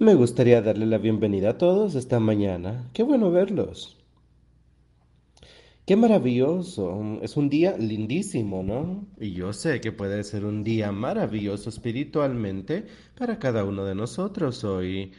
Me 0.00 0.16
gustaría 0.16 0.60
darle 0.60 0.86
la 0.86 0.98
bienvenida 0.98 1.50
a 1.50 1.58
todos 1.58 1.94
esta 1.94 2.18
mañana. 2.18 2.90
Qué 2.92 3.04
bueno 3.04 3.30
verlos. 3.30 3.96
Qué 5.86 5.94
maravilloso. 5.94 7.20
Es 7.22 7.36
un 7.36 7.48
día 7.48 7.78
lindísimo, 7.78 8.64
¿no? 8.64 9.06
Y 9.20 9.32
yo 9.34 9.52
sé 9.52 9.80
que 9.80 9.92
puede 9.92 10.24
ser 10.24 10.44
un 10.46 10.64
día 10.64 10.90
maravilloso 10.90 11.70
espiritualmente 11.70 12.86
para 13.16 13.38
cada 13.38 13.64
uno 13.64 13.84
de 13.84 13.94
nosotros 13.94 14.64
hoy. 14.64 15.12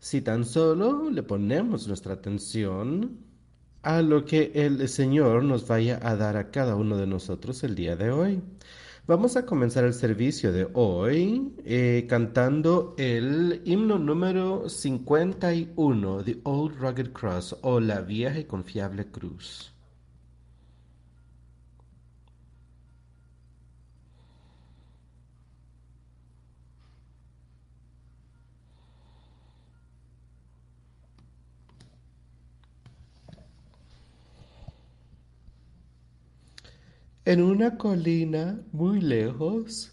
Si 0.00 0.22
tan 0.22 0.44
solo 0.44 1.08
le 1.08 1.22
ponemos 1.22 1.86
nuestra 1.86 2.14
atención 2.14 3.18
a 3.82 4.02
lo 4.02 4.24
que 4.24 4.50
el 4.54 4.88
Señor 4.88 5.44
nos 5.44 5.68
vaya 5.68 6.00
a 6.02 6.16
dar 6.16 6.36
a 6.36 6.50
cada 6.50 6.74
uno 6.74 6.96
de 6.96 7.06
nosotros 7.06 7.62
el 7.62 7.76
día 7.76 7.94
de 7.94 8.10
hoy. 8.10 8.42
Vamos 9.08 9.36
a 9.36 9.46
comenzar 9.46 9.84
el 9.84 9.94
servicio 9.94 10.52
de 10.52 10.68
hoy 10.74 11.54
eh, 11.64 12.06
cantando 12.08 12.96
el 12.98 13.62
himno 13.64 14.00
número 14.00 14.68
51, 14.68 16.24
The 16.24 16.40
Old 16.42 16.74
Rugged 16.80 17.12
Cross 17.12 17.56
o 17.62 17.78
La 17.78 18.00
Vieja 18.00 18.40
y 18.40 18.44
Confiable 18.46 19.06
Cruz. 19.06 19.75
En 37.26 37.42
una 37.42 37.76
colina 37.76 38.60
muy 38.70 39.00
lejos 39.00 39.90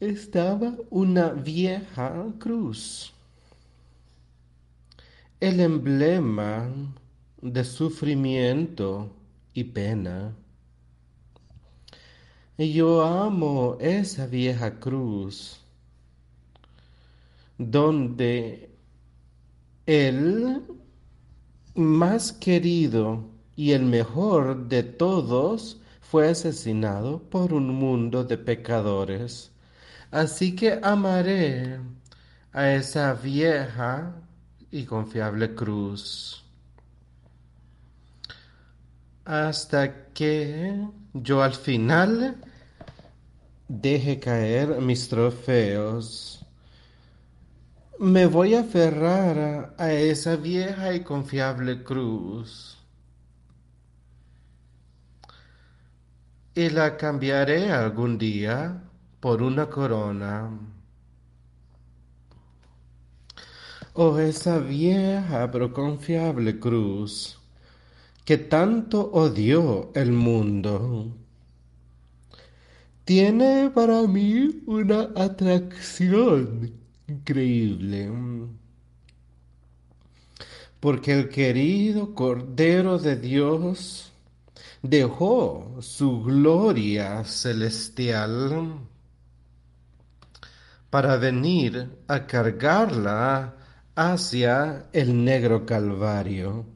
estaba 0.00 0.74
una 0.90 1.28
vieja 1.28 2.26
cruz, 2.40 3.12
el 5.38 5.60
emblema 5.60 6.68
de 7.40 7.62
sufrimiento 7.62 9.08
y 9.54 9.62
pena. 9.62 10.34
Y 12.58 12.72
yo 12.72 13.04
amo 13.04 13.76
esa 13.78 14.26
vieja 14.26 14.80
cruz 14.80 15.60
donde 17.56 18.68
el 19.86 20.60
más 21.76 22.32
querido 22.32 23.31
y 23.56 23.72
el 23.72 23.84
mejor 23.84 24.68
de 24.68 24.82
todos 24.82 25.80
fue 26.00 26.28
asesinado 26.30 27.22
por 27.22 27.52
un 27.52 27.68
mundo 27.68 28.24
de 28.24 28.38
pecadores. 28.38 29.50
Así 30.10 30.54
que 30.54 30.78
amaré 30.82 31.80
a 32.52 32.70
esa 32.72 33.14
vieja 33.14 34.14
y 34.70 34.84
confiable 34.84 35.54
cruz 35.54 36.42
hasta 39.24 40.06
que 40.12 40.88
yo 41.12 41.42
al 41.42 41.54
final 41.54 42.36
deje 43.68 44.18
caer 44.18 44.80
mis 44.80 45.08
trofeos. 45.08 46.44
Me 47.98 48.26
voy 48.26 48.54
a 48.54 48.60
aferrar 48.60 49.74
a 49.78 49.92
esa 49.92 50.36
vieja 50.36 50.94
y 50.94 51.02
confiable 51.02 51.82
cruz 51.84 52.81
y 56.54 56.70
la 56.70 56.96
cambiaré 56.96 57.70
algún 57.70 58.18
día 58.18 58.82
por 59.20 59.42
una 59.42 59.68
corona. 59.68 60.50
Oh, 63.94 64.18
esa 64.18 64.58
vieja 64.58 65.50
pero 65.50 65.72
confiable 65.72 66.58
cruz 66.58 67.38
que 68.24 68.38
tanto 68.38 69.10
odió 69.12 69.90
el 69.94 70.12
mundo, 70.12 71.12
tiene 73.04 73.70
para 73.70 74.02
mí 74.02 74.62
una 74.66 75.10
atracción 75.16 76.72
increíble. 77.08 78.10
Porque 80.80 81.12
el 81.12 81.28
querido 81.28 82.14
Cordero 82.14 82.98
de 82.98 83.16
Dios 83.16 84.11
dejó 84.82 85.78
su 85.80 86.22
gloria 86.22 87.24
celestial 87.24 88.80
para 90.90 91.16
venir 91.16 91.90
a 92.08 92.26
cargarla 92.26 93.54
hacia 93.94 94.86
el 94.92 95.24
negro 95.24 95.64
Calvario. 95.64 96.66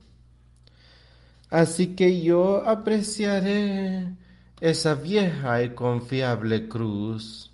Así 1.51 1.95
que 1.95 2.23
yo 2.23 2.69
apreciaré 2.69 4.17
esa 4.61 4.95
vieja 4.95 5.63
y 5.63 5.71
confiable 5.75 6.69
cruz 6.69 7.53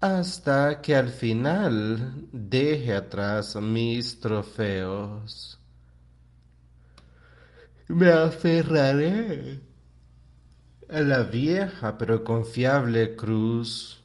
hasta 0.00 0.80
que 0.82 0.94
al 0.94 1.08
final 1.08 2.28
deje 2.32 2.94
atrás 2.94 3.56
mis 3.56 4.20
trofeos 4.20 5.55
me 7.88 8.10
aferraré 8.10 9.60
a 10.88 11.00
la 11.00 11.22
vieja 11.22 11.96
pero 11.98 12.24
confiable 12.24 13.16
cruz 13.16 14.02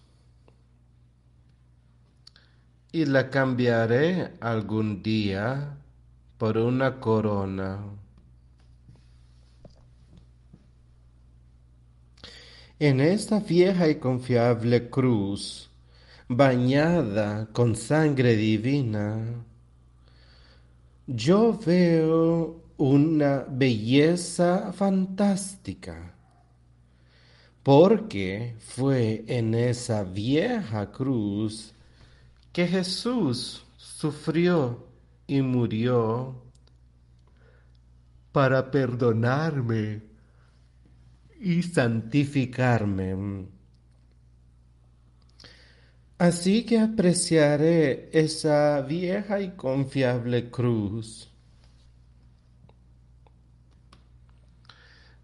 y 2.91 3.05
la 3.05 3.29
cambiaré 3.29 4.33
algún 4.39 5.01
día 5.01 5.77
por 6.37 6.57
una 6.57 6.99
corona. 6.99 7.79
En 12.79 12.99
esta 12.99 13.39
vieja 13.39 13.87
y 13.87 13.95
confiable 13.95 14.89
cruz, 14.89 15.69
bañada 16.27 17.47
con 17.53 17.75
sangre 17.75 18.35
divina, 18.35 19.23
yo 21.07 21.59
veo 21.65 22.60
una 22.81 23.45
belleza 23.47 24.73
fantástica, 24.73 26.15
porque 27.61 28.55
fue 28.57 29.23
en 29.27 29.53
esa 29.53 30.03
vieja 30.03 30.91
cruz 30.91 31.75
que 32.51 32.65
Jesús 32.65 33.63
sufrió 33.77 34.87
y 35.27 35.43
murió 35.43 36.41
para 38.31 38.71
perdonarme 38.71 40.01
y 41.39 41.61
santificarme. 41.61 43.45
Así 46.17 46.65
que 46.65 46.79
apreciaré 46.79 48.09
esa 48.11 48.81
vieja 48.81 49.39
y 49.39 49.51
confiable 49.51 50.49
cruz 50.49 51.30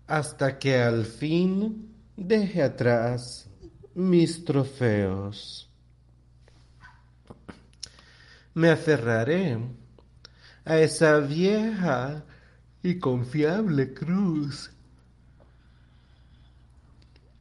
hasta 0.07 0.57
que 0.57 0.81
al 0.81 1.05
fin 1.05 1.93
deje 2.15 2.63
atrás 2.63 3.49
mis 3.93 4.43
trofeos. 4.45 5.69
Me 8.53 8.69
aferraré 8.71 9.59
a 10.65 10.79
esa 10.79 11.19
vieja 11.19 12.23
y 12.81 12.97
confiable 12.99 13.93
cruz 13.93 14.71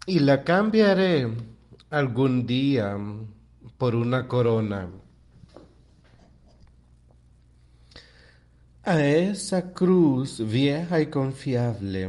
y 0.07 0.19
la 0.19 0.45
cambiaré 0.45 1.33
algún 1.91 2.47
día 2.47 2.97
por 3.79 3.95
una 3.95 4.29
corona. 4.29 4.89
A 8.85 9.05
esa 9.05 9.73
cruz 9.73 10.41
vieja 10.47 11.01
y 11.01 11.07
confiable 11.07 12.09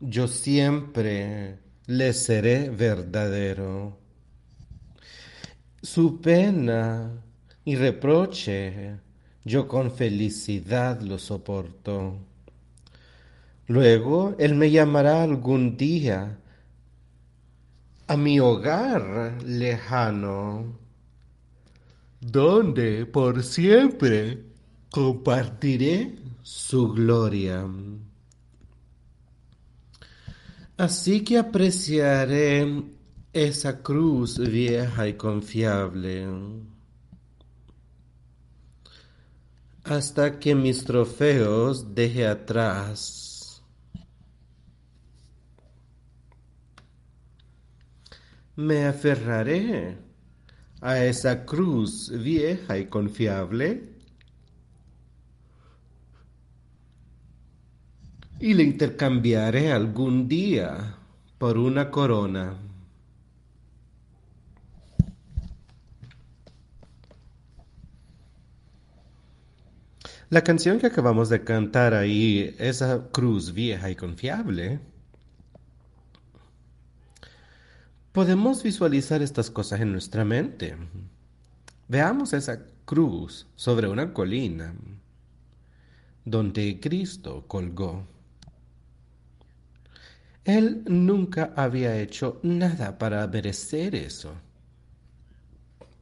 yo 0.00 0.28
siempre 0.28 1.58
le 1.86 2.12
seré 2.12 2.70
verdadero. 2.70 3.98
Su 5.82 6.20
pena 6.20 7.10
y 7.64 7.76
reproche 7.76 8.96
yo 9.44 9.66
con 9.66 9.90
felicidad 9.90 11.00
lo 11.00 11.18
soporto. 11.18 12.18
Luego 13.66 14.34
Él 14.38 14.54
me 14.54 14.70
llamará 14.70 15.22
algún 15.22 15.76
día 15.76 16.38
a 18.06 18.16
mi 18.16 18.40
hogar 18.40 19.42
lejano, 19.44 20.78
donde 22.20 23.04
por 23.06 23.42
siempre 23.42 24.44
compartiré 24.90 26.16
su 26.42 26.92
gloria. 26.92 27.66
Así 30.78 31.24
que 31.24 31.38
apreciaré 31.38 32.84
esa 33.32 33.82
cruz 33.82 34.38
vieja 34.38 35.08
y 35.08 35.14
confiable 35.14 36.24
hasta 39.82 40.38
que 40.38 40.54
mis 40.54 40.84
trofeos 40.84 41.96
deje 41.96 42.28
atrás. 42.28 43.60
Me 48.54 48.86
aferraré 48.86 49.98
a 50.80 51.04
esa 51.04 51.44
cruz 51.44 52.08
vieja 52.22 52.78
y 52.78 52.86
confiable 52.86 53.97
y 58.40 58.54
le 58.54 58.62
intercambiaré 58.62 59.72
algún 59.72 60.28
día 60.28 60.96
por 61.38 61.58
una 61.58 61.90
corona. 61.90 62.56
La 70.30 70.42
canción 70.42 70.78
que 70.78 70.86
acabamos 70.86 71.30
de 71.30 71.42
cantar 71.42 71.94
ahí, 71.94 72.54
esa 72.58 73.08
cruz 73.10 73.54
vieja 73.54 73.90
y 73.90 73.96
confiable, 73.96 74.78
podemos 78.12 78.62
visualizar 78.62 79.22
estas 79.22 79.50
cosas 79.50 79.80
en 79.80 79.92
nuestra 79.92 80.24
mente. 80.24 80.76
Veamos 81.88 82.34
esa 82.34 82.60
cruz 82.84 83.46
sobre 83.56 83.88
una 83.88 84.12
colina 84.12 84.74
donde 86.26 86.78
Cristo 86.78 87.44
colgó. 87.48 88.17
Él 90.48 90.82
nunca 90.86 91.52
había 91.56 92.00
hecho 92.00 92.40
nada 92.42 92.96
para 92.96 93.26
merecer 93.26 93.94
eso, 93.94 94.32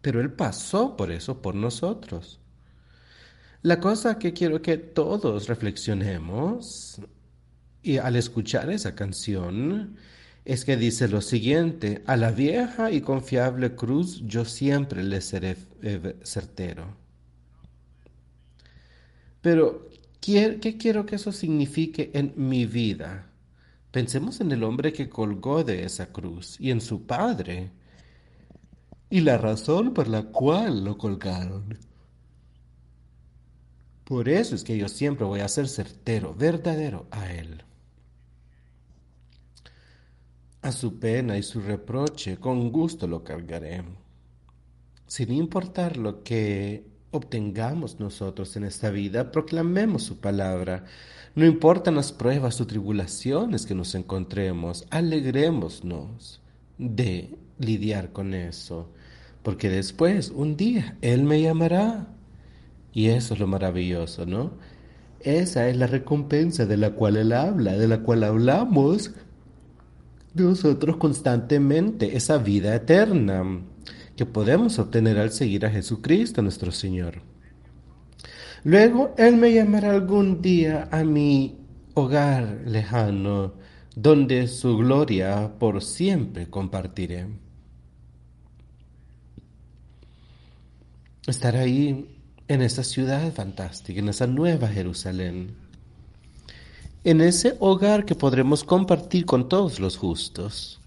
pero 0.01 0.21
Él 0.21 0.33
pasó 0.33 0.97
por 0.97 1.11
eso 1.11 1.43
por 1.43 1.57
nosotros. 1.57 2.39
La 3.63 3.81
cosa 3.81 4.21
que 4.21 4.33
quiero 4.33 4.63
que 4.63 4.79
todos 4.79 5.49
reflexionemos 5.49 7.01
y 7.83 7.99
al 7.99 8.15
escuchar 8.15 8.71
esa 8.71 8.95
canción 8.95 9.97
es 10.45 10.65
que 10.65 10.77
dice 10.77 11.09
lo 11.09 11.23
siguiente, 11.23 12.05
a 12.07 12.17
la 12.17 12.31
vieja 12.31 12.93
y 12.93 13.01
confiable 13.01 13.75
cruz 13.75 14.23
yo 14.27 14.45
siempre 14.45 15.03
le 15.03 15.23
seré 15.23 15.57
eh, 15.83 16.15
certero. 16.23 16.97
Pero, 19.41 19.91
¿qué 20.21 20.77
quiero 20.79 21.05
que 21.05 21.17
eso 21.17 21.33
signifique 21.33 22.13
en 22.15 22.33
mi 22.37 22.65
vida? 22.65 23.27
Pensemos 23.97 24.43
en 24.43 24.53
el 24.53 24.63
hombre 24.63 24.93
que 24.93 25.09
colgó 25.09 25.65
de 25.65 25.85
esa 25.85 26.13
cruz 26.13 26.61
y 26.61 26.71
en 26.71 26.83
su 26.83 27.07
padre 27.07 27.71
y 29.09 29.21
la 29.21 29.39
razón 29.39 29.95
por 29.95 30.07
la 30.07 30.25
cual 30.25 30.85
lo 30.85 30.99
colgaron. 30.99 31.79
Por 34.05 34.29
eso 34.29 34.55
es 34.55 34.65
que 34.65 34.77
yo 34.77 34.91
siempre 34.91 35.25
voy 35.25 35.41
a 35.41 35.49
ser 35.49 35.67
certero, 35.67 36.35
verdadero 36.35 37.07
a 37.11 37.33
Él. 37.33 37.65
A 40.61 40.73
su 40.73 40.99
pena 40.99 41.39
y 41.39 41.43
su 41.43 41.63
reproche, 41.63 42.37
con 42.37 42.71
gusto 42.71 43.07
lo 43.07 43.25
cargaré. 43.25 43.83
Sin 45.07 45.33
importar 45.33 45.97
lo 45.97 46.23
que 46.23 46.87
obtengamos 47.13 47.99
nosotros 47.99 48.57
en 48.57 48.65
esta 48.65 48.91
vida, 48.91 49.33
proclamemos 49.33 50.03
su 50.03 50.21
palabra. 50.21 50.85
No 51.37 51.45
importan 51.45 51.97
las 51.97 52.13
pruebas 52.13 52.63
o 52.63 52.67
tribulaciones 52.67 53.67
que 53.67 53.75
nos 53.75 53.95
encontremos, 53.95 54.87
alegrémonos 54.89 56.41
de 56.79 57.37
lidiar 57.59 58.11
con 58.13 58.33
eso, 58.33 58.89
porque 59.43 59.69
después, 59.69 60.31
un 60.31 60.57
día, 60.57 60.97
Él 61.03 61.25
me 61.25 61.43
llamará 61.43 62.09
y 62.91 63.09
eso 63.09 63.35
es 63.35 63.41
lo 63.41 63.47
maravilloso, 63.47 64.25
¿no? 64.25 64.53
Esa 65.21 65.69
es 65.69 65.77
la 65.77 65.87
recompensa 65.87 66.65
de 66.65 66.79
la 66.79 66.93
cual 66.93 67.19
Él 67.19 67.35
habla, 67.35 67.77
de 67.77 67.87
la 67.87 68.01
cual 68.01 68.25
hablamos 68.25 69.11
nosotros 70.33 70.97
constantemente, 70.97 72.17
esa 72.17 72.39
vida 72.39 72.75
eterna 72.75 73.61
que 74.17 74.25
podemos 74.25 74.79
obtener 74.79 75.19
al 75.19 75.33
seguir 75.33 75.67
a 75.67 75.71
Jesucristo 75.71 76.41
nuestro 76.41 76.73
Señor. 76.73 77.36
Luego 78.65 79.15
Él 79.19 79.37
me 79.37 79.53
llamará 79.53 79.93
algún 79.93 80.43
día 80.43 80.89
a 80.91 81.05
mi 81.05 81.59
hogar 81.95 82.63
lejano, 82.67 83.55
donde 83.95 84.49
su 84.49 84.77
gloria 84.77 85.53
por 85.59 85.83
siempre 85.83 86.49
compartiré. 86.49 87.27
Estar 91.27 91.57
ahí 91.57 92.17
en 92.49 92.63
esa 92.63 92.85
ciudad 92.85 93.33
fantástica, 93.33 94.01
en 94.01 94.09
esa 94.09 94.27
nueva 94.27 94.69
Jerusalén, 94.69 95.57
en 97.03 97.21
ese 97.21 97.57
hogar 97.61 98.05
que 98.05 98.15
podremos 98.15 98.63
compartir 98.63 99.25
con 99.27 99.49
todos 99.49 99.81
los 99.81 99.97
justos, 99.97 100.81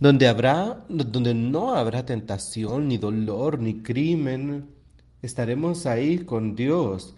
donde 0.00 0.26
habrá, 0.26 0.84
donde 0.88 1.34
no 1.34 1.74
habrá 1.74 2.04
tentación, 2.04 2.88
ni 2.88 2.98
dolor, 2.98 3.60
ni 3.60 3.82
crimen, 3.82 4.66
estaremos 5.22 5.86
ahí 5.86 6.18
con 6.18 6.54
Dios, 6.54 7.14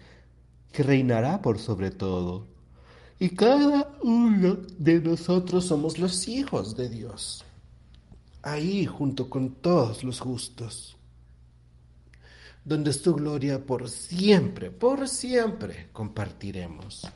que 0.71 0.83
reinará 0.83 1.41
por 1.41 1.59
sobre 1.59 1.91
todo. 1.91 2.47
Y 3.19 3.29
cada 3.29 3.97
uno 4.03 4.57
de 4.77 5.01
nosotros 5.01 5.65
somos 5.65 5.99
los 5.99 6.27
hijos 6.27 6.75
de 6.75 6.89
Dios, 6.89 7.43
ahí 8.41 8.85
junto 8.85 9.29
con 9.29 9.51
todos 9.51 10.03
los 10.03 10.19
justos 10.19 10.95
donde 12.65 12.89
es 12.89 13.01
tu 13.03 13.13
gloria 13.13 13.63
por 13.63 13.87
siempre, 13.89 14.71
por 14.71 15.07
siempre 15.07 15.87
compartiremos. 15.93 17.07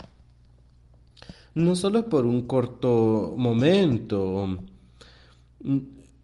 No 1.55 1.75
solo 1.75 2.07
por 2.07 2.25
un 2.25 2.43
corto 2.43 3.33
momento, 3.35 4.59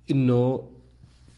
no 0.08 0.70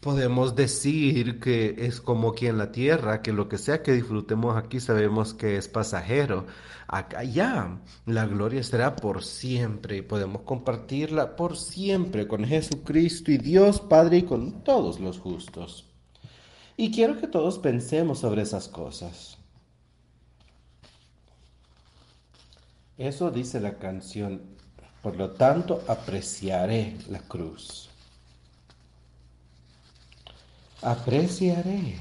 podemos 0.00 0.54
decir 0.54 1.40
que 1.40 1.74
es 1.78 2.00
como 2.00 2.30
aquí 2.30 2.46
en 2.46 2.58
la 2.58 2.72
tierra, 2.72 3.22
que 3.22 3.32
lo 3.32 3.48
que 3.48 3.58
sea 3.58 3.82
que 3.82 3.92
disfrutemos 3.92 4.56
aquí 4.56 4.80
sabemos 4.80 5.34
que 5.34 5.56
es 5.56 5.68
pasajero. 5.68 6.46
Acá 6.86 7.24
ya, 7.24 7.80
la 8.06 8.26
gloria 8.26 8.62
será 8.62 8.96
por 8.96 9.24
siempre 9.24 9.98
y 9.98 10.02
podemos 10.02 10.42
compartirla 10.42 11.36
por 11.36 11.56
siempre 11.56 12.28
con 12.28 12.44
Jesucristo 12.44 13.30
y 13.32 13.38
Dios 13.38 13.80
Padre 13.80 14.18
y 14.18 14.22
con 14.22 14.62
todos 14.64 15.00
los 15.00 15.18
justos. 15.18 15.86
Y 16.76 16.92
quiero 16.92 17.18
que 17.18 17.26
todos 17.26 17.58
pensemos 17.58 18.20
sobre 18.20 18.42
esas 18.42 18.68
cosas. 18.68 19.36
Eso 22.96 23.30
dice 23.30 23.60
la 23.60 23.78
canción. 23.78 24.42
Por 25.02 25.16
lo 25.16 25.30
tanto, 25.30 25.82
apreciaré 25.88 26.96
la 27.08 27.20
cruz. 27.20 27.87
Apreciaré 30.82 31.98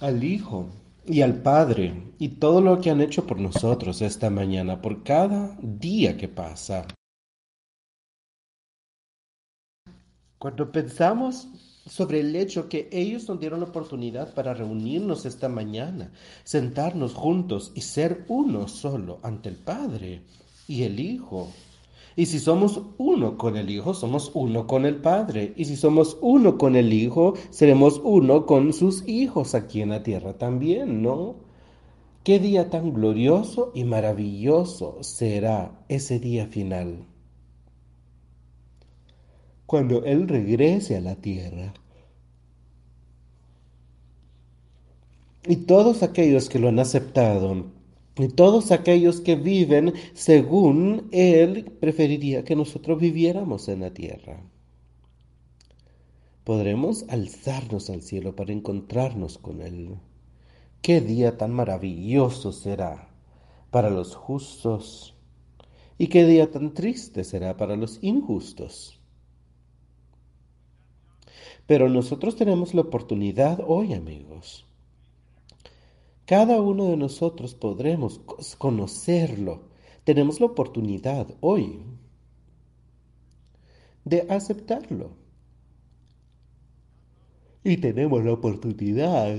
al 0.00 0.22
Hijo 0.22 0.68
y 1.06 1.22
al 1.22 1.42
Padre 1.42 2.12
y 2.18 2.28
todo 2.28 2.60
lo 2.60 2.80
que 2.80 2.90
han 2.90 3.00
hecho 3.00 3.26
por 3.26 3.40
nosotros 3.40 4.02
esta 4.02 4.30
mañana, 4.30 4.80
por 4.80 5.02
cada 5.02 5.56
día 5.60 6.16
que 6.16 6.28
pasa. 6.28 6.86
Cuando 10.38 10.70
pensamos 10.70 11.48
sobre 11.86 12.20
el 12.20 12.34
hecho 12.36 12.68
que 12.68 12.88
ellos 12.92 13.28
nos 13.28 13.40
dieron 13.40 13.60
la 13.60 13.66
oportunidad 13.66 14.34
para 14.34 14.54
reunirnos 14.54 15.24
esta 15.24 15.48
mañana, 15.48 16.12
sentarnos 16.44 17.14
juntos 17.14 17.72
y 17.74 17.80
ser 17.80 18.24
uno 18.28 18.68
solo 18.68 19.18
ante 19.22 19.48
el 19.48 19.56
Padre 19.56 20.22
y 20.68 20.82
el 20.82 21.00
Hijo. 21.00 21.52
Y 22.16 22.26
si 22.26 22.40
somos 22.40 22.80
uno 22.98 23.36
con 23.36 23.56
el 23.56 23.70
Hijo, 23.70 23.94
somos 23.94 24.30
uno 24.34 24.66
con 24.66 24.86
el 24.86 24.96
Padre. 24.96 25.52
Y 25.56 25.66
si 25.66 25.76
somos 25.76 26.16
uno 26.22 26.58
con 26.58 26.74
el 26.74 26.92
Hijo, 26.92 27.34
seremos 27.50 28.00
uno 28.02 28.46
con 28.46 28.72
sus 28.72 29.06
hijos 29.06 29.54
aquí 29.54 29.82
en 29.82 29.90
la 29.90 30.02
tierra 30.02 30.32
también, 30.38 31.02
¿no? 31.02 31.36
Qué 32.24 32.38
día 32.40 32.70
tan 32.70 32.92
glorioso 32.92 33.70
y 33.74 33.84
maravilloso 33.84 34.98
será 35.02 35.84
ese 35.88 36.18
día 36.18 36.46
final 36.46 37.04
cuando 39.66 40.04
Él 40.04 40.28
regrese 40.28 40.96
a 40.96 41.00
la 41.00 41.16
tierra. 41.16 41.74
Y 45.48 45.56
todos 45.56 46.02
aquellos 46.02 46.48
que 46.48 46.58
lo 46.58 46.68
han 46.68 46.78
aceptado, 46.78 47.66
todos 48.34 48.72
aquellos 48.72 49.20
que 49.20 49.36
viven 49.36 49.92
según 50.14 51.08
Él 51.12 51.70
preferiría 51.80 52.44
que 52.44 52.56
nosotros 52.56 52.98
viviéramos 52.98 53.68
en 53.68 53.80
la 53.80 53.92
tierra. 53.92 54.42
Podremos 56.44 57.04
alzarnos 57.08 57.90
al 57.90 58.00
cielo 58.00 58.34
para 58.34 58.52
encontrarnos 58.52 59.36
con 59.36 59.60
Él. 59.60 59.96
Qué 60.80 61.00
día 61.00 61.36
tan 61.36 61.52
maravilloso 61.52 62.52
será 62.52 63.10
para 63.70 63.90
los 63.90 64.14
justos 64.14 65.14
Y 65.98 66.06
qué 66.06 66.24
día 66.24 66.50
tan 66.50 66.72
triste 66.72 67.24
será 67.24 67.56
para 67.56 67.76
los 67.76 67.98
injustos. 68.02 69.00
Pero 71.66 71.88
nosotros 71.88 72.36
tenemos 72.36 72.74
la 72.74 72.82
oportunidad 72.82 73.60
hoy, 73.66 73.92
amigos. 73.92 74.66
Cada 76.26 76.60
uno 76.60 76.86
de 76.86 76.96
nosotros 76.96 77.54
podremos 77.54 78.20
conocerlo. 78.58 79.62
Tenemos 80.02 80.40
la 80.40 80.46
oportunidad 80.46 81.28
hoy 81.40 81.82
de 84.04 84.26
aceptarlo. 84.28 85.10
Y 87.62 87.76
tenemos 87.76 88.24
la 88.24 88.32
oportunidad 88.32 89.36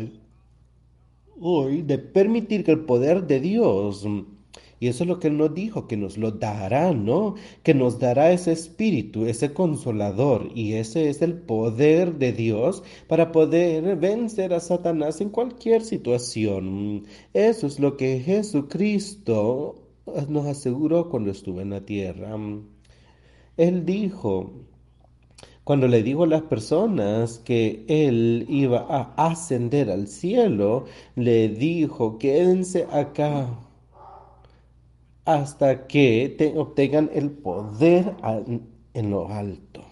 hoy 1.39 1.82
de 1.82 1.98
permitir 1.98 2.63
que 2.63 2.72
el 2.72 2.86
poder 2.86 3.27
de 3.27 3.39
Dios 3.41 4.06
y 4.80 4.88
eso 4.88 5.04
es 5.04 5.08
lo 5.08 5.20
que 5.20 5.28
Él 5.28 5.38
nos 5.38 5.54
dijo, 5.56 5.88
que 5.88 5.98
nos 5.98 6.18
lo 6.18 6.32
dará, 6.32 6.94
¿no? 6.94 7.36
Que 7.64 7.74
nos 7.74 8.00
dará 8.00 8.32
ese 8.32 8.52
espíritu, 8.52 9.26
ese 9.26 9.54
consolador. 9.54 10.50
Y 10.54 10.74
ese 10.74 11.10
es 11.10 11.22
el 11.22 11.34
poder 11.34 12.18
de 12.20 12.32
Dios 12.32 12.84
para 13.08 13.32
poder 13.32 13.96
vencer 13.96 14.54
a 14.54 14.60
Satanás 14.60 15.20
en 15.20 15.30
cualquier 15.30 15.84
situación. 15.84 17.06
Eso 17.34 17.66
es 17.66 17.80
lo 17.80 17.98
que 17.98 18.20
Jesucristo 18.20 19.76
nos 20.30 20.46
aseguró 20.46 21.10
cuando 21.10 21.32
estuvo 21.32 21.60
en 21.62 21.72
la 21.72 21.82
tierra. 21.82 22.38
Él 23.58 23.84
dijo, 23.84 24.52
cuando 25.64 25.88
le 25.88 26.04
dijo 26.04 26.24
a 26.24 26.28
las 26.28 26.44
personas 26.44 27.40
que 27.40 27.84
él 27.88 28.46
iba 28.48 28.86
a 28.88 29.16
ascender 29.28 29.90
al 29.90 30.08
cielo, 30.08 30.86
le 31.16 31.50
dijo, 31.50 32.20
quédense 32.20 32.86
acá 32.92 33.67
hasta 35.28 35.88
que 35.88 36.34
te 36.38 36.58
obtengan 36.58 37.12
el 37.14 37.30
poder 37.30 38.16
en 38.94 39.10
lo 39.12 39.28
alto. 39.28 39.84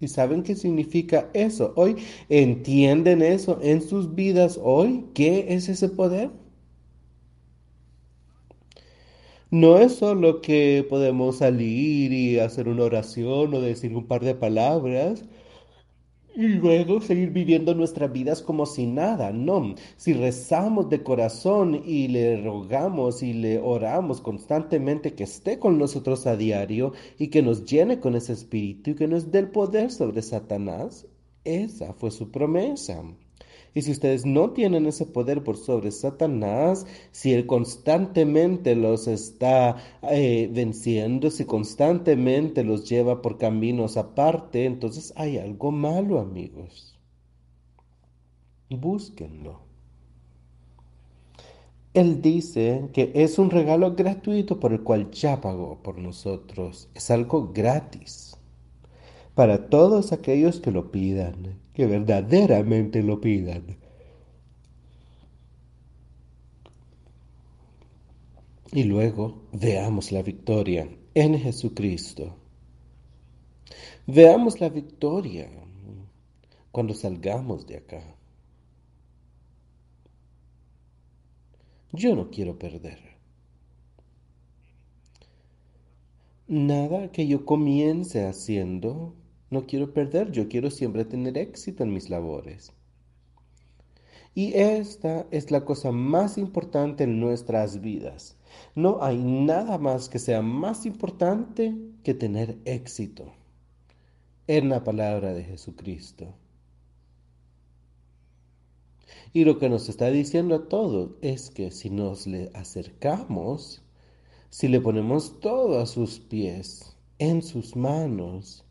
¿Y 0.00 0.08
saben 0.08 0.42
qué 0.42 0.54
significa 0.54 1.30
eso? 1.32 1.72
Hoy 1.74 1.96
entienden 2.28 3.22
eso 3.22 3.58
en 3.62 3.80
sus 3.80 4.14
vidas 4.14 4.60
hoy. 4.62 5.06
¿Qué 5.14 5.46
es 5.48 5.70
ese 5.70 5.88
poder? 5.88 6.30
No 9.50 9.78
es 9.78 9.94
solo 9.94 10.42
que 10.42 10.86
podemos 10.88 11.38
salir 11.38 12.12
y 12.12 12.38
hacer 12.38 12.68
una 12.68 12.84
oración 12.84 13.54
o 13.54 13.60
decir 13.62 13.96
un 13.96 14.06
par 14.06 14.22
de 14.22 14.34
palabras 14.34 15.24
y 16.38 16.46
luego 16.46 17.00
seguir 17.00 17.30
viviendo 17.30 17.74
nuestras 17.74 18.12
vidas 18.12 18.42
como 18.42 18.64
si 18.64 18.86
nada. 18.86 19.32
No, 19.32 19.74
si 19.96 20.12
rezamos 20.12 20.88
de 20.88 21.02
corazón 21.02 21.82
y 21.84 22.06
le 22.06 22.40
rogamos 22.40 23.24
y 23.24 23.32
le 23.32 23.58
oramos 23.58 24.20
constantemente 24.20 25.14
que 25.14 25.24
esté 25.24 25.58
con 25.58 25.78
nosotros 25.78 26.28
a 26.28 26.36
diario 26.36 26.92
y 27.18 27.26
que 27.26 27.42
nos 27.42 27.64
llene 27.64 27.98
con 27.98 28.14
ese 28.14 28.34
espíritu 28.34 28.90
y 28.90 28.94
que 28.94 29.08
nos 29.08 29.32
dé 29.32 29.40
el 29.40 29.48
poder 29.48 29.90
sobre 29.90 30.22
Satanás, 30.22 31.08
esa 31.42 31.92
fue 31.92 32.12
su 32.12 32.30
promesa. 32.30 33.02
Y 33.78 33.82
si 33.82 33.92
ustedes 33.92 34.26
no 34.26 34.50
tienen 34.50 34.86
ese 34.86 35.06
poder 35.06 35.44
por 35.44 35.56
sobre 35.56 35.92
Satanás, 35.92 36.84
si 37.12 37.32
él 37.32 37.46
constantemente 37.46 38.74
los 38.74 39.06
está 39.06 39.76
eh, 40.02 40.50
venciendo, 40.52 41.30
si 41.30 41.44
constantemente 41.44 42.64
los 42.64 42.88
lleva 42.88 43.22
por 43.22 43.38
caminos 43.38 43.96
aparte, 43.96 44.64
entonces 44.64 45.12
hay 45.14 45.38
algo 45.38 45.70
malo, 45.70 46.18
amigos. 46.18 46.98
Búsquenlo. 48.68 49.60
Él 51.94 52.20
dice 52.20 52.88
que 52.92 53.12
es 53.14 53.38
un 53.38 53.48
regalo 53.48 53.94
gratuito 53.94 54.58
por 54.58 54.72
el 54.72 54.82
cual 54.82 55.12
ya 55.12 55.40
pagó 55.40 55.78
por 55.84 55.98
nosotros. 55.98 56.88
Es 56.96 57.12
algo 57.12 57.52
gratis 57.54 58.36
para 59.36 59.68
todos 59.68 60.10
aquellos 60.10 60.58
que 60.58 60.72
lo 60.72 60.90
pidan 60.90 61.60
que 61.78 61.86
verdaderamente 61.86 63.04
lo 63.04 63.20
pidan. 63.20 63.76
Y 68.72 68.82
luego 68.82 69.44
veamos 69.52 70.10
la 70.10 70.24
victoria 70.24 70.88
en 71.14 71.38
Jesucristo. 71.38 72.34
Veamos 74.08 74.60
la 74.60 74.70
victoria 74.70 75.48
cuando 76.72 76.94
salgamos 76.94 77.64
de 77.68 77.76
acá. 77.76 78.02
Yo 81.92 82.16
no 82.16 82.28
quiero 82.28 82.58
perder. 82.58 82.98
Nada 86.48 87.12
que 87.12 87.28
yo 87.28 87.44
comience 87.44 88.26
haciendo 88.26 89.14
no 89.50 89.66
quiero 89.66 89.92
perder, 89.92 90.30
yo 90.30 90.48
quiero 90.48 90.70
siempre 90.70 91.04
tener 91.04 91.38
éxito 91.38 91.82
en 91.82 91.92
mis 91.92 92.10
labores. 92.10 92.72
Y 94.34 94.54
esta 94.54 95.26
es 95.30 95.50
la 95.50 95.64
cosa 95.64 95.90
más 95.90 96.38
importante 96.38 97.04
en 97.04 97.18
nuestras 97.18 97.80
vidas. 97.80 98.36
No 98.74 99.02
hay 99.02 99.18
nada 99.18 99.78
más 99.78 100.08
que 100.08 100.18
sea 100.18 100.42
más 100.42 100.86
importante 100.86 101.76
que 102.04 102.14
tener 102.14 102.58
éxito 102.64 103.32
en 104.46 104.68
la 104.68 104.84
palabra 104.84 105.34
de 105.34 105.44
Jesucristo. 105.44 106.34
Y 109.32 109.44
lo 109.44 109.58
que 109.58 109.68
nos 109.68 109.88
está 109.88 110.10
diciendo 110.10 110.54
a 110.54 110.68
todos 110.68 111.10
es 111.20 111.50
que 111.50 111.70
si 111.70 111.90
nos 111.90 112.26
le 112.26 112.50
acercamos, 112.54 113.82
si 114.50 114.68
le 114.68 114.80
ponemos 114.80 115.40
todo 115.40 115.80
a 115.80 115.86
sus 115.86 116.18
pies, 116.20 116.96
en 117.18 117.42
sus 117.42 117.76
manos, 117.76 118.64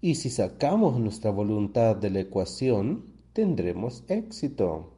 y 0.00 0.14
si 0.14 0.30
sacamos 0.30 0.98
nuestra 0.98 1.30
voluntad 1.30 1.96
de 1.96 2.10
la 2.10 2.20
ecuación, 2.20 3.04
tendremos 3.32 4.04
éxito. 4.08 4.94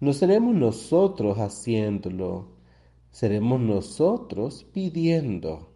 No 0.00 0.12
seremos 0.12 0.54
nosotros 0.54 1.38
haciéndolo, 1.38 2.46
seremos 3.10 3.60
nosotros 3.60 4.64
pidiendo 4.72 5.68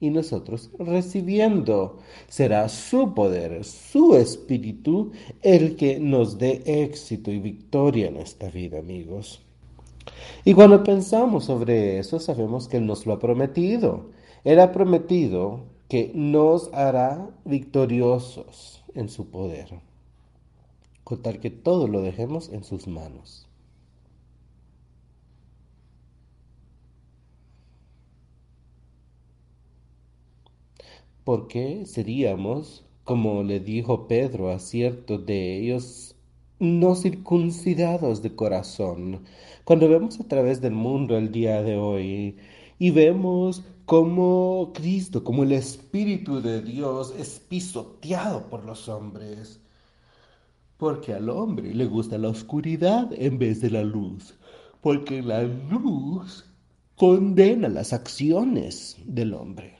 y 0.00 0.10
nosotros 0.10 0.70
recibiendo. 0.78 1.98
Será 2.28 2.68
su 2.68 3.14
poder, 3.14 3.64
su 3.64 4.16
espíritu, 4.16 5.12
el 5.42 5.76
que 5.76 5.98
nos 5.98 6.38
dé 6.38 6.62
éxito 6.66 7.30
y 7.30 7.38
victoria 7.38 8.08
en 8.08 8.16
esta 8.16 8.50
vida, 8.50 8.80
amigos. 8.80 9.42
Y 10.44 10.54
cuando 10.54 10.82
pensamos 10.84 11.44
sobre 11.44 11.98
eso, 11.98 12.20
sabemos 12.20 12.68
que 12.68 12.78
Él 12.78 12.86
nos 12.86 13.06
lo 13.06 13.14
ha 13.14 13.18
prometido. 13.18 14.10
Él 14.44 14.60
ha 14.60 14.72
prometido 14.72 15.77
que 15.88 16.12
nos 16.14 16.72
hará 16.74 17.30
victoriosos 17.44 18.84
en 18.94 19.08
su 19.08 19.30
poder, 19.30 19.80
con 21.04 21.22
tal 21.22 21.40
que 21.40 21.50
todo 21.50 21.88
lo 21.88 22.02
dejemos 22.02 22.50
en 22.50 22.62
sus 22.62 22.86
manos. 22.86 23.48
Porque 31.24 31.84
seríamos, 31.86 32.84
como 33.04 33.42
le 33.42 33.60
dijo 33.60 34.08
Pedro 34.08 34.50
a 34.50 34.58
ciertos 34.58 35.24
de 35.26 35.58
ellos, 35.58 36.16
no 36.58 36.94
circuncidados 36.94 38.22
de 38.22 38.34
corazón. 38.34 39.24
Cuando 39.64 39.88
vemos 39.88 40.20
a 40.20 40.24
través 40.24 40.60
del 40.60 40.72
mundo 40.72 41.16
el 41.16 41.30
día 41.30 41.62
de 41.62 41.76
hoy 41.76 42.36
y 42.78 42.90
vemos 42.90 43.62
como 43.88 44.70
Cristo, 44.74 45.24
como 45.24 45.44
el 45.44 45.52
Espíritu 45.52 46.42
de 46.42 46.60
Dios 46.60 47.14
es 47.18 47.40
pisoteado 47.48 48.42
por 48.50 48.62
los 48.66 48.86
hombres. 48.86 49.60
Porque 50.76 51.14
al 51.14 51.30
hombre 51.30 51.74
le 51.74 51.86
gusta 51.86 52.18
la 52.18 52.28
oscuridad 52.28 53.10
en 53.14 53.38
vez 53.38 53.62
de 53.62 53.70
la 53.70 53.82
luz. 53.82 54.34
Porque 54.82 55.22
la 55.22 55.42
luz 55.44 56.44
condena 56.96 57.70
las 57.70 57.94
acciones 57.94 58.98
del 59.06 59.32
hombre. 59.32 59.78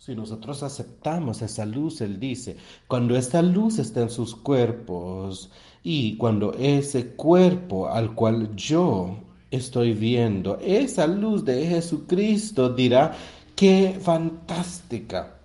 Si 0.00 0.16
nosotros 0.16 0.64
aceptamos 0.64 1.42
esa 1.42 1.64
luz, 1.64 2.00
Él 2.00 2.18
dice, 2.18 2.56
cuando 2.88 3.16
esta 3.16 3.40
luz 3.40 3.78
está 3.78 4.00
en 4.00 4.10
sus 4.10 4.34
cuerpos 4.34 5.52
y 5.84 6.16
cuando 6.16 6.54
ese 6.54 7.12
cuerpo 7.12 7.88
al 7.88 8.16
cual 8.16 8.56
yo 8.56 9.16
estoy 9.50 9.94
viendo. 9.94 10.58
Esa 10.60 11.06
luz 11.06 11.44
de 11.44 11.66
Jesucristo 11.66 12.70
dirá, 12.70 13.16
qué 13.56 13.98
fantástica 14.00 15.40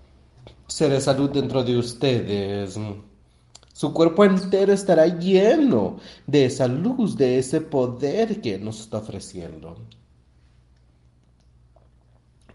será 0.67 0.97
esa 0.97 1.13
luz 1.13 1.31
dentro 1.33 1.63
de 1.63 1.77
ustedes. 1.77 2.77
Su 3.73 3.93
cuerpo 3.93 4.23
entero 4.23 4.73
estará 4.73 5.05
lleno 5.07 5.97
de 6.27 6.45
esa 6.45 6.67
luz, 6.67 7.17
de 7.17 7.39
ese 7.39 7.61
poder 7.61 8.41
que 8.41 8.57
nos 8.57 8.79
está 8.81 8.97
ofreciendo. 8.99 9.75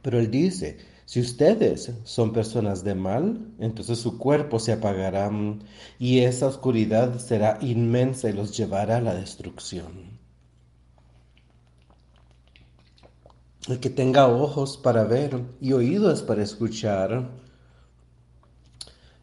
Pero 0.02 0.18
él 0.18 0.30
dice, 0.30 0.78
si 1.04 1.20
ustedes 1.20 1.92
son 2.04 2.32
personas 2.32 2.84
de 2.84 2.94
mal, 2.94 3.38
entonces 3.58 3.98
su 3.98 4.16
cuerpo 4.16 4.58
se 4.58 4.72
apagará 4.72 5.30
y 5.98 6.20
esa 6.20 6.46
oscuridad 6.46 7.18
será 7.18 7.58
inmensa 7.60 8.30
y 8.30 8.32
los 8.32 8.56
llevará 8.56 8.96
a 8.96 9.02
la 9.02 9.14
destrucción. 9.14 10.09
Que 13.78 13.90
tenga 13.90 14.26
ojos 14.26 14.76
para 14.76 15.04
ver 15.04 15.44
y 15.60 15.72
oídos 15.72 16.22
para 16.22 16.42
escuchar, 16.42 17.30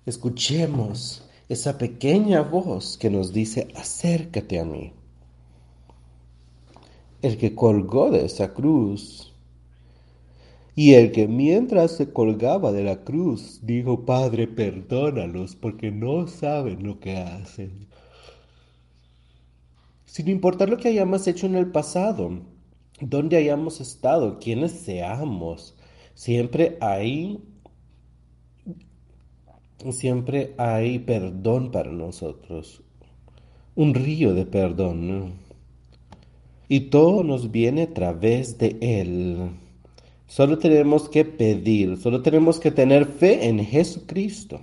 escuchemos 0.06 1.24
esa 1.50 1.78
pequeña 1.78 2.42
voz 2.42 2.98
que 2.98 3.10
nos 3.10 3.34
dice, 3.34 3.68
acércate 3.76 4.60
a 4.60 4.66
mí. 4.66 4.94
El 7.22 7.38
que 7.38 7.56
colgó 7.56 8.12
de 8.12 8.26
esa 8.26 8.54
cruz 8.54 9.34
y 10.76 10.94
el 10.94 11.12
que 11.12 11.28
mientras 11.28 11.94
se 11.98 12.14
colgaba 12.14 12.72
de 12.72 12.84
la 12.84 13.04
cruz 13.04 13.62
dijo, 13.64 14.06
Padre, 14.06 14.48
perdónalos 14.48 15.56
porque 15.56 15.90
no 15.90 16.28
saben 16.28 16.84
lo 16.84 17.00
que 17.00 17.18
hacen. 17.18 17.88
Sin 20.06 20.28
importar 20.28 20.70
lo 20.70 20.78
que 20.78 20.90
hayamos 20.90 21.28
hecho 21.28 21.48
en 21.48 21.56
el 21.56 21.72
pasado, 21.72 22.42
dónde 23.00 23.38
hayamos 23.38 23.82
estado, 23.82 24.40
quiénes 24.40 24.72
seamos, 24.72 25.76
siempre 26.14 26.78
hay 26.82 27.40
siempre 29.92 30.54
hay 30.58 31.00
perdón 31.00 31.72
para 31.72 31.92
nosotros, 31.92 32.82
un 33.76 33.94
río 33.94 34.34
de 34.34 34.46
perdón. 34.46 35.34
Y 36.70 36.90
todo 36.90 37.24
nos 37.24 37.52
viene 37.52 37.84
a 37.84 37.94
través 37.94 38.58
de 38.58 38.78
Él. 38.82 39.52
Solo 40.28 40.58
tenemos 40.58 41.08
que 41.08 41.24
pedir, 41.24 41.98
solo 41.98 42.22
tenemos 42.22 42.60
que 42.60 42.72
tener 42.72 43.06
fe 43.06 43.48
en 43.48 43.64
Jesucristo. 43.64 44.60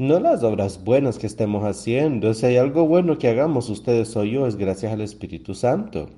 No 0.00 0.18
las 0.18 0.42
obras 0.42 0.82
buenas 0.82 1.18
que 1.18 1.26
estemos 1.26 1.62
haciendo. 1.62 2.32
Si 2.32 2.46
hay 2.46 2.56
algo 2.56 2.86
bueno 2.86 3.18
que 3.18 3.28
hagamos 3.28 3.68
ustedes 3.68 4.16
o 4.16 4.24
yo, 4.24 4.46
es 4.46 4.56
gracias 4.56 4.92
al 4.92 5.02
Espíritu 5.02 5.54
Santo. 5.54 6.08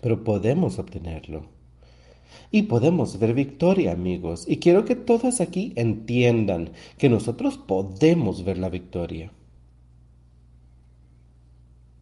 Pero 0.00 0.24
podemos 0.24 0.80
obtenerlo. 0.80 1.44
Y 2.50 2.62
podemos 2.62 3.20
ver 3.20 3.34
victoria, 3.34 3.92
amigos. 3.92 4.46
Y 4.48 4.56
quiero 4.56 4.84
que 4.84 4.96
todos 4.96 5.40
aquí 5.40 5.72
entiendan 5.76 6.70
que 6.98 7.08
nosotros 7.08 7.56
podemos 7.56 8.44
ver 8.44 8.58
la 8.58 8.68
victoria 8.68 9.30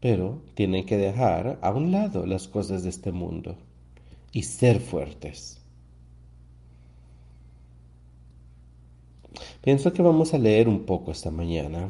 pero 0.00 0.40
tienen 0.54 0.86
que 0.86 0.96
dejar 0.96 1.58
a 1.60 1.70
un 1.70 1.90
lado 1.90 2.26
las 2.26 2.48
cosas 2.48 2.82
de 2.82 2.90
este 2.90 3.12
mundo 3.12 3.56
y 4.32 4.44
ser 4.44 4.80
fuertes. 4.80 5.57
Pienso 9.62 9.92
que 9.92 10.02
vamos 10.02 10.34
a 10.34 10.38
leer 10.38 10.68
un 10.68 10.84
poco 10.86 11.10
esta 11.10 11.30
mañana. 11.30 11.88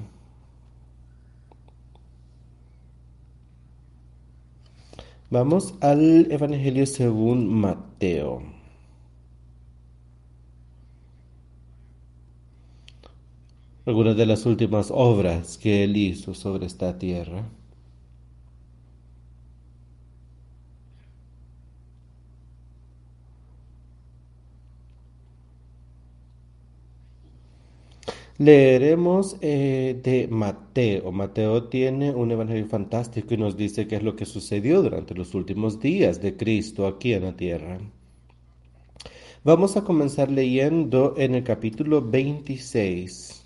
Vamos 5.30 5.74
al 5.80 6.32
Evangelio 6.32 6.86
según 6.86 7.48
Mateo. 7.52 8.42
Algunas 13.84 14.16
de 14.16 14.26
las 14.26 14.46
últimas 14.46 14.90
obras 14.90 15.58
que 15.58 15.84
él 15.84 15.96
hizo 15.96 16.34
sobre 16.34 16.66
esta 16.66 16.98
tierra. 16.98 17.44
Leeremos 28.40 29.36
eh, 29.40 29.98
de 30.00 30.28
Mateo. 30.28 31.10
Mateo 31.10 31.64
tiene 31.64 32.12
un 32.12 32.30
evangelio 32.30 32.66
fantástico 32.66 33.34
y 33.34 33.36
nos 33.36 33.56
dice 33.56 33.88
qué 33.88 33.96
es 33.96 34.04
lo 34.04 34.14
que 34.14 34.26
sucedió 34.26 34.80
durante 34.80 35.12
los 35.16 35.34
últimos 35.34 35.80
días 35.80 36.22
de 36.22 36.36
Cristo 36.36 36.86
aquí 36.86 37.14
en 37.14 37.24
la 37.24 37.36
tierra. 37.36 37.78
Vamos 39.42 39.76
a 39.76 39.82
comenzar 39.82 40.30
leyendo 40.30 41.14
en 41.16 41.34
el 41.34 41.42
capítulo 41.42 42.00
26 42.00 43.44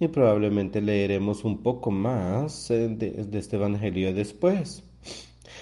y 0.00 0.08
probablemente 0.08 0.80
leeremos 0.80 1.44
un 1.44 1.62
poco 1.62 1.92
más 1.92 2.68
eh, 2.72 2.88
de 2.88 3.38
este 3.38 3.54
evangelio 3.54 4.12
después. 4.12 4.82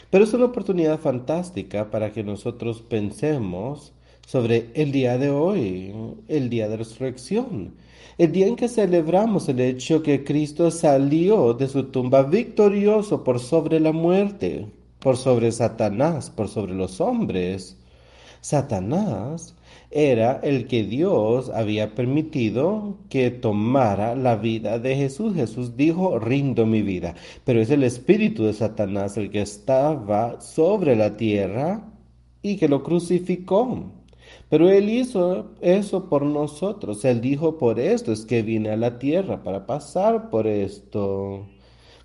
Pero 0.09 0.25
es 0.25 0.33
una 0.33 0.47
oportunidad 0.47 0.99
fantástica 0.99 1.91
para 1.91 2.13
que 2.13 2.25
nosotros 2.25 2.81
pensemos 2.81 3.93
sobre 4.27 4.71
el 4.73 4.91
día 4.91 5.19
de 5.19 5.29
hoy, 5.29 5.93
el 6.29 6.49
día 6.49 6.67
de 6.67 6.79
resurrección 6.79 7.75
el 8.19 8.33
día 8.33 8.47
en 8.47 8.57
que 8.57 8.69
celebramos 8.69 9.49
el 9.49 9.61
hecho 9.61 10.03
que 10.03 10.25
Cristo 10.25 10.71
salió 10.71 11.55
de 11.55 11.69
su 11.69 11.85
tumba 11.85 12.23
victorioso 12.23 13.25
por 13.25 13.41
sobre 13.41 13.81
la 13.81 13.93
muerte, 13.93 14.67
por 14.99 15.17
sobre 15.17 15.53
Satanás, 15.53 16.31
por 16.31 16.49
sobre 16.49 16.75
los 16.75 17.01
hombres. 17.01 17.77
Satanás 18.41 19.55
era 19.91 20.41
el 20.43 20.67
que 20.67 20.85
Dios 20.85 21.51
había 21.51 21.95
permitido 21.95 22.99
que 23.09 23.31
tomara 23.31 24.15
la 24.15 24.37
vida 24.37 24.79
de 24.79 24.97
Jesús. 24.97 25.35
Jesús 25.35 25.77
dijo, 25.77 26.19
rindo 26.19 26.65
mi 26.65 26.83
vida. 26.83 27.15
Pero 27.45 27.61
es 27.61 27.71
el 27.71 27.83
espíritu 27.83 28.45
de 28.45 28.53
Satanás 28.53 29.17
el 29.17 29.31
que 29.31 29.43
estaba 29.43 30.41
sobre 30.41 30.95
la 30.95 31.17
tierra 31.17 31.91
y 32.43 32.57
que 32.57 32.69
lo 32.69 32.83
crucificó. 32.83 34.00
Pero 34.51 34.69
Él 34.69 34.91
hizo 34.91 35.53
eso 35.61 36.09
por 36.09 36.25
nosotros. 36.25 37.05
Él 37.05 37.21
dijo, 37.21 37.57
por 37.57 37.79
esto 37.79 38.13
es 38.13 38.27
que 38.27 38.43
vine 38.43 38.71
a 38.71 38.77
la 38.77 38.99
tierra, 38.99 39.43
para 39.45 39.65
pasar 39.65 40.29
por 40.29 40.49
esto, 40.49 41.47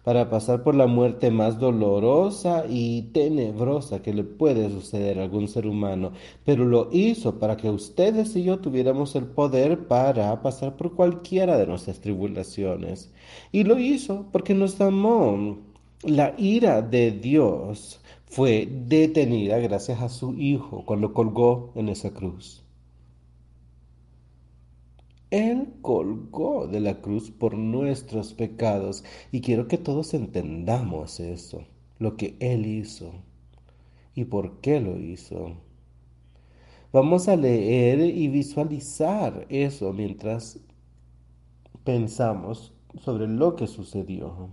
para 0.04 0.30
pasar 0.30 0.62
por 0.64 0.76
la 0.76 0.86
muerte 0.86 1.32
más 1.32 1.60
dolorosa 1.60 2.66
y 2.70 3.04
tenebrosa 3.14 4.04
que 4.04 4.14
le 4.14 4.24
puede 4.24 4.70
suceder 4.70 5.20
a 5.20 5.24
algún 5.24 5.48
ser 5.48 5.66
humano. 5.66 6.12
Pero 6.44 6.66
lo 6.66 6.90
hizo 6.92 7.40
para 7.40 7.58
que 7.58 7.70
ustedes 7.72 8.36
y 8.36 8.44
yo 8.44 8.60
tuviéramos 8.60 9.16
el 9.16 9.26
poder 9.26 9.88
para 9.88 10.40
pasar 10.44 10.78
por 10.78 10.94
cualquiera 10.94 11.58
de 11.58 11.66
nuestras 11.66 12.00
tribulaciones. 12.00 13.12
Y 13.52 13.64
lo 13.64 13.80
hizo 13.80 14.28
porque 14.32 14.54
nos 14.54 14.80
amó. 14.82 15.58
La 16.04 16.36
ira 16.38 16.84
de 16.84 17.10
Dios 17.12 18.00
fue 18.36 18.68
detenida 18.70 19.60
gracias 19.60 20.02
a 20.02 20.10
su 20.10 20.34
Hijo 20.34 20.84
cuando 20.86 21.14
colgó 21.14 21.72
en 21.76 21.88
esa 21.88 22.12
cruz. 22.12 22.66
Él 25.32 25.76
colgó 25.82 26.68
de 26.68 26.82
la 26.82 27.00
cruz 27.00 27.32
por 27.32 27.58
nuestros 27.58 28.34
pecados 28.34 29.06
y 29.32 29.40
quiero 29.40 29.70
que 29.70 29.78
todos 29.78 30.14
entendamos 30.14 31.22
eso, 31.22 31.64
lo 31.98 32.18
que 32.18 32.36
Él 32.42 32.66
hizo 32.66 33.14
y 34.16 34.26
por 34.26 34.60
qué 34.60 34.82
lo 34.82 35.00
hizo. 35.00 35.54
Vamos 36.92 37.30
a 37.30 37.38
leer 37.38 38.02
y 38.02 38.28
visualizar 38.28 39.46
eso 39.48 39.94
mientras 39.94 40.60
pensamos 41.86 42.74
sobre 43.00 43.30
lo 43.30 43.56
que 43.56 43.68
sucedió. 43.68 44.50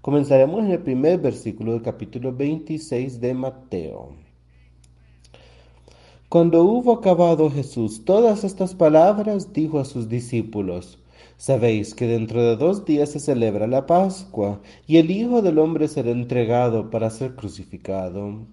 Comenzaremos 0.00 0.64
en 0.64 0.70
el 0.70 0.78
primer 0.78 1.18
versículo 1.18 1.72
del 1.72 1.82
capítulo 1.82 2.32
26 2.32 3.20
de 3.20 3.34
Mateo. 3.34 4.14
Cuando 6.30 6.64
hubo 6.64 6.94
acabado 6.94 7.50
Jesús 7.50 8.06
todas 8.06 8.42
estas 8.44 8.74
palabras, 8.74 9.52
dijo 9.52 9.78
a 9.78 9.84
sus 9.84 10.08
discípulos, 10.08 10.98
Sabéis 11.36 11.94
que 11.94 12.06
dentro 12.06 12.42
de 12.42 12.56
dos 12.56 12.86
días 12.86 13.10
se 13.10 13.20
celebra 13.20 13.66
la 13.66 13.84
Pascua, 13.84 14.62
y 14.86 14.96
el 14.96 15.10
Hijo 15.10 15.42
del 15.42 15.58
Hombre 15.58 15.86
será 15.86 16.12
entregado 16.12 16.88
para 16.88 17.10
ser 17.10 17.34
crucificado. 17.34 18.46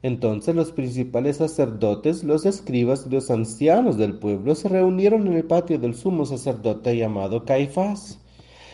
Entonces 0.00 0.54
los 0.54 0.72
principales 0.72 1.36
sacerdotes, 1.36 2.24
los 2.24 2.46
escribas 2.46 3.04
y 3.06 3.10
los 3.10 3.30
ancianos 3.30 3.98
del 3.98 4.18
pueblo 4.18 4.54
se 4.54 4.70
reunieron 4.70 5.26
en 5.26 5.34
el 5.34 5.44
patio 5.44 5.78
del 5.78 5.94
sumo 5.94 6.24
sacerdote 6.24 6.96
llamado 6.96 7.44
Caifás 7.44 8.20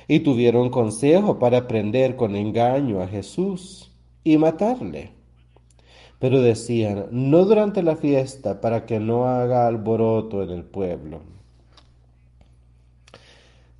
y 0.08 0.20
tuvieron 0.20 0.70
consejo 0.70 1.38
para 1.38 1.66
prender 1.66 2.16
con 2.16 2.36
engaño 2.36 3.00
a 3.00 3.08
Jesús 3.08 3.92
y 4.22 4.38
matarle. 4.38 5.12
Pero 6.18 6.40
decían, 6.40 7.06
no 7.10 7.44
durante 7.44 7.82
la 7.82 7.96
fiesta 7.96 8.60
para 8.60 8.86
que 8.86 9.00
no 9.00 9.26
haga 9.26 9.66
alboroto 9.66 10.42
en 10.42 10.50
el 10.50 10.64
pueblo. 10.64 11.20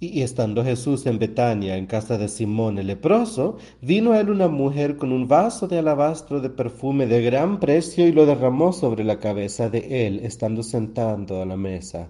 Y 0.01 0.21
estando 0.21 0.63
Jesús 0.63 1.07
en 1.07 1.19
Betania, 1.19 1.77
en 1.77 1.87
casa 1.87 2.19
de 2.19 2.29
Simón 2.29 2.79
el 2.79 2.89
leproso, 2.89 3.57
vino 3.81 4.13
a 4.13 4.21
él 4.21 4.29
una 4.29 4.49
mujer 4.49 4.99
con 4.99 5.13
un 5.13 5.29
vaso 5.29 5.67
de 5.67 5.79
alabastro 5.79 6.41
de 6.41 6.51
perfume 6.51 7.07
de 7.07 7.23
gran 7.23 7.59
precio 7.59 8.07
y 8.07 8.13
lo 8.13 8.27
derramó 8.27 8.73
sobre 8.75 9.05
la 9.05 9.19
cabeza 9.19 9.71
de 9.71 10.07
él, 10.07 10.21
estando 10.23 10.63
sentado 10.63 11.41
a 11.41 11.47
la 11.47 11.57
mesa. 11.57 12.09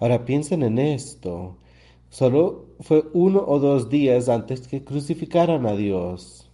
Ahora 0.00 0.24
piensen 0.24 0.64
en 0.64 0.78
esto. 0.78 1.58
Solo 2.10 2.66
fue 2.80 3.04
uno 3.12 3.44
o 3.46 3.58
dos 3.58 3.90
días 3.90 4.28
antes 4.28 4.66
que 4.66 4.82
crucificaran 4.82 5.66
a 5.66 5.74
Dios. 5.74 6.50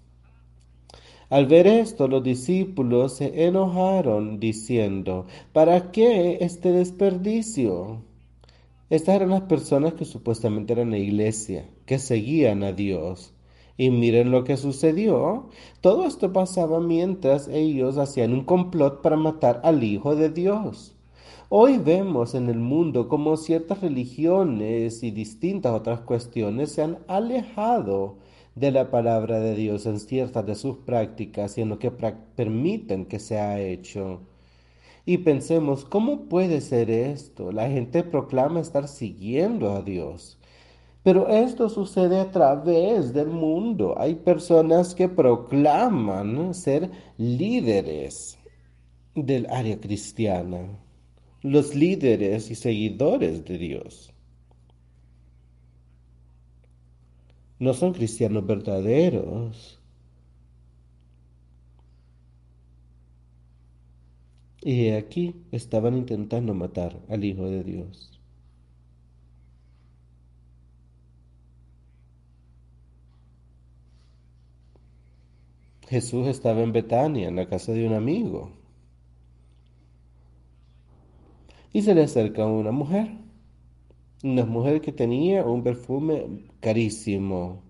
Al 1.30 1.46
ver 1.46 1.66
esto, 1.66 2.06
los 2.06 2.22
discípulos 2.22 3.14
se 3.14 3.46
enojaron 3.46 4.40
diciendo, 4.40 5.26
¿para 5.52 5.90
qué 5.90 6.38
este 6.40 6.70
desperdicio? 6.70 8.02
Estas 8.90 9.16
eran 9.16 9.30
las 9.30 9.42
personas 9.42 9.94
que 9.94 10.04
supuestamente 10.04 10.74
eran 10.74 10.90
la 10.90 10.98
iglesia, 10.98 11.68
que 11.86 11.98
seguían 11.98 12.62
a 12.62 12.72
Dios. 12.72 13.32
Y 13.76 13.90
miren 13.90 14.30
lo 14.30 14.44
que 14.44 14.56
sucedió. 14.56 15.48
Todo 15.80 16.06
esto 16.06 16.32
pasaba 16.32 16.78
mientras 16.80 17.48
ellos 17.48 17.96
hacían 17.98 18.32
un 18.32 18.44
complot 18.44 19.02
para 19.02 19.16
matar 19.16 19.60
al 19.64 19.82
Hijo 19.82 20.14
de 20.14 20.30
Dios. 20.30 20.93
Hoy 21.56 21.78
vemos 21.78 22.34
en 22.34 22.48
el 22.48 22.58
mundo 22.58 23.08
como 23.08 23.36
ciertas 23.36 23.80
religiones 23.80 25.04
y 25.04 25.12
distintas 25.12 25.72
otras 25.72 26.00
cuestiones 26.00 26.72
se 26.72 26.82
han 26.82 26.98
alejado 27.06 28.16
de 28.56 28.72
la 28.72 28.90
palabra 28.90 29.38
de 29.38 29.54
Dios 29.54 29.86
en 29.86 30.00
ciertas 30.00 30.44
de 30.46 30.56
sus 30.56 30.78
prácticas 30.78 31.56
y 31.56 31.60
en 31.60 31.68
lo 31.68 31.78
que 31.78 31.92
permiten 31.92 33.06
que 33.06 33.20
sea 33.20 33.60
hecho. 33.60 34.22
Y 35.06 35.18
pensemos, 35.18 35.84
¿cómo 35.84 36.22
puede 36.22 36.60
ser 36.60 36.90
esto? 36.90 37.52
La 37.52 37.70
gente 37.70 38.02
proclama 38.02 38.58
estar 38.58 38.88
siguiendo 38.88 39.70
a 39.74 39.82
Dios. 39.82 40.40
Pero 41.04 41.28
esto 41.28 41.68
sucede 41.68 42.18
a 42.18 42.32
través 42.32 43.14
del 43.14 43.28
mundo. 43.28 43.94
Hay 43.96 44.16
personas 44.16 44.92
que 44.92 45.08
proclaman 45.08 46.52
ser 46.52 46.90
líderes 47.16 48.40
del 49.14 49.46
área 49.46 49.80
cristiana, 49.80 50.80
los 51.44 51.74
líderes 51.74 52.50
y 52.50 52.54
seguidores 52.54 53.44
de 53.44 53.59
Dios. 53.59 54.11
No 57.59 57.74
son 57.74 57.92
cristianos 57.92 58.46
verdaderos. 58.46 59.78
Y 64.62 64.88
aquí 64.88 65.37
estaban 65.52 65.98
intentando 65.98 66.54
matar 66.54 66.98
al 67.11 67.22
Hijo 67.22 67.44
de 67.50 67.62
Dios. 67.62 68.18
Jesús 75.88 76.26
estaba 76.26 76.62
en 76.62 76.72
Betania, 76.72 77.28
en 77.28 77.37
la 77.37 77.46
casa 77.46 77.72
de 77.72 77.87
un 77.87 77.92
amigo. 77.92 78.63
Y 81.74 81.82
se 81.82 81.92
le 81.92 82.04
acerca 82.04 82.46
una 82.46 82.70
mujer. 82.70 83.10
Una 84.22 84.46
mujer 84.46 84.80
que 84.80 84.92
tenía 84.92 85.44
un 85.44 85.64
perfume 85.64 86.44
carísimo. 86.60 87.62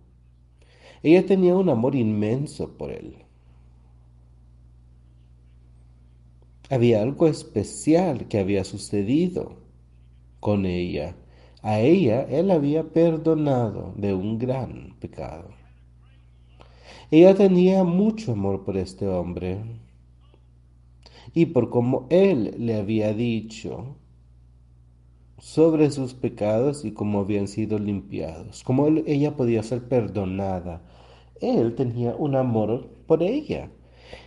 Ella 1.02 1.24
tenía 1.24 1.56
un 1.56 1.70
amor 1.70 1.94
inmenso 1.94 2.76
por 2.76 2.92
él. 2.92 3.16
Había 6.68 7.00
algo 7.00 7.26
especial 7.26 8.28
que 8.28 8.38
había 8.38 8.64
sucedido 8.64 9.56
con 10.38 10.66
ella. 10.66 11.16
A 11.62 11.80
ella 11.80 12.24
él 12.24 12.50
había 12.50 12.84
perdonado 12.84 13.94
de 13.96 14.12
un 14.12 14.38
gran 14.38 14.96
pecado. 15.00 15.48
Ella 17.10 17.34
tenía 17.34 17.84
mucho 17.84 18.32
amor 18.32 18.64
por 18.64 18.76
este 18.76 19.08
hombre. 19.08 19.62
Y 21.34 21.46
por 21.46 21.68
como 21.68 22.06
él 22.10 22.54
le 22.58 22.76
había 22.76 23.12
dicho 23.12 23.96
sobre 25.38 25.90
sus 25.90 26.14
pecados 26.14 26.84
y 26.84 26.92
cómo 26.92 27.20
habían 27.20 27.48
sido 27.48 27.78
limpiados, 27.78 28.62
cómo 28.62 28.86
ella 28.86 29.36
podía 29.36 29.62
ser 29.62 29.88
perdonada, 29.88 30.82
él 31.40 31.74
tenía 31.74 32.14
un 32.14 32.36
amor 32.36 32.88
por 33.06 33.22
ella. 33.22 33.70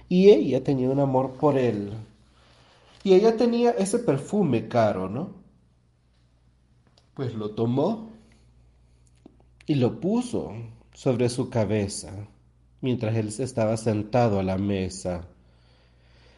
Y 0.10 0.30
ella 0.30 0.63
tenía 0.63 0.89
un 0.89 1.00
amor 1.00 1.34
por 1.34 1.58
él. 1.58 1.93
Y 3.04 3.13
ella 3.13 3.38
tenía 3.38 3.72
ese 3.72 4.00
perfume 4.00 4.67
caro, 4.67 5.10
¿no? 5.10 5.36
Pues 7.13 7.34
lo 7.34 7.52
tomó 7.52 8.12
y 9.65 9.76
lo 9.76 10.00
puso 10.00 10.54
sobre 10.93 11.30
su 11.30 11.50
cabeza 11.50 12.28
mientras 12.82 13.15
él 13.15 13.28
estaba 13.28 13.76
sentado 13.78 14.39
a 14.39 14.43
la 14.43 14.58
mesa. 14.58 15.28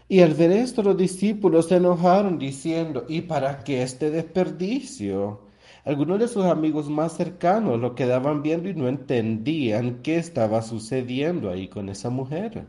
Y 0.10 0.22
al 0.22 0.34
ver 0.34 0.52
esto 0.52 0.82
los 0.82 0.98
discípulos 0.98 1.67
se 1.67 1.76
enojaron 1.76 2.39
diciendo, 2.39 3.06
¿y 3.08 3.22
para 3.22 3.63
qué 3.63 3.84
este 3.84 4.10
desperdicio? 4.10 5.41
Algunos 5.86 6.19
de 6.19 6.28
sus 6.28 6.45
amigos 6.45 6.89
más 6.89 7.15
cercanos 7.15 7.80
lo 7.80 7.93
quedaban 7.93 8.41
viendo 8.41 8.69
y 8.69 8.74
no 8.74 8.88
entendían 8.88 10.02
qué 10.02 10.17
estaba 10.17 10.63
sucediendo 10.63 11.52
ahí 11.52 11.67
con 11.67 11.89
esa 11.89 12.10
mujer 12.10 12.65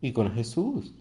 y 0.00 0.12
con 0.12 0.32
Jesús. 0.32 0.94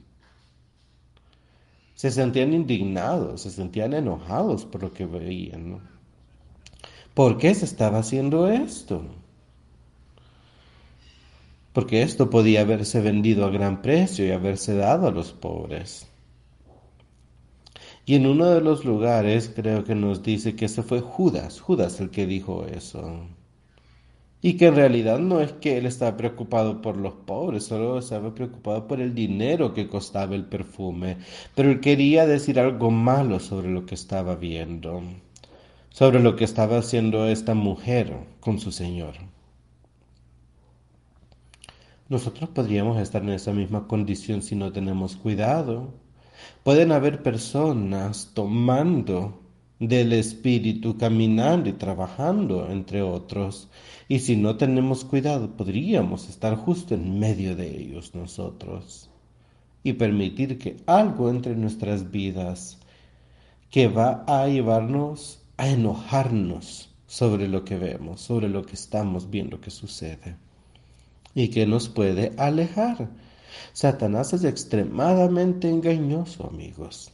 Se 1.94 2.10
sentían 2.10 2.54
indignados, 2.54 3.42
se 3.42 3.52
sentían 3.52 3.94
enojados 3.94 4.66
por 4.66 4.82
lo 4.82 4.92
que 4.92 5.06
veían. 5.06 5.82
¿Por 7.14 7.38
qué 7.38 7.54
se 7.54 7.66
estaba 7.66 8.00
haciendo 8.00 8.48
esto? 8.50 9.06
Porque 11.76 12.04
esto 12.04 12.30
podía 12.30 12.62
haberse 12.62 13.02
vendido 13.02 13.46
a 13.46 13.50
gran 13.50 13.82
precio 13.82 14.26
y 14.26 14.32
haberse 14.32 14.78
dado 14.78 15.08
a 15.08 15.12
los 15.12 15.34
pobres. 15.34 16.08
Y 18.06 18.16
en 18.16 18.28
uno 18.28 18.46
de 18.46 18.62
los 18.62 18.86
lugares 18.86 19.52
creo 19.54 19.84
que 19.84 19.94
nos 19.94 20.24
dice 20.24 20.56
que 20.56 20.66
ese 20.66 20.84
fue 20.84 21.02
Judas, 21.02 21.60
Judas 21.60 22.00
el 22.00 22.12
que 22.12 22.26
dijo 22.28 22.66
eso. 22.66 23.28
Y 24.42 24.56
que 24.56 24.68
en 24.68 24.76
realidad 24.76 25.20
no 25.20 25.42
es 25.42 25.52
que 25.52 25.78
él 25.78 25.86
estaba 25.86 26.16
preocupado 26.16 26.82
por 26.82 26.96
los 26.96 27.14
pobres, 27.14 27.66
solo 27.66 28.00
estaba 28.00 28.34
preocupado 28.34 28.88
por 28.88 29.02
el 29.02 29.14
dinero 29.14 29.74
que 29.74 29.90
costaba 29.90 30.34
el 30.34 30.46
perfume. 30.46 31.18
Pero 31.56 31.72
él 31.72 31.82
quería 31.82 32.26
decir 32.26 32.58
algo 32.58 32.90
malo 32.90 33.42
sobre 33.42 33.70
lo 33.70 33.86
que 33.86 33.96
estaba 33.96 34.36
viendo, 34.36 35.02
sobre 35.90 36.22
lo 36.22 36.38
que 36.38 36.46
estaba 36.46 36.78
haciendo 36.78 37.28
esta 37.28 37.54
mujer 37.54 38.16
con 38.40 38.60
su 38.60 38.72
Señor. 38.72 39.35
Nosotros 42.08 42.52
podríamos 42.52 43.02
estar 43.02 43.24
en 43.24 43.30
esa 43.30 43.52
misma 43.52 43.88
condición 43.88 44.44
si 44.44 44.56
no 44.56 44.72
tenemos 44.72 45.16
cuidado. 45.16 45.96
Pueden 46.62 46.92
haber 46.92 47.24
personas 47.24 48.30
tomando 48.36 49.42
del 49.80 50.14
Espíritu, 50.14 51.00
caminando 51.00 51.68
y 51.68 51.74
trabajando, 51.74 52.70
entre 52.70 53.02
otros. 53.02 53.70
Y 54.08 54.20
si 54.20 54.36
no 54.36 54.56
tenemos 54.56 55.04
cuidado, 55.04 55.58
podríamos 55.58 56.30
estar 56.30 56.56
justo 56.56 56.94
en 56.94 57.18
medio 57.18 57.56
de 57.56 57.76
ellos 57.76 58.14
nosotros 58.14 59.10
y 59.82 59.94
permitir 59.94 60.60
que 60.60 60.78
algo 60.86 61.32
entre 61.32 61.54
en 61.54 61.62
nuestras 61.62 62.12
vidas 62.12 62.78
que 63.72 63.88
va 63.88 64.24
a 64.28 64.48
llevarnos 64.48 65.44
a 65.58 65.70
enojarnos 65.70 66.94
sobre 67.08 67.48
lo 67.48 67.66
que 67.66 67.80
vemos, 67.80 68.22
sobre 68.22 68.48
lo 68.48 68.64
que 68.64 68.74
estamos 68.74 69.32
viendo 69.32 69.60
que 69.60 69.72
sucede 69.72 70.45
y 71.36 71.50
que 71.50 71.68
nos 71.68 71.90
puede 71.90 72.34
alejar. 72.38 73.10
Satanás 73.74 74.34
es 74.34 74.46
extremadamente 74.46 75.70
engañoso, 75.70 76.48
amigos. 76.48 77.12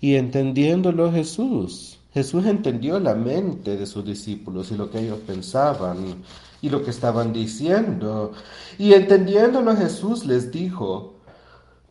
Y 0.00 0.16
entendiéndolo 0.16 1.12
Jesús, 1.12 2.00
Jesús 2.12 2.46
entendió 2.46 2.98
la 2.98 3.14
mente 3.14 3.76
de 3.76 3.86
sus 3.86 4.04
discípulos 4.04 4.72
y 4.72 4.76
lo 4.76 4.90
que 4.90 5.00
ellos 5.00 5.20
pensaban 5.26 6.24
y 6.60 6.70
lo 6.70 6.82
que 6.82 6.90
estaban 6.90 7.32
diciendo. 7.32 8.32
Y 8.78 8.94
entendiéndolo 8.94 9.76
Jesús 9.76 10.26
les 10.26 10.50
dijo, 10.50 11.20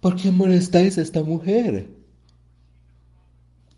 ¿por 0.02 0.16
qué 0.16 0.32
molestáis 0.32 0.98
a 0.98 1.02
esta 1.04 1.24
mujer? 1.24 1.88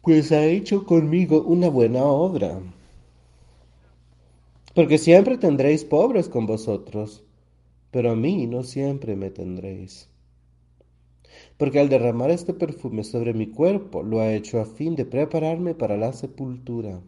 Pues 0.01 0.31
ha 0.31 0.43
hecho 0.43 0.85
conmigo 0.85 1.43
una 1.43 1.69
buena 1.69 2.03
obra 2.03 2.59
porque 4.73 4.97
siempre 4.97 5.37
tendréis 5.37 5.85
pobres 5.85 6.29
con 6.29 6.45
vosotros, 6.47 7.23
pero 7.91 8.11
a 8.11 8.15
mí 8.15 8.47
no 8.47 8.63
siempre 8.63 9.15
me 9.15 9.29
tendréis. 9.29 10.09
Porque 11.57 11.79
al 11.79 11.89
derramar 11.89 12.31
este 12.31 12.53
perfume 12.53 13.03
sobre 13.03 13.33
mi 13.33 13.47
cuerpo 13.47 14.01
lo 14.01 14.19
ha 14.19 14.33
hecho 14.33 14.59
a 14.59 14.65
fin 14.65 14.95
de 14.95 15.05
prepararme 15.05 15.75
para 15.75 15.97
la 15.97 16.11
sepultura. 16.11 17.01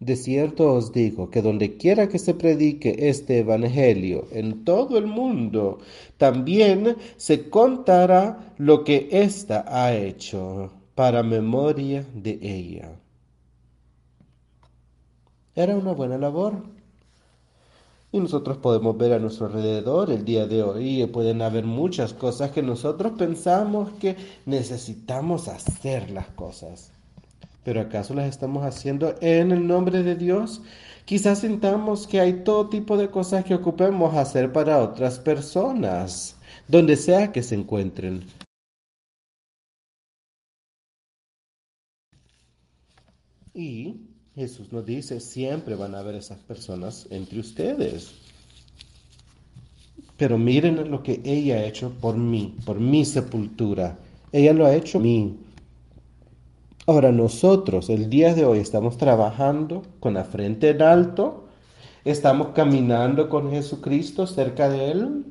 De 0.00 0.16
cierto 0.16 0.74
os 0.74 0.92
digo 0.92 1.30
que 1.30 1.40
donde 1.40 1.76
quiera 1.78 2.08
que 2.08 2.18
se 2.18 2.34
predique 2.34 2.94
este 3.08 3.38
Evangelio 3.38 4.26
en 4.32 4.64
todo 4.64 4.98
el 4.98 5.06
mundo, 5.06 5.78
también 6.18 6.96
se 7.16 7.48
contará 7.48 8.54
lo 8.58 8.84
que 8.84 9.08
ésta 9.10 9.64
ha 9.66 9.94
hecho 9.94 10.72
para 10.94 11.22
memoria 11.22 12.04
de 12.14 12.38
ella. 12.42 13.00
Era 15.56 15.76
una 15.76 15.92
buena 15.92 16.18
labor. 16.18 16.64
Y 18.10 18.20
nosotros 18.20 18.58
podemos 18.58 18.96
ver 18.96 19.12
a 19.12 19.18
nuestro 19.18 19.46
alrededor 19.46 20.10
el 20.10 20.24
día 20.24 20.46
de 20.46 20.62
hoy 20.62 21.02
y 21.02 21.06
pueden 21.06 21.42
haber 21.42 21.64
muchas 21.64 22.12
cosas 22.14 22.50
que 22.52 22.62
nosotros 22.62 23.12
pensamos 23.18 23.90
que 24.00 24.16
necesitamos 24.46 25.48
hacer 25.48 26.10
las 26.10 26.28
cosas. 26.28 26.92
Pero 27.64 27.80
¿acaso 27.80 28.14
las 28.14 28.28
estamos 28.28 28.64
haciendo 28.64 29.14
en 29.20 29.52
el 29.52 29.66
nombre 29.66 30.02
de 30.02 30.16
Dios? 30.16 30.62
Quizás 31.04 31.40
sintamos 31.40 32.06
que 32.06 32.20
hay 32.20 32.44
todo 32.44 32.68
tipo 32.68 32.96
de 32.96 33.10
cosas 33.10 33.44
que 33.44 33.54
ocupemos 33.54 34.14
hacer 34.14 34.52
para 34.52 34.82
otras 34.82 35.18
personas, 35.18 36.36
donde 36.68 36.96
sea 36.96 37.32
que 37.32 37.42
se 37.42 37.54
encuentren. 37.56 38.26
Y 43.54 44.03
Jesús 44.34 44.72
nos 44.72 44.84
dice, 44.84 45.20
siempre 45.20 45.76
van 45.76 45.94
a 45.94 46.00
haber 46.00 46.16
esas 46.16 46.38
personas 46.38 47.06
entre 47.10 47.38
ustedes. 47.38 48.14
Pero 50.16 50.38
miren 50.38 50.90
lo 50.90 51.02
que 51.02 51.20
ella 51.24 51.56
ha 51.56 51.64
hecho 51.64 51.92
por 52.00 52.16
mí, 52.16 52.56
por 52.64 52.80
mi 52.80 53.04
sepultura. 53.04 53.96
Ella 54.32 54.52
lo 54.52 54.66
ha 54.66 54.74
hecho 54.74 54.98
por 54.98 55.02
mí. 55.02 55.36
Ahora 56.86 57.12
nosotros, 57.12 57.88
el 57.88 58.10
día 58.10 58.34
de 58.34 58.44
hoy, 58.44 58.58
estamos 58.58 58.98
trabajando 58.98 59.82
con 60.00 60.14
la 60.14 60.24
frente 60.24 60.70
en 60.70 60.82
alto, 60.82 61.46
estamos 62.04 62.48
caminando 62.48 63.28
con 63.28 63.50
Jesucristo 63.50 64.26
cerca 64.26 64.68
de 64.68 64.90
Él. 64.90 65.24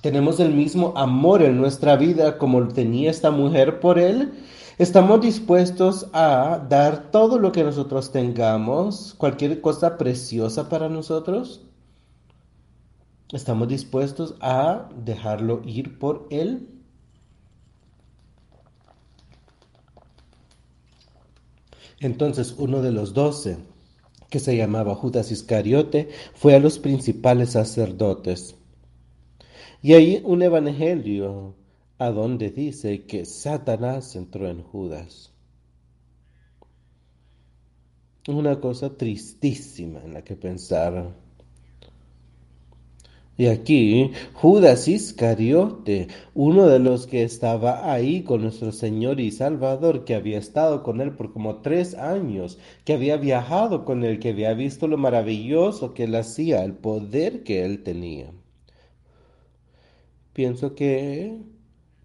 Tenemos 0.00 0.38
el 0.38 0.52
mismo 0.52 0.92
amor 0.94 1.42
en 1.42 1.56
nuestra 1.56 1.96
vida 1.96 2.36
como 2.36 2.68
tenía 2.68 3.10
esta 3.10 3.30
mujer 3.30 3.80
por 3.80 3.98
Él. 3.98 4.34
Estamos 4.76 5.20
dispuestos 5.20 6.08
a 6.12 6.66
dar 6.68 7.12
todo 7.12 7.38
lo 7.38 7.52
que 7.52 7.62
nosotros 7.62 8.10
tengamos, 8.10 9.14
cualquier 9.16 9.60
cosa 9.60 9.96
preciosa 9.96 10.68
para 10.68 10.88
nosotros. 10.88 11.64
Estamos 13.32 13.68
dispuestos 13.68 14.34
a 14.40 14.88
dejarlo 14.96 15.62
ir 15.64 15.96
por 15.98 16.26
Él. 16.30 16.68
Entonces 22.00 22.56
uno 22.58 22.82
de 22.82 22.90
los 22.90 23.14
doce, 23.14 23.58
que 24.28 24.40
se 24.40 24.56
llamaba 24.56 24.96
Judas 24.96 25.30
Iscariote, 25.30 26.08
fue 26.34 26.56
a 26.56 26.58
los 26.58 26.80
principales 26.80 27.50
sacerdotes. 27.50 28.56
Y 29.82 29.92
hay 29.94 30.20
un 30.24 30.42
evangelio 30.42 31.54
a 31.98 32.10
donde 32.10 32.50
dice 32.50 33.04
que 33.06 33.24
Satanás 33.24 34.16
entró 34.16 34.48
en 34.48 34.62
Judas. 34.62 35.32
Una 38.26 38.60
cosa 38.60 38.96
tristísima 38.96 40.00
en 40.02 40.14
la 40.14 40.24
que 40.24 40.34
pensar. 40.34 41.14
Y 43.36 43.46
aquí 43.46 44.12
Judas 44.32 44.86
Iscariote, 44.86 46.08
uno 46.34 46.66
de 46.66 46.78
los 46.78 47.06
que 47.06 47.24
estaba 47.24 47.92
ahí 47.92 48.22
con 48.22 48.42
nuestro 48.42 48.70
Señor 48.70 49.20
y 49.20 49.32
Salvador, 49.32 50.04
que 50.04 50.14
había 50.14 50.38
estado 50.38 50.82
con 50.84 51.00
él 51.00 51.12
por 51.12 51.32
como 51.32 51.56
tres 51.56 51.94
años, 51.96 52.58
que 52.84 52.94
había 52.94 53.16
viajado 53.16 53.84
con 53.84 54.04
él, 54.04 54.20
que 54.20 54.30
había 54.30 54.54
visto 54.54 54.86
lo 54.86 54.98
maravilloso 54.98 55.94
que 55.94 56.04
él 56.04 56.14
hacía, 56.14 56.64
el 56.64 56.74
poder 56.74 57.42
que 57.42 57.64
él 57.64 57.82
tenía. 57.82 58.30
Pienso 60.32 60.74
que 60.74 61.40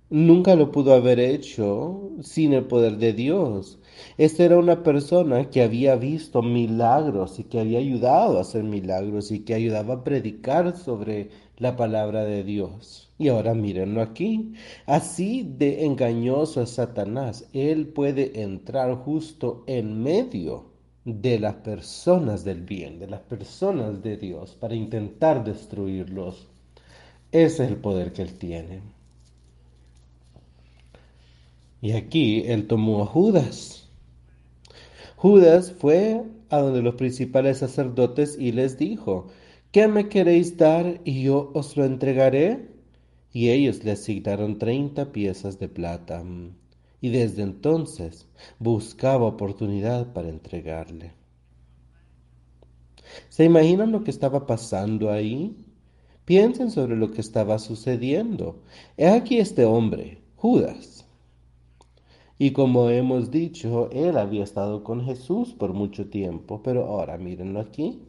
nunca 0.10 0.56
lo 0.56 0.72
pudo 0.72 0.94
haber 0.94 1.20
hecho 1.20 2.12
sin 2.22 2.54
el 2.54 2.66
poder 2.66 2.98
de 2.98 3.14
Dios. 3.14 3.80
Esta 4.18 4.44
era 4.46 4.58
una 4.58 4.84
persona 4.84 5.50
que 5.50 5.62
había 5.62 5.96
visto 5.96 6.42
milagros 6.42 7.40
y 7.40 7.44
que 7.44 7.60
había 7.60 7.80
ayudado 7.80 8.38
a 8.38 8.42
hacer 8.42 8.64
milagros 8.64 9.32
y 9.32 9.42
que 9.42 9.54
ayudaba 9.54 9.96
a 9.96 10.04
predicar 10.04 10.78
sobre 10.78 11.30
la 11.58 11.76
palabra 11.76 12.24
de 12.24 12.44
Dios. 12.44 13.12
Y 13.18 13.28
ahora 13.28 13.54
mírenlo 13.54 14.02
aquí. 14.02 14.54
Así 14.86 15.44
de 15.44 15.86
engañoso 15.86 16.62
es 16.62 16.72
Satanás. 16.72 17.48
Él 17.54 17.88
puede 17.88 18.42
entrar 18.42 18.96
justo 18.96 19.64
en 19.68 20.02
medio 20.02 20.70
de 21.06 21.40
las 21.40 21.56
personas 21.56 22.44
del 22.44 22.62
bien, 22.62 23.00
de 23.00 23.08
las 23.08 23.22
personas 23.22 24.02
de 24.02 24.18
Dios, 24.18 24.56
para 24.56 24.76
intentar 24.76 25.44
destruirlos. 25.44 26.48
Ese 27.32 27.64
es 27.66 27.70
el 27.70 27.78
poder 27.78 28.14
que 28.14 28.22
él 28.22 28.34
tiene. 28.38 28.82
Y 31.82 31.94
aquí 31.94 32.44
él 32.46 32.68
tomó 32.68 33.04
a 33.04 33.06
Judas 33.06 33.80
Judas 35.22 35.74
fue 35.78 36.24
a 36.50 36.60
donde 36.60 36.82
los 36.82 36.96
principales 36.96 37.58
sacerdotes 37.58 38.38
y 38.40 38.54
les 38.54 38.78
dijo, 38.78 39.28
¿qué 39.74 39.90
me 39.90 40.08
queréis 40.08 40.56
dar 40.56 41.02
y 41.04 41.24
yo 41.24 41.52
os 41.54 41.76
lo 41.76 41.84
entregaré? 41.84 42.70
Y 43.34 43.50
ellos 43.50 43.84
le 43.84 43.92
asignaron 43.92 44.58
treinta 44.58 45.12
piezas 45.12 45.60
de 45.60 45.68
plata. 45.68 46.24
Y 47.02 47.10
desde 47.10 47.42
entonces 47.42 48.30
buscaba 48.60 49.26
oportunidad 49.26 50.14
para 50.14 50.30
entregarle. 50.30 51.12
¿Se 53.28 53.44
imaginan 53.44 53.92
lo 53.92 54.06
que 54.06 54.12
estaba 54.12 54.48
pasando 54.48 55.12
ahí? 55.12 55.54
Piensen 56.24 56.72
sobre 56.72 56.96
lo 56.96 57.12
que 57.12 57.20
estaba 57.20 57.60
sucediendo. 57.60 58.64
He 58.96 59.10
aquí 59.10 59.40
este 59.40 59.66
hombre, 59.66 60.20
Judas, 60.38 60.89
y 62.40 62.52
como 62.52 62.90
hemos 62.90 63.30
dicho, 63.30 63.90
él 63.92 64.18
había 64.18 64.44
estado 64.44 64.84
con 64.84 65.06
Jesús 65.06 65.54
por 65.54 65.74
mucho 65.74 66.10
tiempo, 66.10 66.62
pero 66.64 66.86
ahora 66.86 67.18
mírenlo 67.18 67.60
aquí. 67.60 68.02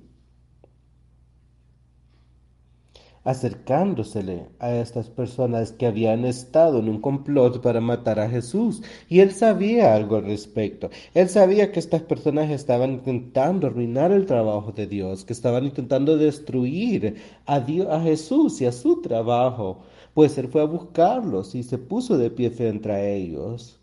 acercándosele 3.25 4.49
a 4.59 4.75
estas 4.75 5.11
personas 5.11 5.73
que 5.73 5.87
habían 5.87 6.25
estado 6.25 6.79
en 6.79 6.88
un 6.88 7.01
complot 7.01 7.61
para 7.61 7.81
matar 7.81 8.19
a 8.19 8.31
Jesús. 8.31 8.83
Y 9.09 9.21
él 9.21 9.33
sabía 9.33 9.95
algo 9.95 10.16
al 10.16 10.25
respecto. 10.25 10.90
Él 11.14 11.29
sabía 11.29 11.71
que 11.73 11.81
estas 11.81 12.03
personas 12.03 12.51
estaban 12.51 12.93
intentando 12.93 13.66
arruinar 13.66 14.12
el 14.12 14.27
trabajo 14.27 14.73
de 14.73 14.87
Dios, 14.87 15.25
que 15.25 15.33
estaban 15.33 15.64
intentando 15.64 16.16
destruir 16.16 17.16
a, 17.47 17.61
Dios, 17.61 17.88
a 17.90 18.01
Jesús 18.01 18.61
y 18.61 18.66
a 18.66 18.73
su 18.73 19.01
trabajo. 19.03 19.83
Pues 20.14 20.38
él 20.38 20.49
fue 20.49 20.62
a 20.62 20.64
buscarlos 20.64 21.55
y 21.55 21.62
se 21.62 21.79
puso 21.79 22.19
de 22.19 22.31
pie 22.31 22.51
frente 22.51 22.90
a 22.90 23.07
ellos. 23.07 23.80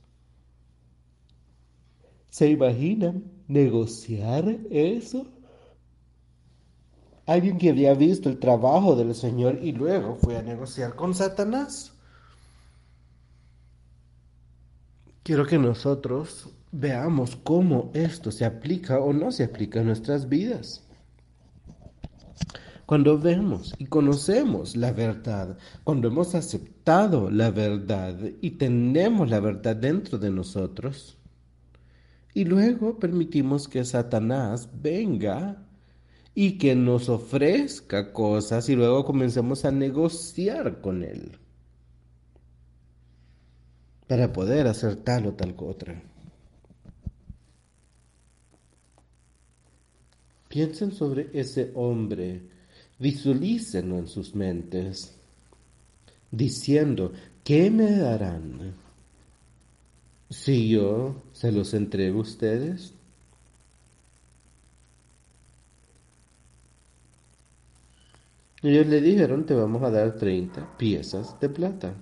¿Se 2.38 2.48
imaginan 2.48 3.24
negociar 3.48 4.60
eso? 4.70 5.26
Alguien 7.26 7.58
que 7.58 7.72
había 7.72 7.96
visto 7.96 8.30
el 8.30 8.38
trabajo 8.38 8.96
del 8.96 9.16
Señor 9.16 9.58
y 9.60 9.72
luego 9.72 10.18
fue 10.18 10.38
a 10.38 10.44
negociar 10.44 10.96
con 10.96 11.16
Satanás. 11.16 11.94
Quiero 15.24 15.48
que 15.48 15.58
nosotros 15.58 16.48
veamos 16.72 17.36
cómo 17.38 17.90
esto 17.96 18.30
se 18.30 18.46
aplica 18.46 19.00
o 19.00 19.14
no 19.14 19.32
se 19.32 19.46
aplica 19.46 19.80
en 19.80 19.88
nuestras 19.88 20.30
vidas. 20.30 20.84
Cuando 22.86 23.18
vemos 23.18 23.74
y 23.80 23.88
conocemos 23.88 24.76
la 24.76 24.92
verdad, 24.92 25.58
cuando 25.84 26.10
hemos 26.10 26.36
aceptado 26.36 27.32
la 27.32 27.50
verdad 27.50 28.16
y 28.42 28.52
tenemos 28.52 29.28
la 29.28 29.40
verdad 29.40 29.76
dentro 29.76 30.20
de 30.20 30.30
nosotros, 30.30 31.17
y 32.38 32.46
luego 32.46 33.00
permitimos 33.00 33.68
que 33.68 33.84
Satanás 33.84 34.70
venga 34.80 35.66
y 36.36 36.60
que 36.60 36.76
nos 36.76 37.10
ofrezca 37.10 38.14
cosas 38.14 38.70
y 38.70 38.76
luego 38.76 39.04
comencemos 39.06 39.66
a 39.66 39.72
negociar 39.72 40.80
con 40.80 41.04
él 41.04 41.32
para 44.06 44.32
poder 44.32 44.68
hacer 44.68 44.98
tal 44.98 45.26
o 45.26 45.34
tal 45.34 45.56
otra. 45.58 46.00
Piensen 50.50 50.92
sobre 50.92 51.32
ese 51.34 51.72
hombre, 51.74 52.44
visualícenlo 53.00 53.98
en 53.98 54.08
sus 54.08 54.36
mentes, 54.36 55.18
diciendo, 56.30 57.14
¿qué 57.44 57.72
me 57.72 57.98
darán? 57.98 58.76
Si 60.30 60.70
yo 60.70 61.24
se 61.34 61.52
los 61.52 61.74
entrego 61.74 62.20
a 62.20 62.22
ustedes? 62.24 62.94
Ellos 68.64 68.88
le 68.88 69.02
dijeron, 69.02 69.46
te 69.46 69.54
vamos 69.54 69.84
a 69.84 69.92
dar 69.92 70.16
30 70.18 70.78
piezas 70.78 71.40
de 71.40 71.50
plata. 71.50 71.94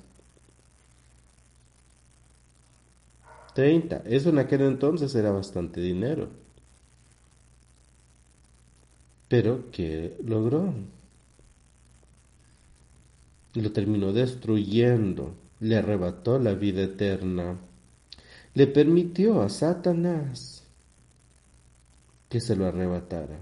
30. 3.53 4.03
Eso 4.05 4.29
en 4.29 4.39
aquel 4.39 4.61
entonces 4.61 5.13
era 5.15 5.31
bastante 5.31 5.81
dinero. 5.81 6.29
Pero, 9.27 9.71
¿qué 9.71 10.17
logró? 10.23 10.73
Lo 13.53 13.71
terminó 13.71 14.11
destruyendo. 14.13 15.35
Le 15.59 15.77
arrebató 15.77 16.37
la 16.39 16.53
vida 16.53 16.83
eterna 16.83 17.57
le 18.55 18.67
permitió 18.67 19.41
a 19.41 19.49
Satanás 19.49 20.63
que 22.29 22.39
se 22.39 22.55
lo 22.55 22.65
arrebatara. 22.65 23.37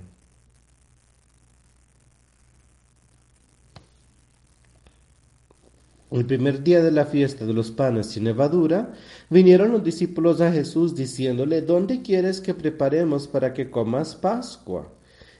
El 6.12 6.26
primer 6.26 6.64
día 6.64 6.84
de 6.84 6.92
la 6.92 7.06
fiesta 7.06 7.46
de 7.46 7.54
los 7.54 7.72
panes 7.72 8.08
sin 8.08 8.24
levadura, 8.24 8.94
vinieron 9.30 9.72
los 9.72 9.84
discípulos 9.84 10.42
a 10.42 10.52
Jesús 10.52 10.96
diciéndole, 10.96 11.62
¿dónde 11.62 12.04
quieres 12.04 12.40
que 12.40 12.54
preparemos 12.54 13.28
para 13.28 13.54
que 13.54 13.72
comas 13.72 14.16
Pascua? 14.16 14.93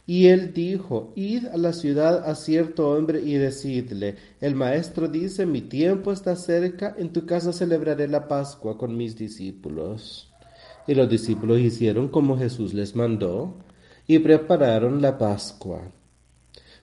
Y 0.06 0.28
él 0.28 0.54
dijo, 0.54 1.14
Id 1.16 1.48
a 1.48 1.58
la 1.58 1.72
ciudad 1.72 2.30
a 2.30 2.36
cierto 2.36 2.90
hombre 2.90 3.22
y 3.22 3.36
decidle, 3.36 4.16
el 4.42 4.54
maestro 4.54 5.08
dice, 5.08 5.46
mi 5.46 5.62
tiempo 5.62 6.12
está 6.12 6.36
cerca, 6.36 6.94
en 6.98 7.14
tu 7.14 7.26
casa 7.26 7.54
celebraré 7.54 8.10
la 8.10 8.28
Pascua 8.28 8.78
con 8.78 8.98
mis 8.98 9.18
discípulos. 9.18 10.30
Y 10.88 10.96
los 10.96 11.10
discípulos 11.10 11.60
hicieron 11.60 12.10
como 12.10 12.38
Jesús 12.38 12.74
les 12.74 12.96
mandó 12.96 13.56
y 14.06 14.20
prepararon 14.20 15.02
la 15.02 15.18
Pascua. 15.18 15.82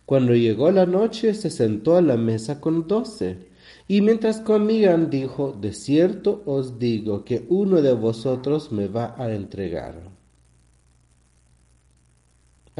Cuando 0.06 0.34
llegó 0.34 0.70
la 0.70 0.86
noche 0.86 1.34
se 1.34 1.50
sentó 1.50 1.96
a 1.96 2.02
la 2.02 2.16
mesa 2.16 2.60
con 2.60 2.88
doce. 2.88 3.50
Y 3.86 4.00
mientras 4.00 4.40
comían 4.40 5.10
dijo, 5.10 5.52
de 5.52 5.72
cierto 5.72 6.42
os 6.46 6.78
digo 6.78 7.24
que 7.24 7.44
uno 7.48 7.82
de 7.82 7.92
vosotros 7.92 8.72
me 8.72 8.88
va 8.88 9.14
a 9.18 9.32
entregar. 9.32 10.09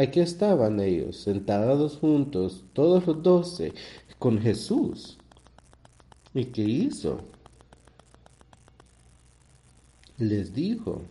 Aquí 0.00 0.20
estaban 0.20 0.80
ellos, 0.80 1.18
sentados 1.18 1.98
juntos, 1.98 2.64
todos 2.72 3.06
los 3.06 3.22
doce, 3.22 3.74
con 4.18 4.40
Jesús. 4.40 5.18
¿Y 6.32 6.46
qué 6.46 6.62
hizo? 6.62 7.20
Les 10.16 10.54
dijo, 10.54 11.02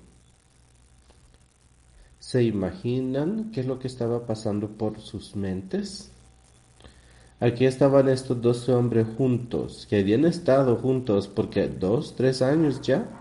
¿Se 2.17 2.41
imaginan 2.41 3.51
qué 3.51 3.59
es 3.59 3.67
lo 3.67 3.77
que 3.77 3.87
estaba 3.87 4.25
pasando 4.25 4.69
por 4.69 4.99
sus 4.99 5.35
mentes? 5.35 6.11
Aquí 7.39 7.65
estaban 7.65 8.09
estos 8.09 8.41
doce 8.41 8.71
hombres 8.71 9.05
juntos, 9.17 9.85
que 9.87 9.99
habían 9.99 10.25
estado 10.25 10.77
juntos 10.77 11.27
porque 11.27 11.67
dos, 11.67 12.15
tres 12.15 12.41
años 12.41 12.81
ya. 12.81 13.18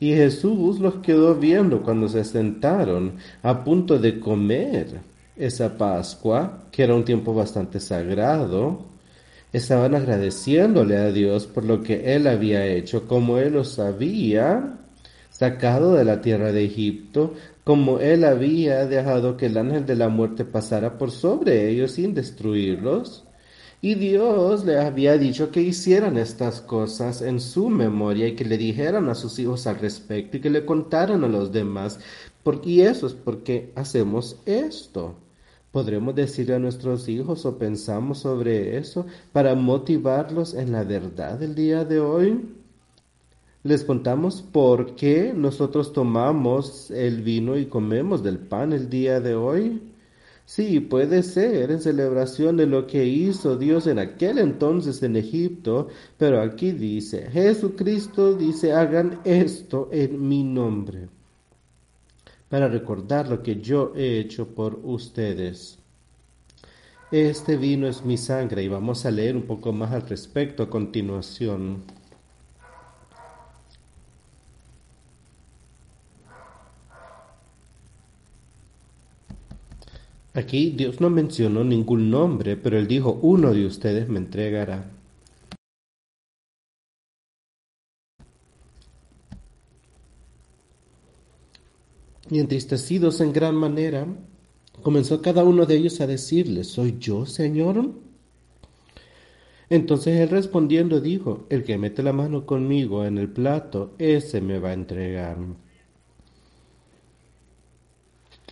Y 0.00 0.12
Jesús 0.14 0.80
los 0.80 0.96
quedó 0.96 1.34
viendo 1.34 1.82
cuando 1.82 2.08
se 2.08 2.24
sentaron 2.24 3.14
a 3.42 3.64
punto 3.64 3.98
de 3.98 4.20
comer 4.20 5.00
esa 5.36 5.76
Pascua, 5.76 6.64
que 6.70 6.82
era 6.82 6.94
un 6.94 7.04
tiempo 7.04 7.34
bastante 7.34 7.80
sagrado. 7.80 8.86
Estaban 9.52 9.94
agradeciéndole 9.94 10.96
a 10.96 11.12
Dios 11.12 11.46
por 11.46 11.64
lo 11.64 11.82
que 11.82 12.14
Él 12.14 12.26
había 12.26 12.66
hecho, 12.66 13.06
como 13.06 13.38
Él 13.38 13.54
lo 13.54 13.64
sabía 13.64 14.78
sacado 15.34 15.94
de 15.94 16.04
la 16.04 16.20
tierra 16.20 16.52
de 16.52 16.64
Egipto, 16.64 17.34
como 17.64 17.98
él 17.98 18.24
había 18.24 18.86
dejado 18.86 19.36
que 19.36 19.46
el 19.46 19.58
ángel 19.58 19.84
de 19.84 19.96
la 19.96 20.08
muerte 20.08 20.44
pasara 20.44 20.96
por 20.96 21.10
sobre 21.10 21.70
ellos 21.70 21.92
sin 21.92 22.14
destruirlos. 22.14 23.23
Y 23.84 23.96
Dios 23.96 24.64
le 24.64 24.78
había 24.78 25.18
dicho 25.18 25.50
que 25.50 25.60
hicieran 25.60 26.16
estas 26.16 26.62
cosas 26.62 27.20
en 27.20 27.38
su 27.38 27.68
memoria 27.68 28.26
y 28.26 28.34
que 28.34 28.46
le 28.46 28.56
dijeran 28.56 29.10
a 29.10 29.14
sus 29.14 29.38
hijos 29.38 29.66
al 29.66 29.78
respecto 29.78 30.38
y 30.38 30.40
que 30.40 30.48
le 30.48 30.64
contaran 30.64 31.22
a 31.22 31.28
los 31.28 31.52
demás. 31.52 32.00
y 32.64 32.80
eso 32.80 33.06
es 33.06 33.12
porque 33.12 33.72
hacemos 33.74 34.38
esto. 34.46 35.16
Podremos 35.70 36.14
decirle 36.14 36.54
a 36.54 36.58
nuestros 36.58 37.08
hijos 37.10 37.44
o 37.44 37.58
pensamos 37.58 38.20
sobre 38.20 38.78
eso 38.78 39.04
para 39.32 39.54
motivarlos 39.54 40.54
en 40.54 40.72
la 40.72 40.82
verdad 40.82 41.38
del 41.38 41.54
día 41.54 41.84
de 41.84 42.00
hoy 42.00 42.40
les 43.64 43.82
contamos 43.82 44.42
por 44.42 44.94
qué 44.94 45.32
nosotros 45.34 45.92
tomamos 45.92 46.90
el 46.90 47.22
vino 47.22 47.56
y 47.56 47.66
comemos 47.66 48.22
del 48.22 48.38
pan 48.38 48.72
el 48.72 48.90
día 48.90 49.20
de 49.20 49.34
hoy. 49.34 49.80
Sí, 50.46 50.78
puede 50.80 51.22
ser 51.22 51.70
en 51.70 51.80
celebración 51.80 52.56
de 52.56 52.66
lo 52.66 52.86
que 52.86 53.06
hizo 53.06 53.56
Dios 53.56 53.86
en 53.86 53.98
aquel 53.98 54.38
entonces 54.38 55.02
en 55.02 55.16
Egipto, 55.16 55.88
pero 56.18 56.42
aquí 56.42 56.72
dice, 56.72 57.30
Jesucristo 57.30 58.34
dice, 58.34 58.72
hagan 58.72 59.20
esto 59.24 59.88
en 59.90 60.28
mi 60.28 60.44
nombre, 60.44 61.08
para 62.50 62.68
recordar 62.68 63.28
lo 63.28 63.42
que 63.42 63.60
yo 63.60 63.92
he 63.96 64.18
hecho 64.18 64.48
por 64.48 64.78
ustedes. 64.82 65.78
Este 67.10 67.56
vino 67.56 67.86
es 67.86 68.04
mi 68.04 68.18
sangre 68.18 68.62
y 68.62 68.68
vamos 68.68 69.06
a 69.06 69.10
leer 69.10 69.36
un 69.36 69.44
poco 69.44 69.72
más 69.72 69.92
al 69.92 70.06
respecto 70.08 70.62
a 70.64 70.70
continuación. 70.70 71.84
Aquí 80.34 80.70
Dios 80.70 81.00
no 81.00 81.10
mencionó 81.10 81.62
ningún 81.62 82.10
nombre, 82.10 82.56
pero 82.56 82.76
él 82.76 82.88
dijo, 82.88 83.18
uno 83.22 83.54
de 83.54 83.66
ustedes 83.66 84.08
me 84.08 84.18
entregará. 84.18 84.90
Y 92.28 92.40
entristecidos 92.40 93.20
en 93.20 93.32
gran 93.32 93.54
manera, 93.54 94.08
comenzó 94.82 95.22
cada 95.22 95.44
uno 95.44 95.66
de 95.66 95.76
ellos 95.76 96.00
a 96.00 96.08
decirle, 96.08 96.64
¿soy 96.64 96.96
yo, 96.98 97.26
Señor? 97.26 97.92
Entonces 99.70 100.18
él 100.18 100.30
respondiendo 100.30 101.00
dijo, 101.00 101.46
el 101.48 101.62
que 101.62 101.78
mete 101.78 102.02
la 102.02 102.12
mano 102.12 102.44
conmigo 102.44 103.04
en 103.04 103.18
el 103.18 103.28
plato, 103.28 103.94
ese 103.98 104.40
me 104.40 104.58
va 104.58 104.70
a 104.70 104.74
entregar. 104.74 105.36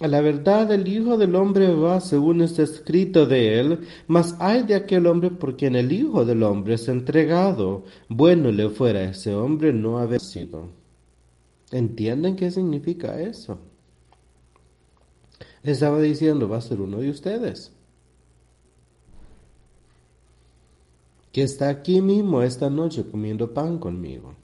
A 0.02 0.08
la 0.08 0.20
verdad 0.20 0.72
el 0.72 0.88
Hijo 0.88 1.16
del 1.16 1.36
Hombre 1.36 1.72
va 1.72 2.00
según 2.00 2.40
está 2.42 2.64
escrito 2.64 3.24
de 3.24 3.60
él, 3.60 3.86
mas 4.08 4.34
hay 4.40 4.64
de 4.64 4.74
aquel 4.74 5.06
hombre 5.06 5.30
por 5.30 5.56
quien 5.56 5.76
el 5.76 5.92
Hijo 5.92 6.24
del 6.24 6.42
Hombre 6.42 6.74
es 6.74 6.88
entregado. 6.88 7.84
Bueno 8.08 8.50
le 8.50 8.68
fuera 8.68 8.98
a 8.98 9.10
ese 9.10 9.32
hombre 9.32 9.72
no 9.72 9.98
haber 9.98 10.20
sido. 10.20 10.70
¿Entienden 11.70 12.34
qué 12.34 12.50
significa 12.50 13.20
eso? 13.20 13.60
Le 15.62 15.70
estaba 15.70 16.00
diciendo, 16.00 16.48
va 16.48 16.56
a 16.56 16.62
ser 16.62 16.80
uno 16.80 16.98
de 16.98 17.08
ustedes. 17.08 17.70
Que 21.30 21.44
está 21.44 21.68
aquí 21.68 22.00
mismo 22.00 22.42
esta 22.42 22.68
noche 22.68 23.04
comiendo 23.08 23.54
pan 23.54 23.78
conmigo. 23.78 24.34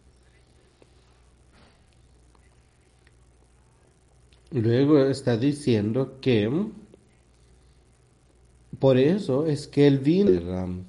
Luego 4.51 5.05
está 5.05 5.37
diciendo 5.37 6.19
que 6.21 6.51
por 8.79 8.97
eso 8.97 9.47
es 9.47 9.67
que 9.67 9.87
el 9.87 9.99
vino 9.99 10.85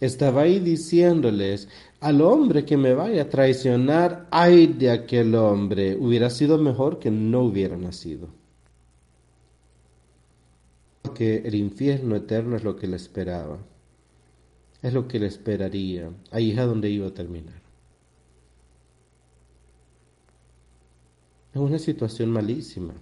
estaba 0.00 0.42
ahí 0.42 0.60
diciéndoles 0.60 1.68
al 2.00 2.20
hombre 2.20 2.64
que 2.64 2.76
me 2.76 2.94
vaya 2.94 3.22
a 3.22 3.28
traicionar, 3.28 4.28
ay 4.30 4.66
de 4.66 4.90
aquel 4.90 5.34
hombre, 5.34 5.96
hubiera 5.96 6.30
sido 6.30 6.58
mejor 6.58 6.98
que 6.98 7.10
no 7.10 7.40
hubiera 7.40 7.76
nacido. 7.76 8.28
Que 11.14 11.38
el 11.38 11.54
infierno 11.54 12.14
eterno 12.14 12.56
es 12.56 12.62
lo 12.62 12.76
que 12.76 12.86
le 12.86 12.96
esperaba, 12.96 13.58
es 14.82 14.92
lo 14.92 15.08
que 15.08 15.18
le 15.18 15.26
esperaría, 15.26 16.10
ahí 16.30 16.52
es 16.52 16.58
a 16.58 16.66
donde 16.66 16.90
iba 16.90 17.08
a 17.08 17.14
terminar. 17.14 17.65
Una 21.56 21.78
situación 21.78 22.30
malísima. 22.30 22.92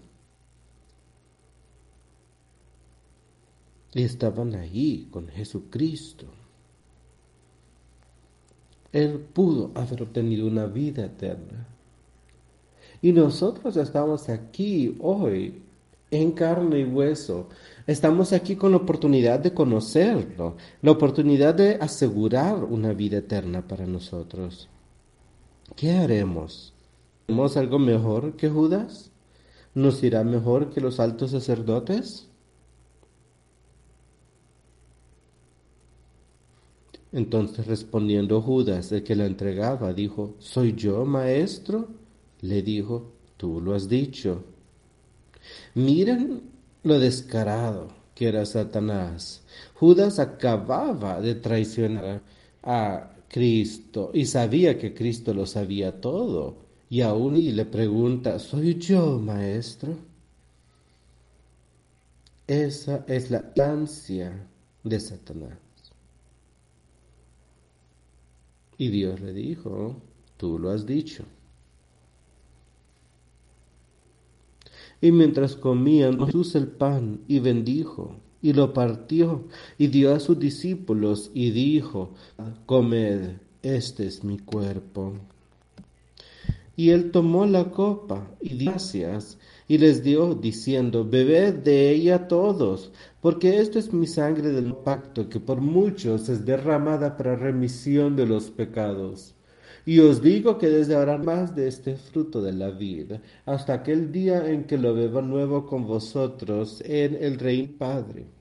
Y 3.93 4.03
estaban 4.03 4.55
ahí 4.55 5.09
con 5.11 5.29
Jesucristo. 5.29 6.27
Él 8.93 9.19
pudo 9.19 9.73
haber 9.75 10.03
obtenido 10.03 10.47
una 10.47 10.67
vida 10.67 11.07
eterna. 11.07 11.67
Y 13.03 13.13
nosotros 13.13 13.77
estamos 13.77 14.29
aquí 14.29 14.97
hoy 15.01 15.61
en 16.13 16.31
carne 16.33 16.81
y 16.81 16.85
hueso. 16.85 17.49
Estamos 17.89 18.33
aquí 18.33 18.55
con 18.55 18.71
la 18.71 18.79
oportunidad 18.79 19.41
de 19.41 19.53
conocerlo, 19.53 20.57
la 20.81 20.93
oportunidad 20.93 21.55
de 21.55 21.75
asegurar 21.75 22.63
una 22.63 22.93
vida 22.93 23.19
eterna 23.19 23.67
para 23.67 23.85
nosotros. 23.85 24.69
¿Qué 25.75 25.93
haremos? 25.93 26.74
¿Tenemos 27.27 27.57
algo 27.57 27.79
mejor 27.79 28.37
que 28.37 28.49
Judas? 28.49 29.11
¿Nos 29.75 30.03
irá 30.03 30.25
mejor 30.25 30.71
que 30.71 30.81
los 30.81 31.01
altos 31.01 31.31
sacerdotes? 31.33 32.29
Entonces 37.13 37.67
respondiendo 37.67 38.43
Judas, 38.43 38.93
el 38.93 39.05
que 39.05 39.15
la 39.15 39.27
entregaba, 39.27 39.93
dijo, 39.93 40.35
¿soy 40.39 40.75
yo, 40.75 41.05
maestro? 41.05 41.89
Le 42.43 42.63
dijo, 42.63 43.13
tú 43.37 43.61
lo 43.61 43.75
has 43.75 43.89
dicho. 43.89 44.45
Miren 45.75 46.43
lo 46.83 46.99
descarado 46.99 47.89
que 48.15 48.29
era 48.29 48.45
Satanás. 48.45 49.43
Judas 49.75 50.19
acababa 50.19 51.21
de 51.21 51.37
traicionar 51.37 52.23
a 52.63 53.11
Cristo 53.29 54.11
y 54.13 54.27
sabía 54.27 54.79
que 54.79 54.95
Cristo 54.95 55.33
lo 55.35 55.47
sabía 55.47 56.01
todo 56.01 56.64
y 56.89 57.01
aún 57.01 57.37
y 57.37 57.53
le 57.53 57.65
pregunta, 57.65 58.39
¿soy 58.39 58.79
yo, 58.79 59.19
maestro? 59.19 59.97
Esa 62.47 63.05
es 63.09 63.31
la 63.31 63.53
ansia 63.57 64.47
de 64.83 65.01
Satanás. 65.01 65.59
Y 68.77 68.89
Dios 68.89 69.21
le 69.21 69.33
dijo, 69.33 69.97
tú 70.37 70.59
lo 70.59 70.71
has 70.71 70.85
dicho. 70.85 71.25
Y 75.01 75.13
mientras 75.13 75.57
comían 75.57 76.25
Jesús 76.27 76.55
el 76.55 76.67
pan 76.69 77.21
y 77.29 77.39
bendijo 77.39 78.17
y 78.41 78.53
lo 78.53 78.73
partió 78.73 79.45
y 79.79 79.89
dio 79.89 80.15
a 80.15 80.21
sus 80.21 80.39
discípulos 80.39 81.31
y 81.35 81.51
dijo, 81.51 82.15
comed, 82.67 83.39
este 83.63 84.07
es 84.07 84.25
mi 84.25 84.39
cuerpo. 84.39 85.15
Y 86.77 86.91
él 86.91 87.11
tomó 87.11 87.47
la 87.47 87.71
copa 87.71 88.31
y 88.41 88.57
dio 88.57 88.73
gracias 88.73 89.39
y 89.69 89.79
les 89.79 90.03
dio, 90.03 90.35
diciendo, 90.35 91.05
bebed 91.05 91.55
de 91.63 91.91
ella 91.91 92.29
todos, 92.29 92.93
porque 93.21 93.59
esto 93.61 93.79
es 93.79 93.93
mi 93.93 94.07
sangre 94.07 94.51
del 94.51 94.75
pacto, 94.75 95.29
que 95.29 95.41
por 95.41 95.61
muchos 95.61 96.29
es 96.29 96.45
derramada 96.45 97.17
para 97.17 97.37
remisión 97.37 98.17
de 98.17 98.27
los 98.27 98.51
pecados. 98.51 99.35
Y 99.87 100.01
os 100.01 100.23
digo 100.23 100.59
que 100.59 100.69
desde 100.69 100.95
ahora 100.95 101.19
más 101.19 101.55
de 101.55 101.69
este 101.69 101.97
fruto 101.97 102.43
de 102.43 102.53
la 102.53 102.71
vida, 102.71 103.21
hasta 103.45 103.75
aquel 103.75 104.13
día 104.13 104.51
en 104.51 104.65
que 104.65 104.79
lo 104.79 104.95
beba 104.95 105.23
nuevo 105.23 105.67
con 105.67 105.87
vosotros 105.87 106.83
en 106.87 107.17
el 107.23 107.39
Rey 107.39 107.67
Padre. 107.67 108.34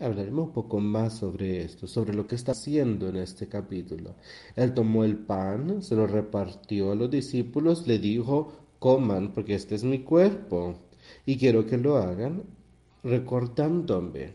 Hablaremos 0.00 0.46
un 0.48 0.52
poco 0.52 0.78
más 0.78 1.14
sobre 1.18 1.62
esto, 1.62 1.88
sobre 1.88 2.14
lo 2.14 2.26
que 2.28 2.36
está 2.36 2.52
haciendo 2.52 3.08
en 3.08 3.16
este 3.16 3.48
capítulo. 3.48 4.14
Él 4.54 4.72
tomó 4.72 5.02
el 5.02 5.16
pan, 5.16 5.82
se 5.82 5.96
lo 5.96 6.06
repartió 6.06 6.92
a 6.92 6.94
los 6.94 7.10
discípulos, 7.10 7.84
le 7.88 7.98
dijo, 7.98 8.52
coman, 8.78 9.32
porque 9.32 9.54
este 9.54 9.74
es 9.74 9.82
mi 9.82 10.00
cuerpo, 10.00 10.76
y 11.26 11.36
quiero 11.36 11.66
que 11.66 11.78
lo 11.78 11.96
hagan 11.96 12.44
recordándome, 13.02 14.34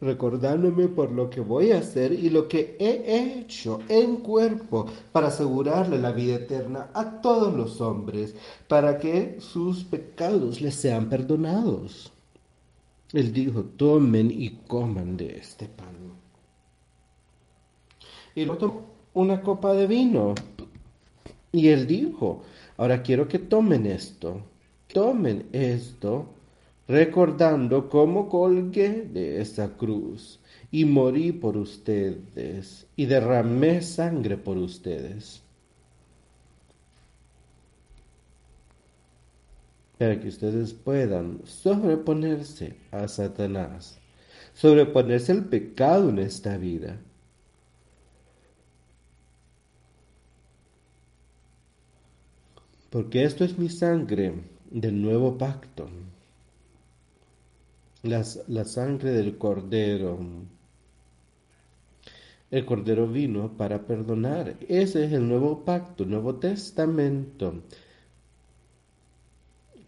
recordándome 0.00 0.88
por 0.88 1.12
lo 1.12 1.28
que 1.28 1.42
voy 1.42 1.72
a 1.72 1.78
hacer 1.78 2.12
y 2.12 2.30
lo 2.30 2.48
que 2.48 2.76
he 2.78 3.40
hecho 3.40 3.80
en 3.90 4.16
cuerpo 4.16 4.86
para 5.12 5.28
asegurarle 5.28 5.98
la 5.98 6.12
vida 6.12 6.36
eterna 6.36 6.88
a 6.94 7.20
todos 7.20 7.54
los 7.54 7.82
hombres, 7.82 8.34
para 8.68 8.96
que 8.96 9.36
sus 9.38 9.84
pecados 9.84 10.62
les 10.62 10.76
sean 10.76 11.10
perdonados. 11.10 12.10
Él 13.12 13.32
dijo, 13.32 13.64
tomen 13.64 14.30
y 14.30 14.50
coman 14.66 15.16
de 15.16 15.36
este 15.36 15.66
pan. 15.66 15.94
Y 18.34 18.44
luego 18.44 18.58
tomó 18.58 18.86
una 19.14 19.42
copa 19.42 19.74
de 19.74 19.86
vino. 19.86 20.34
Y 21.52 21.68
él 21.68 21.86
dijo, 21.86 22.42
ahora 22.78 23.02
quiero 23.02 23.28
que 23.28 23.38
tomen 23.38 23.84
esto, 23.86 24.40
tomen 24.86 25.46
esto, 25.52 26.26
recordando 26.88 27.88
cómo 27.90 28.28
colgué 28.28 29.02
de 29.02 29.40
esa 29.40 29.76
cruz 29.76 30.40
y 30.70 30.86
morí 30.86 31.32
por 31.32 31.58
ustedes 31.58 32.86
y 32.96 33.04
derramé 33.04 33.82
sangre 33.82 34.38
por 34.38 34.56
ustedes. 34.56 35.42
Para 40.02 40.18
que 40.18 40.26
ustedes 40.26 40.72
puedan 40.72 41.42
sobreponerse 41.44 42.74
a 42.90 43.06
Satanás, 43.06 44.00
sobreponerse 44.52 45.30
al 45.30 45.44
pecado 45.44 46.08
en 46.08 46.18
esta 46.18 46.56
vida. 46.56 46.98
Porque 52.90 53.22
esto 53.22 53.44
es 53.44 53.56
mi 53.56 53.68
sangre 53.68 54.42
del 54.72 55.00
nuevo 55.00 55.38
pacto, 55.38 55.88
la 58.02 58.64
sangre 58.64 59.12
del 59.12 59.38
cordero. 59.38 60.18
El 62.50 62.66
cordero 62.66 63.06
vino 63.06 63.56
para 63.56 63.86
perdonar. 63.86 64.56
Ese 64.68 65.04
es 65.04 65.12
el 65.12 65.28
nuevo 65.28 65.64
pacto, 65.64 66.04
nuevo 66.04 66.34
testamento 66.34 67.62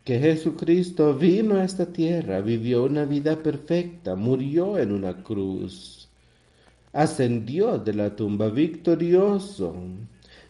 que 0.04 0.18
Jesucristo 0.18 1.14
vino 1.14 1.56
a 1.56 1.64
esta 1.64 1.86
tierra, 1.86 2.40
vivió 2.40 2.84
una 2.84 3.04
vida 3.06 3.42
perfecta, 3.42 4.14
murió 4.14 4.78
en 4.78 4.92
una 4.92 5.22
cruz, 5.22 6.08
ascendió 6.92 7.78
de 7.78 7.94
la 7.94 8.14
tumba 8.14 8.48
victorioso 8.50 9.74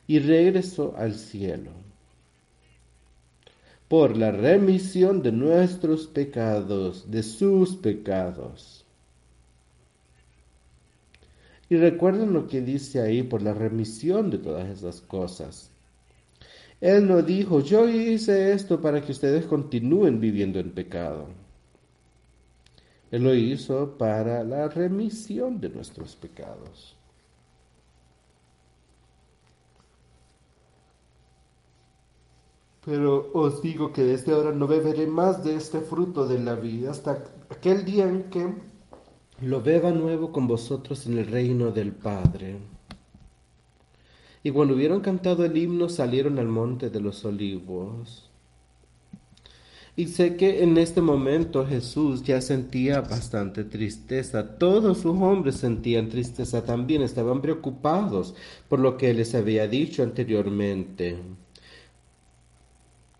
y 0.06 0.18
regresó 0.18 0.94
al 0.96 1.14
cielo 1.14 1.70
por 3.88 4.16
la 4.16 4.32
remisión 4.32 5.22
de 5.22 5.30
nuestros 5.30 6.06
pecados, 6.08 7.10
de 7.10 7.22
sus 7.22 7.76
pecados. 7.76 8.84
Y 11.68 11.76
recuerden 11.76 12.32
lo 12.32 12.48
que 12.48 12.60
dice 12.60 13.00
ahí 13.00 13.22
por 13.22 13.42
la 13.42 13.54
remisión 13.54 14.30
de 14.30 14.38
todas 14.38 14.68
esas 14.68 15.00
cosas. 15.00 15.70
Él 16.80 17.06
no 17.08 17.22
dijo, 17.22 17.60
yo 17.60 17.88
hice 17.88 18.52
esto 18.52 18.80
para 18.80 19.00
que 19.00 19.12
ustedes 19.12 19.46
continúen 19.46 20.20
viviendo 20.20 20.58
en 20.58 20.72
pecado. 20.72 21.28
Él 23.10 23.22
lo 23.22 23.34
hizo 23.34 23.96
para 23.96 24.42
la 24.42 24.68
remisión 24.68 25.60
de 25.60 25.68
nuestros 25.68 26.16
pecados. 26.16 26.96
Pero 32.84 33.30
os 33.32 33.62
digo 33.62 33.92
que 33.92 34.02
desde 34.02 34.32
ahora 34.32 34.52
no 34.52 34.66
beberé 34.66 35.06
más 35.06 35.42
de 35.42 35.56
este 35.56 35.80
fruto 35.80 36.26
de 36.26 36.38
la 36.38 36.54
vida 36.54 36.90
hasta 36.90 37.24
aquel 37.48 37.84
día 37.84 38.04
en 38.04 38.24
que 38.24 38.52
lo 39.40 39.62
beba 39.62 39.90
nuevo 39.90 40.30
con 40.32 40.46
vosotros 40.46 41.06
en 41.06 41.18
el 41.18 41.26
reino 41.26 41.70
del 41.70 41.92
Padre. 41.92 42.73
Y 44.44 44.50
cuando 44.52 44.74
hubieron 44.74 45.00
cantado 45.00 45.44
el 45.44 45.56
himno 45.56 45.88
salieron 45.88 46.38
al 46.38 46.46
monte 46.46 46.90
de 46.90 47.00
los 47.00 47.24
olivos. 47.24 48.30
Y 49.96 50.06
sé 50.08 50.36
que 50.36 50.62
en 50.62 50.76
este 50.76 51.00
momento 51.00 51.66
Jesús 51.66 52.22
ya 52.22 52.40
sentía 52.40 53.00
bastante 53.00 53.64
tristeza. 53.64 54.58
Todos 54.58 54.98
sus 54.98 55.16
hombres 55.16 55.56
sentían 55.56 56.10
tristeza 56.10 56.64
también, 56.64 57.02
estaban 57.02 57.40
preocupados 57.40 58.34
por 58.68 58.80
lo 58.80 58.96
que 58.96 59.14
les 59.14 59.34
había 59.34 59.66
dicho 59.66 60.02
anteriormente 60.02 61.16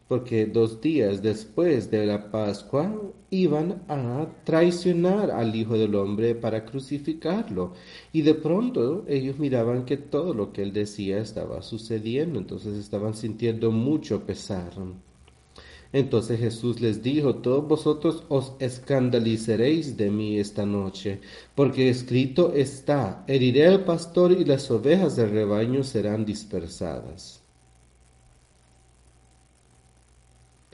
porque 0.09 0.47
dos 0.47 0.81
días 0.81 1.23
después 1.23 1.91
de 1.91 2.07
la 2.07 2.31
Pascua 2.31 2.95
iban 3.31 3.83
a 3.89 4.27
traicionar 4.45 5.31
al 5.31 5.55
Hijo 5.57 5.79
del 5.79 5.95
Hombre 5.95 6.35
para 6.35 6.65
crucificarlo. 6.65 7.73
Y 8.13 8.23
de 8.23 8.35
pronto 8.35 9.05
ellos 9.09 9.39
miraban 9.39 9.85
que 9.85 9.97
todo 9.97 10.35
lo 10.35 10.53
que 10.53 10.63
él 10.63 10.73
decía 10.73 11.19
estaba 11.19 11.63
sucediendo, 11.63 12.39
entonces 12.39 12.77
estaban 12.79 13.15
sintiendo 13.15 13.71
mucho 13.71 14.25
pesar. 14.27 14.73
Entonces 15.93 16.41
Jesús 16.41 16.81
les 16.81 17.03
dijo, 17.03 17.37
todos 17.37 17.69
vosotros 17.69 18.25
os 18.29 18.55
escandalizaréis 18.59 19.97
de 19.97 20.11
mí 20.11 20.39
esta 20.39 20.67
noche, 20.67 21.21
porque 21.55 21.89
escrito 21.89 22.53
está, 22.53 23.25
heriré 23.29 23.69
al 23.69 23.85
pastor 23.85 24.33
y 24.33 24.45
las 24.45 24.69
ovejas 24.73 25.15
del 25.15 25.31
rebaño 25.31 25.85
serán 25.85 26.25
dispersadas. 26.25 27.44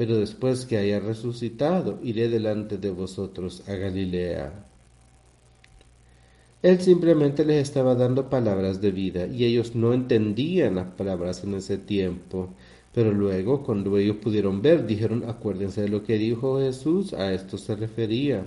Pero 0.01 0.17
después 0.17 0.65
que 0.65 0.79
haya 0.79 0.99
resucitado, 0.99 1.99
iré 2.03 2.31
delante 2.31 2.79
de 2.79 2.89
vosotros 2.89 3.69
a 3.69 3.75
Galilea. 3.75 4.65
Él 6.63 6.81
simplemente 6.81 7.45
les 7.45 7.61
estaba 7.69 7.95
dando 7.95 8.31
palabras 8.31 8.81
de 8.81 8.93
vida 8.93 9.27
y 9.27 9.45
ellos 9.45 9.75
no 9.75 9.93
entendían 9.93 10.77
las 10.77 10.87
palabras 10.93 11.45
en 11.45 11.53
ese 11.53 11.77
tiempo. 11.77 12.49
Pero 12.95 13.13
luego, 13.13 13.63
cuando 13.63 13.99
ellos 13.99 14.17
pudieron 14.17 14.63
ver, 14.63 14.87
dijeron, 14.87 15.23
acuérdense 15.29 15.83
de 15.83 15.91
lo 15.91 16.03
que 16.03 16.17
dijo 16.17 16.59
Jesús, 16.61 17.13
a 17.13 17.35
esto 17.35 17.59
se 17.59 17.77
refería. 17.77 18.43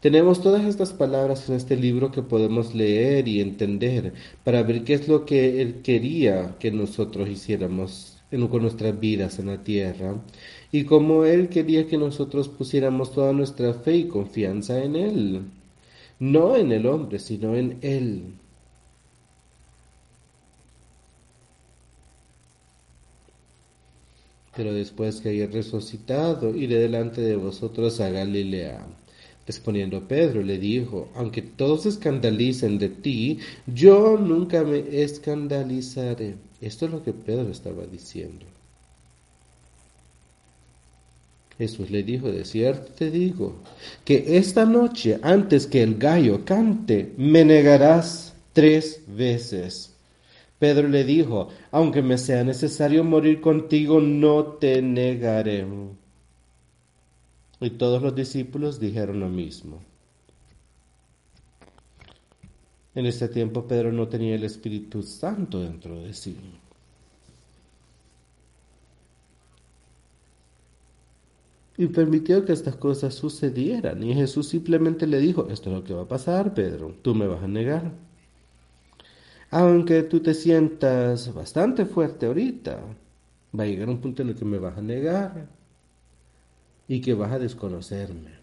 Tenemos 0.00 0.42
todas 0.42 0.64
estas 0.64 0.92
palabras 0.92 1.48
en 1.48 1.54
este 1.54 1.76
libro 1.76 2.10
que 2.10 2.22
podemos 2.22 2.74
leer 2.74 3.28
y 3.28 3.40
entender 3.40 4.14
para 4.42 4.64
ver 4.64 4.82
qué 4.82 4.94
es 4.94 5.06
lo 5.06 5.26
que 5.26 5.62
Él 5.62 5.80
quería 5.84 6.56
que 6.58 6.72
nosotros 6.72 7.28
hiciéramos 7.28 8.18
en, 8.32 8.48
con 8.48 8.62
nuestras 8.62 8.98
vidas 8.98 9.38
en 9.38 9.46
la 9.46 9.62
tierra 9.62 10.16
y 10.72 10.84
como 10.84 11.24
Él 11.24 11.50
quería 11.50 11.86
que 11.86 11.98
nosotros 11.98 12.48
pusiéramos 12.48 13.12
toda 13.12 13.32
nuestra 13.34 13.74
fe 13.74 13.96
y 13.98 14.08
confianza 14.08 14.82
en 14.82 14.96
Él, 14.96 15.42
no 16.18 16.56
en 16.56 16.72
el 16.72 16.86
hombre, 16.86 17.18
sino 17.18 17.54
en 17.54 17.78
Él. 17.82 18.34
Pero 24.56 24.72
después 24.74 25.20
que 25.20 25.30
haya 25.30 25.46
resucitado, 25.46 26.54
iré 26.54 26.76
delante 26.76 27.20
de 27.20 27.36
vosotros 27.36 28.00
a 28.00 28.10
Galilea. 28.10 28.86
Respondiendo 29.46 30.06
Pedro, 30.06 30.42
le 30.42 30.58
dijo, 30.58 31.08
aunque 31.14 31.42
todos 31.42 31.84
escandalicen 31.86 32.78
de 32.78 32.88
ti, 32.88 33.38
yo 33.66 34.16
nunca 34.18 34.62
me 34.62 35.02
escandalizaré. 35.02 36.36
Esto 36.60 36.86
es 36.86 36.92
lo 36.92 37.02
que 37.02 37.12
Pedro 37.12 37.50
estaba 37.50 37.84
diciendo. 37.86 38.51
Jesús 41.58 41.90
le 41.90 42.02
dijo, 42.02 42.30
de 42.30 42.44
cierto 42.44 42.92
te 42.92 43.10
digo, 43.10 43.56
que 44.04 44.36
esta 44.38 44.64
noche, 44.64 45.18
antes 45.22 45.66
que 45.66 45.82
el 45.82 45.96
gallo 45.96 46.44
cante, 46.44 47.12
me 47.16 47.44
negarás 47.44 48.34
tres 48.52 49.02
veces. 49.06 49.94
Pedro 50.58 50.88
le 50.88 51.04
dijo, 51.04 51.48
aunque 51.70 52.02
me 52.02 52.18
sea 52.18 52.44
necesario 52.44 53.02
morir 53.04 53.40
contigo, 53.40 54.00
no 54.00 54.44
te 54.44 54.80
negaré. 54.80 55.66
Y 57.60 57.70
todos 57.70 58.02
los 58.02 58.14
discípulos 58.14 58.78
dijeron 58.80 59.20
lo 59.20 59.28
mismo. 59.28 59.80
En 62.94 63.06
este 63.06 63.28
tiempo 63.28 63.66
Pedro 63.66 63.90
no 63.90 64.06
tenía 64.08 64.34
el 64.34 64.44
Espíritu 64.44 65.02
Santo 65.02 65.60
dentro 65.60 66.02
de 66.02 66.12
sí. 66.12 66.36
Y 71.76 71.86
permitió 71.86 72.44
que 72.44 72.52
estas 72.52 72.76
cosas 72.76 73.14
sucedieran. 73.14 74.02
Y 74.02 74.14
Jesús 74.14 74.48
simplemente 74.48 75.06
le 75.06 75.18
dijo, 75.18 75.48
esto 75.48 75.70
es 75.70 75.76
lo 75.76 75.84
que 75.84 75.94
va 75.94 76.02
a 76.02 76.08
pasar, 76.08 76.54
Pedro, 76.54 76.94
tú 77.02 77.14
me 77.14 77.26
vas 77.26 77.42
a 77.42 77.48
negar. 77.48 77.92
Aunque 79.50 80.02
tú 80.02 80.20
te 80.20 80.34
sientas 80.34 81.32
bastante 81.34 81.84
fuerte 81.84 82.26
ahorita, 82.26 82.80
va 83.58 83.64
a 83.64 83.66
llegar 83.66 83.88
un 83.88 84.00
punto 84.00 84.22
en 84.22 84.30
el 84.30 84.34
que 84.34 84.44
me 84.44 84.58
vas 84.58 84.78
a 84.78 84.82
negar 84.82 85.48
y 86.88 87.00
que 87.00 87.14
vas 87.14 87.32
a 87.32 87.38
desconocerme. 87.38 88.42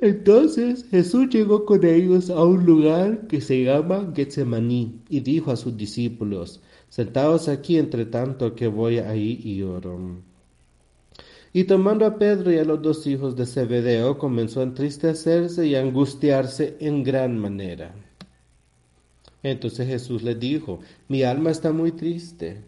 Entonces 0.00 0.86
Jesús 0.90 1.28
llegó 1.28 1.64
con 1.64 1.84
ellos 1.84 2.30
a 2.30 2.44
un 2.44 2.64
lugar 2.64 3.26
que 3.26 3.40
se 3.40 3.64
llama 3.64 4.12
Getsemaní 4.14 5.02
y 5.08 5.20
dijo 5.20 5.50
a 5.50 5.56
sus 5.56 5.76
discípulos, 5.76 6.60
Sentaos 6.88 7.48
aquí 7.48 7.78
entre 7.78 8.06
tanto 8.06 8.54
que 8.54 8.66
voy 8.66 8.98
ahí 8.98 9.40
y 9.44 9.62
oro. 9.62 10.22
Y 11.52 11.64
tomando 11.64 12.06
a 12.06 12.18
Pedro 12.18 12.52
y 12.52 12.58
a 12.58 12.64
los 12.64 12.82
dos 12.82 13.06
hijos 13.06 13.36
de 13.36 13.46
Zebedeo, 13.46 14.18
comenzó 14.18 14.60
a 14.60 14.64
entristecerse 14.64 15.66
y 15.66 15.74
a 15.74 15.80
angustiarse 15.80 16.76
en 16.80 17.02
gran 17.02 17.38
manera. 17.38 17.94
Entonces 19.42 19.86
Jesús 19.86 20.22
le 20.22 20.34
dijo, 20.34 20.80
mi 21.08 21.22
alma 21.22 21.50
está 21.50 21.72
muy 21.72 21.92
triste 21.92 22.64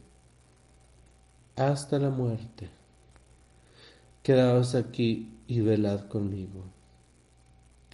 hasta 1.56 1.98
la 1.98 2.10
muerte. 2.10 2.68
Quedaos 4.22 4.74
aquí 4.74 5.30
y 5.46 5.60
velad 5.60 6.08
conmigo. 6.08 6.64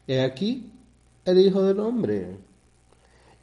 He 0.06 0.20
aquí 0.20 0.70
el 1.24 1.40
Hijo 1.40 1.62
del 1.62 1.80
Hombre. 1.80 2.36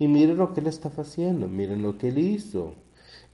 Y 0.03 0.07
miren 0.09 0.35
lo 0.35 0.53
que 0.53 0.59
él 0.59 0.67
estaba 0.67 1.03
haciendo, 1.03 1.47
miren 1.47 1.81
lo 1.81 1.97
que 1.97 2.09
él 2.09 2.17
hizo. 2.17 2.73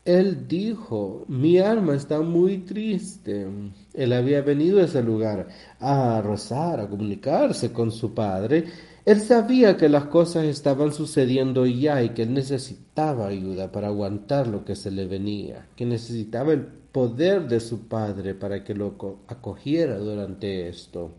Él 0.05 0.47
dijo, 0.47 1.25
mi 1.27 1.57
alma 1.57 1.95
está 1.95 2.21
muy 2.21 2.59
triste. 2.59 3.47
Él 3.91 4.13
había 4.13 4.43
venido 4.43 4.79
a 4.79 4.83
ese 4.83 5.01
lugar 5.01 5.47
a 5.79 6.21
rezar, 6.21 6.79
a 6.79 6.87
comunicarse 6.87 7.73
con 7.73 7.91
su 7.91 8.13
padre. 8.13 8.65
Él 9.03 9.19
sabía 9.19 9.77
que 9.77 9.89
las 9.89 10.05
cosas 10.05 10.45
estaban 10.45 10.93
sucediendo 10.93 11.65
ya 11.65 12.03
y 12.03 12.09
que 12.09 12.21
él 12.21 12.35
necesitaba 12.35 13.25
ayuda 13.25 13.71
para 13.71 13.87
aguantar 13.87 14.45
lo 14.45 14.63
que 14.63 14.75
se 14.75 14.91
le 14.91 15.07
venía, 15.07 15.69
que 15.75 15.87
necesitaba 15.87 16.53
el 16.53 16.61
poder 16.61 17.47
de 17.47 17.61
su 17.61 17.87
padre 17.87 18.35
para 18.35 18.63
que 18.63 18.75
lo 18.75 19.23
acogiera 19.27 19.97
durante 19.97 20.69
esto. 20.69 21.09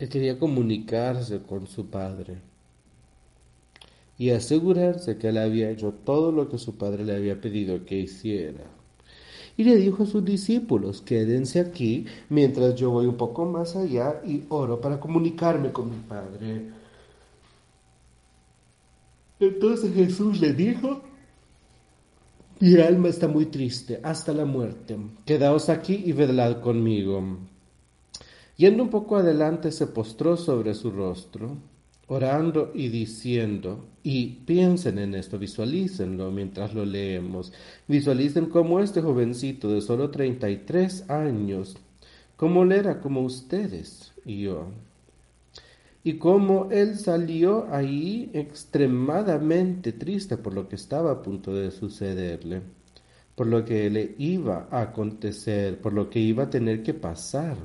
Él 0.00 0.08
quería 0.08 0.36
comunicarse 0.40 1.40
con 1.42 1.68
su 1.68 1.86
padre 1.86 2.50
y 4.22 4.30
asegurarse 4.30 5.18
que 5.18 5.30
él 5.30 5.36
había 5.36 5.68
hecho 5.68 5.94
todo 6.04 6.30
lo 6.30 6.48
que 6.48 6.56
su 6.56 6.76
padre 6.76 7.04
le 7.04 7.16
había 7.16 7.40
pedido 7.40 7.84
que 7.84 7.98
hiciera. 7.98 8.62
Y 9.56 9.64
le 9.64 9.74
dijo 9.74 10.04
a 10.04 10.06
sus 10.06 10.24
discípulos, 10.24 11.02
quédense 11.02 11.58
aquí 11.58 12.06
mientras 12.28 12.76
yo 12.76 12.90
voy 12.90 13.06
un 13.06 13.16
poco 13.16 13.46
más 13.46 13.74
allá 13.74 14.22
y 14.24 14.44
oro 14.48 14.80
para 14.80 15.00
comunicarme 15.00 15.72
con 15.72 15.90
mi 15.90 15.96
padre. 15.96 16.70
Entonces 19.40 19.92
Jesús 19.92 20.40
le 20.40 20.52
dijo, 20.52 21.02
mi 22.60 22.76
alma 22.76 23.08
está 23.08 23.26
muy 23.26 23.46
triste 23.46 23.98
hasta 24.04 24.32
la 24.32 24.44
muerte, 24.44 24.98
quedaos 25.26 25.68
aquí 25.68 26.00
y 26.06 26.12
velad 26.12 26.60
conmigo. 26.60 27.38
Yendo 28.56 28.84
un 28.84 28.90
poco 28.90 29.16
adelante 29.16 29.72
se 29.72 29.88
postró 29.88 30.36
sobre 30.36 30.74
su 30.74 30.92
rostro, 30.92 31.56
orando 32.06 32.70
y 32.72 32.88
diciendo, 32.88 33.86
y 34.02 34.26
piensen 34.46 34.98
en 34.98 35.14
esto, 35.14 35.38
visualícenlo 35.38 36.30
mientras 36.30 36.74
lo 36.74 36.84
leemos, 36.84 37.52
visualicen 37.86 38.46
cómo 38.46 38.80
este 38.80 39.00
jovencito 39.00 39.70
de 39.70 39.80
solo 39.80 40.10
33 40.10 41.08
años, 41.10 41.76
cómo 42.36 42.64
él 42.64 42.72
era 42.72 43.00
como 43.00 43.20
ustedes 43.20 44.12
y 44.24 44.42
yo, 44.42 44.66
y 46.04 46.14
cómo 46.14 46.68
él 46.72 46.98
salió 46.98 47.68
ahí 47.72 48.30
extremadamente 48.32 49.92
triste 49.92 50.36
por 50.36 50.52
lo 50.52 50.68
que 50.68 50.74
estaba 50.74 51.12
a 51.12 51.22
punto 51.22 51.54
de 51.54 51.70
sucederle, 51.70 52.62
por 53.36 53.46
lo 53.46 53.64
que 53.64 53.88
le 53.88 54.14
iba 54.18 54.66
a 54.70 54.82
acontecer, 54.82 55.78
por 55.80 55.92
lo 55.92 56.10
que 56.10 56.18
iba 56.18 56.44
a 56.44 56.50
tener 56.50 56.82
que 56.82 56.94
pasar. 56.94 57.56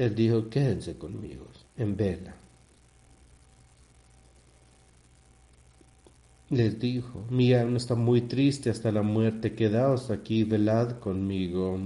Él 0.00 0.14
dijo, 0.14 0.48
quédense 0.48 0.96
conmigo 0.96 1.44
en 1.76 1.94
vela. 1.94 2.34
Les 6.48 6.80
dijo, 6.80 7.26
mi 7.28 7.52
alma 7.52 7.76
está 7.76 7.94
muy 7.96 8.22
triste 8.22 8.70
hasta 8.70 8.90
la 8.92 9.02
muerte, 9.02 9.54
quedaos 9.54 10.10
aquí, 10.10 10.44
velad 10.44 10.98
conmigo. 11.00 11.78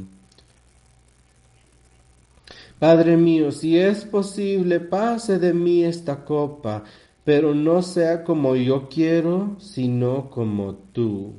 Padre 2.78 3.16
mío, 3.16 3.50
si 3.50 3.78
es 3.78 4.04
posible, 4.04 4.78
pase 4.78 5.40
de 5.40 5.52
mí 5.52 5.82
esta 5.82 6.24
copa, 6.24 6.84
pero 7.24 7.52
no 7.52 7.82
sea 7.82 8.22
como 8.22 8.54
yo 8.54 8.88
quiero, 8.88 9.56
sino 9.58 10.30
como 10.30 10.76
tú. 10.92 11.34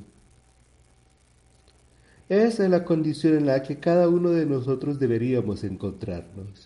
Esa 2.27 2.65
es 2.65 2.69
la 2.69 2.83
condición 2.83 3.37
en 3.37 3.45
la 3.45 3.63
que 3.63 3.79
cada 3.79 4.09
uno 4.09 4.31
de 4.31 4.45
nosotros 4.45 4.99
deberíamos 4.99 5.63
encontrarnos. 5.63 6.64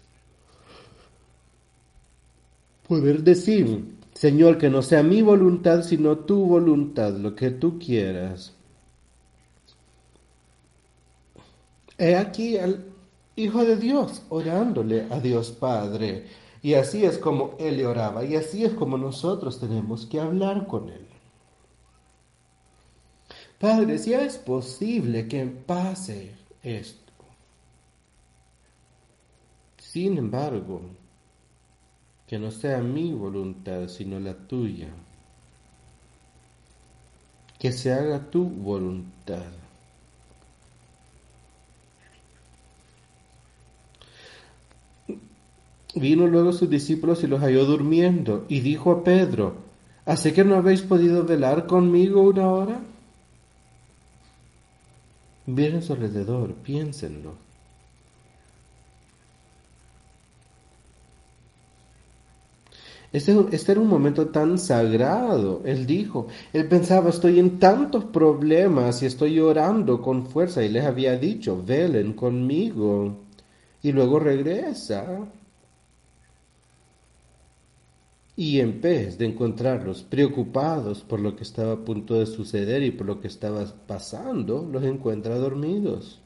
Poder 2.89 3.21
decir, 3.21 3.85
Señor, 4.15 4.57
que 4.57 4.67
no 4.71 4.81
sea 4.81 5.03
mi 5.03 5.21
voluntad, 5.21 5.83
sino 5.83 6.17
tu 6.17 6.43
voluntad, 6.43 7.13
lo 7.13 7.35
que 7.35 7.51
tú 7.51 7.77
quieras. 7.77 8.55
He 11.99 12.15
aquí 12.15 12.57
al 12.57 12.85
Hijo 13.35 13.63
de 13.63 13.77
Dios 13.77 14.23
orándole 14.29 15.05
a 15.11 15.19
Dios 15.19 15.51
Padre. 15.51 16.25
Y 16.63 16.73
así 16.73 17.05
es 17.05 17.19
como 17.19 17.55
Él 17.59 17.77
le 17.77 17.85
oraba, 17.85 18.25
y 18.25 18.35
así 18.35 18.65
es 18.65 18.73
como 18.73 18.97
nosotros 18.97 19.59
tenemos 19.59 20.07
que 20.07 20.19
hablar 20.19 20.65
con 20.65 20.89
Él. 20.89 21.05
Padre, 23.59 23.99
si 23.99 24.13
es 24.13 24.37
posible 24.37 25.27
que 25.27 25.45
pase 25.45 26.31
esto. 26.63 27.13
Sin 29.77 30.17
embargo, 30.17 30.81
que 32.29 32.37
no 32.37 32.51
sea 32.51 32.77
mi 32.77 33.11
voluntad, 33.11 33.87
sino 33.87 34.19
la 34.19 34.35
tuya. 34.35 34.89
Que 37.57 37.71
se 37.71 37.91
haga 37.91 38.29
tu 38.29 38.43
voluntad. 38.43 39.51
Vino 45.95 46.27
luego 46.27 46.53
sus 46.53 46.69
discípulos 46.69 47.23
y 47.23 47.27
los 47.27 47.41
halló 47.41 47.65
durmiendo, 47.65 48.45
y 48.47 48.59
dijo 48.59 48.91
a 48.91 49.03
Pedro, 49.03 49.55
¿Hace 50.05 50.31
que 50.31 50.43
no 50.43 50.53
habéis 50.55 50.83
podido 50.83 51.25
velar 51.25 51.65
conmigo 51.65 52.21
una 52.21 52.47
hora? 52.47 52.79
Miren 55.47 55.81
su 55.81 55.93
alrededor, 55.93 56.53
piénsenlo. 56.53 57.48
Este, 63.11 63.35
este, 63.51 63.71
era 63.71 63.81
un 63.81 63.87
momento 63.87 64.27
tan 64.27 64.57
sagrado, 64.59 65.61
él 65.65 65.85
dijo. 65.85 66.27
Él 66.53 66.67
pensaba, 66.67 67.09
estoy 67.09 67.39
en 67.39 67.59
tantos 67.59 68.05
problemas 68.05 69.01
y 69.01 69.07
estoy 69.07 69.39
orando 69.39 70.01
con 70.01 70.27
fuerza 70.27 70.63
y 70.63 70.69
les 70.69 70.85
había 70.85 71.17
dicho, 71.17 71.63
velen 71.65 72.13
conmigo. 72.13 73.17
Y 73.81 73.91
luego 73.91 74.19
regresa 74.19 75.27
y 78.39 78.61
en 78.61 78.79
vez 78.79 79.17
de 79.17 79.25
encontrarlos 79.25 80.03
preocupados 80.03 81.01
por 81.01 81.19
lo 81.19 81.35
que 81.35 81.43
estaba 81.43 81.73
a 81.73 81.83
punto 81.83 82.13
de 82.13 82.25
suceder 82.25 82.83
y 82.83 82.91
por 82.91 83.05
lo 83.05 83.19
que 83.19 83.27
estaba 83.27 83.65
pasando, 83.85 84.65
los 84.71 84.81
encuentra 84.85 85.35
dormidos. 85.35 86.21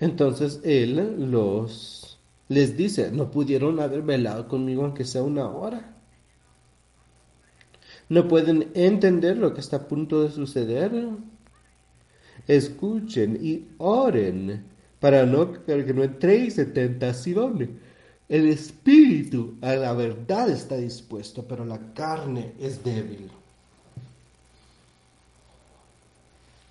Entonces 0.00 0.60
él 0.64 1.30
los 1.30 2.13
les 2.48 2.76
dice, 2.76 3.10
no 3.10 3.30
pudieron 3.30 3.80
haber 3.80 4.02
velado 4.02 4.48
conmigo 4.48 4.84
aunque 4.84 5.04
sea 5.04 5.22
una 5.22 5.48
hora. 5.48 5.94
No 8.08 8.28
pueden 8.28 8.70
entender 8.74 9.38
lo 9.38 9.54
que 9.54 9.60
está 9.60 9.76
a 9.76 9.88
punto 9.88 10.22
de 10.22 10.30
suceder. 10.30 11.08
Escuchen 12.46 13.38
y 13.42 13.66
oren 13.78 14.64
para 15.00 15.24
no, 15.24 15.52
que 15.64 15.94
no 15.94 16.02
entréis 16.02 16.58
en. 16.58 17.70
El 18.28 18.48
espíritu 18.48 19.56
a 19.60 19.74
la 19.74 19.92
verdad 19.92 20.50
está 20.50 20.76
dispuesto, 20.76 21.44
pero 21.46 21.64
la 21.64 21.92
carne 21.92 22.52
es 22.58 22.82
débil. 22.82 23.30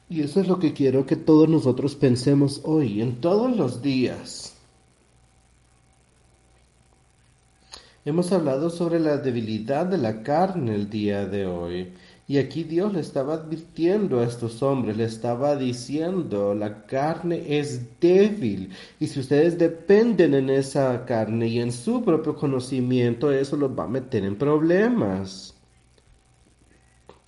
Y 0.09 0.21
eso 0.21 0.41
es 0.41 0.47
lo 0.47 0.59
que 0.59 0.73
quiero 0.73 1.05
que 1.05 1.15
todos 1.15 1.49
nosotros 1.49 1.95
pensemos 1.95 2.61
hoy, 2.63 3.01
en 3.01 3.21
todos 3.21 3.55
los 3.55 3.81
días. 3.81 4.52
Hemos 8.05 8.33
hablado 8.33 8.69
sobre 8.69 8.99
la 8.99 9.17
debilidad 9.17 9.85
de 9.85 9.97
la 9.97 10.23
carne 10.23 10.75
el 10.75 10.89
día 10.89 11.25
de 11.25 11.45
hoy. 11.45 11.93
Y 12.27 12.37
aquí 12.37 12.63
Dios 12.63 12.93
le 12.93 12.99
estaba 12.99 13.35
advirtiendo 13.35 14.19
a 14.19 14.25
estos 14.25 14.61
hombres, 14.61 14.97
le 14.97 15.05
estaba 15.05 15.55
diciendo, 15.55 16.53
la 16.53 16.85
carne 16.85 17.57
es 17.57 17.99
débil. 18.01 18.71
Y 18.99 19.07
si 19.07 19.21
ustedes 19.21 19.57
dependen 19.57 20.33
en 20.33 20.49
esa 20.49 21.05
carne 21.05 21.47
y 21.47 21.59
en 21.59 21.71
su 21.71 22.03
propio 22.03 22.35
conocimiento, 22.35 23.31
eso 23.31 23.55
los 23.55 23.71
va 23.71 23.85
a 23.85 23.87
meter 23.87 24.25
en 24.25 24.37
problemas. 24.37 25.53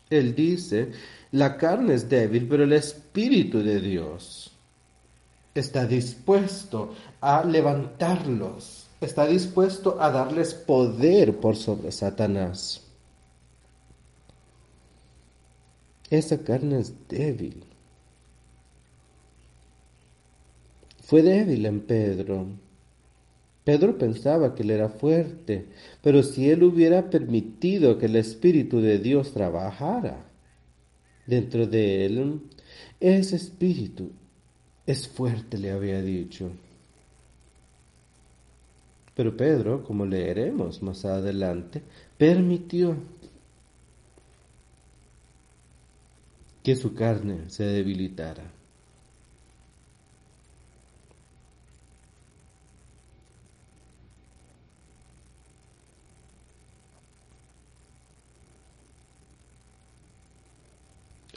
Él 0.10 0.36
dice, 0.36 0.92
la 1.32 1.56
carne 1.56 1.94
es 1.94 2.10
débil, 2.10 2.48
pero 2.50 2.66
el 2.66 2.74
Espíritu 2.74 3.60
de 3.64 3.80
Dios 3.80 4.52
está 5.54 5.86
dispuesto 5.86 6.94
a 7.22 7.46
levantarlos, 7.46 8.75
está 9.02 9.28
dispuesto 9.28 10.02
a 10.02 10.10
darles 10.10 10.54
poder 10.54 11.38
por 11.38 11.56
sobre 11.56 11.92
Satanás. 11.92 12.82
Esa 16.10 16.38
carne 16.38 16.80
es 16.80 16.94
débil. 17.08 17.64
Fue 21.02 21.22
débil 21.22 21.66
en 21.66 21.82
Pedro. 21.82 22.48
Pedro 23.64 23.98
pensaba 23.98 24.54
que 24.54 24.64
él 24.64 24.72
era 24.72 24.90
fuerte, 24.90 25.66
pero 26.02 26.22
si 26.22 26.50
él 26.50 26.64
hubiera 26.64 27.10
permitido 27.10 27.98
que 27.98 28.06
el 28.06 28.16
Espíritu 28.16 28.80
de 28.80 29.00
Dios 29.00 29.34
trabajara 29.34 30.24
dentro 31.26 31.66
de 31.66 32.06
él, 32.06 32.42
ese 33.00 33.36
Espíritu 33.36 34.12
es 34.86 35.08
fuerte, 35.08 35.58
le 35.58 35.72
había 35.72 36.02
dicho. 36.02 36.52
Pero 39.16 39.36
Pedro, 39.38 39.84
como 39.84 40.06
leeremos 40.06 40.84
más 40.84 41.06
adelante, 41.06 41.82
permitió 42.18 42.98
que 46.62 46.76
su 46.76 46.94
carne 46.94 47.50
se 47.50 47.64
debilitara. 47.64 48.52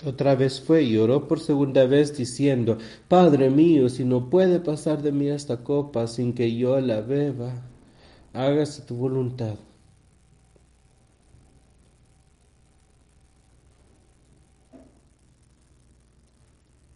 Otra 0.04 0.34
vez 0.34 0.60
fue 0.60 0.84
y 0.84 0.96
oró 0.96 1.28
por 1.28 1.40
segunda 1.40 1.84
vez 1.84 2.16
diciendo, 2.16 2.78
Padre 3.08 3.50
mío, 3.50 3.88
si 3.88 4.04
no 4.04 4.30
puede 4.30 4.60
pasar 4.60 5.02
de 5.02 5.12
mí 5.12 5.28
esta 5.28 5.58
copa 5.64 6.06
sin 6.06 6.32
que 6.34 6.56
yo 6.56 6.80
la 6.80 7.00
beba, 7.00 7.67
hágase 8.32 8.82
tu 8.82 8.96
voluntad. 8.96 9.56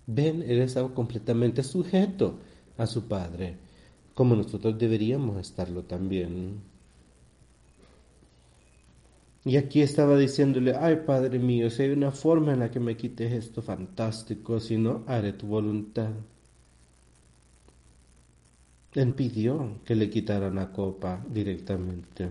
Ven, 0.07 0.43
estaba 0.43 0.93
completamente 0.95 1.63
sujeto 1.63 2.39
a 2.77 2.87
su 2.87 3.09
padre, 3.09 3.57
como 4.15 4.37
nosotros 4.37 4.79
deberíamos 4.79 5.39
estarlo 5.39 5.85
también. 5.85 6.61
Y 9.45 9.57
aquí 9.57 9.81
estaba 9.83 10.17
diciéndole, 10.17 10.75
ay 10.77 11.03
Padre 11.07 11.39
mío, 11.39 11.69
si 11.71 11.83
hay 11.83 11.91
una 11.91 12.13
forma 12.13 12.53
en 12.53 12.61
la 12.61 12.71
que 12.71 12.79
me 12.81 12.97
quites 12.97 13.33
esto 13.33 13.61
fantástico, 13.63 14.61
si 14.61 14.77
no, 14.77 15.03
haré 15.07 15.33
tu 15.33 15.47
voluntad. 15.47 16.13
Él 18.95 19.15
pidió 19.15 19.79
que 19.85 19.95
le 19.95 20.11
quitaran 20.11 20.55
la 20.55 20.71
copa 20.71 21.25
directamente, 21.29 22.29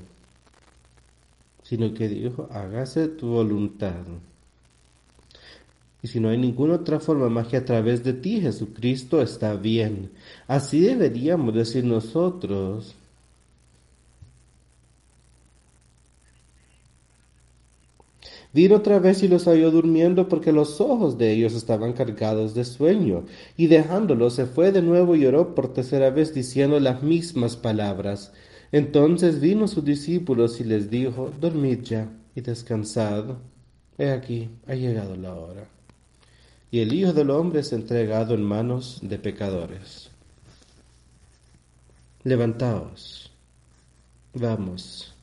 sino 1.64 1.94
que 1.94 2.08
dijo, 2.08 2.48
hágase 2.52 3.08
tu 3.08 3.28
voluntad. 3.28 4.06
Y 6.04 6.08
si 6.08 6.20
no 6.20 6.30
hay 6.30 6.38
ninguna 6.38 6.76
otra 6.76 7.00
forma 7.00 7.30
más 7.30 7.48
que 7.48 7.58
a 7.58 7.66
través 7.66 8.04
de 8.04 8.14
ti, 8.14 8.42
Jesucristo, 8.42 9.22
está 9.22 9.56
bien. 9.56 10.12
Así 10.48 10.80
deberíamos 10.80 11.54
decir 11.54 11.84
nosotros. 11.84 12.96
Vino 18.54 18.76
otra 18.78 19.00
vez 19.00 19.24
y 19.24 19.28
los 19.28 19.46
halló 19.46 19.72
durmiendo 19.72 20.28
porque 20.28 20.52
los 20.52 20.82
ojos 20.82 21.18
de 21.18 21.32
ellos 21.32 21.54
estaban 21.54 21.94
cargados 21.94 22.54
de 22.54 22.66
sueño. 22.66 23.24
Y 23.58 23.68
dejándolo 23.68 24.30
se 24.30 24.46
fue 24.46 24.72
de 24.72 24.82
nuevo 24.82 25.16
y 25.16 25.26
oró 25.26 25.56
por 25.56 25.74
tercera 25.74 26.10
vez 26.10 26.34
diciendo 26.34 26.80
las 26.80 27.02
mismas 27.02 27.56
palabras. 27.56 28.34
Entonces 28.72 29.40
vino 29.40 29.68
sus 29.68 29.86
discípulos 29.86 30.60
y 30.60 30.66
les 30.66 30.90
dijo, 30.90 31.32
dormid 31.40 31.82
ya 31.82 32.10
y 32.36 32.42
descansad. 32.42 33.26
He 33.98 34.12
aquí, 34.12 34.50
ha 34.68 34.76
llegado 34.76 35.16
la 35.16 35.34
hora 35.34 35.68
y 36.72 36.80
el 36.80 36.94
Hijo 36.94 37.12
del 37.12 37.30
Hombre 37.30 37.60
es 37.60 37.74
entregado 37.74 38.34
en 38.34 38.44
manos 38.44 39.00
de 39.04 39.20
pecadores. 39.20 40.10
Levantaos, 42.24 43.30
vamos, 44.34 45.14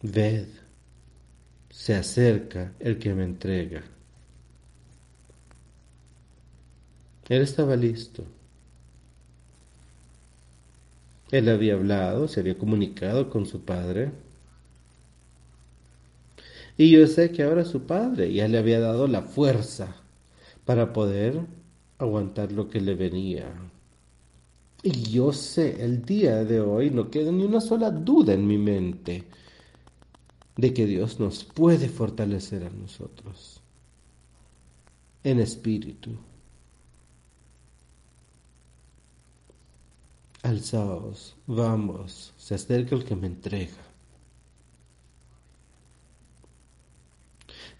ved, 0.00 0.46
se 1.82 1.96
acerca 1.96 2.72
el 2.78 2.96
que 3.00 3.12
me 3.12 3.24
entrega. 3.24 3.82
Él 7.28 7.42
estaba 7.42 7.74
listo. 7.74 8.22
Él 11.32 11.48
había 11.48 11.74
hablado, 11.74 12.28
se 12.28 12.38
había 12.38 12.56
comunicado 12.56 13.28
con 13.28 13.46
su 13.46 13.64
padre. 13.64 14.12
Y 16.78 16.92
yo 16.92 17.04
sé 17.08 17.32
que 17.32 17.42
ahora 17.42 17.64
su 17.64 17.82
padre 17.82 18.32
ya 18.32 18.46
le 18.46 18.58
había 18.58 18.78
dado 18.78 19.08
la 19.08 19.22
fuerza 19.22 19.96
para 20.64 20.92
poder 20.92 21.40
aguantar 21.98 22.52
lo 22.52 22.68
que 22.68 22.80
le 22.80 22.94
venía. 22.94 23.52
Y 24.84 25.10
yo 25.10 25.32
sé, 25.32 25.84
el 25.84 26.04
día 26.04 26.44
de 26.44 26.60
hoy 26.60 26.90
no 26.90 27.10
queda 27.10 27.32
ni 27.32 27.42
una 27.42 27.60
sola 27.60 27.90
duda 27.90 28.34
en 28.34 28.46
mi 28.46 28.56
mente 28.56 29.24
de 30.56 30.74
que 30.74 30.86
Dios 30.86 31.18
nos 31.18 31.44
puede 31.44 31.88
fortalecer 31.88 32.64
a 32.64 32.70
nosotros 32.70 33.62
en 35.24 35.40
espíritu. 35.40 36.10
Alzaos, 40.42 41.36
vamos, 41.46 42.34
se 42.36 42.54
acerca 42.56 42.96
el 42.96 43.04
que 43.04 43.14
me 43.14 43.28
entrega. 43.28 43.92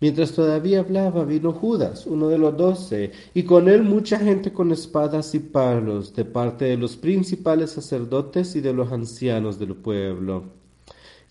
Mientras 0.00 0.32
todavía 0.32 0.80
hablaba, 0.80 1.24
vino 1.24 1.52
Judas, 1.52 2.06
uno 2.06 2.28
de 2.28 2.38
los 2.38 2.56
doce, 2.56 3.12
y 3.34 3.44
con 3.44 3.68
él 3.68 3.82
mucha 3.82 4.18
gente 4.18 4.52
con 4.52 4.72
espadas 4.72 5.34
y 5.34 5.38
palos, 5.38 6.14
de 6.14 6.24
parte 6.24 6.64
de 6.66 6.76
los 6.76 6.96
principales 6.96 7.70
sacerdotes 7.70 8.56
y 8.56 8.60
de 8.60 8.72
los 8.72 8.90
ancianos 8.90 9.58
del 9.58 9.76
pueblo. 9.76 10.61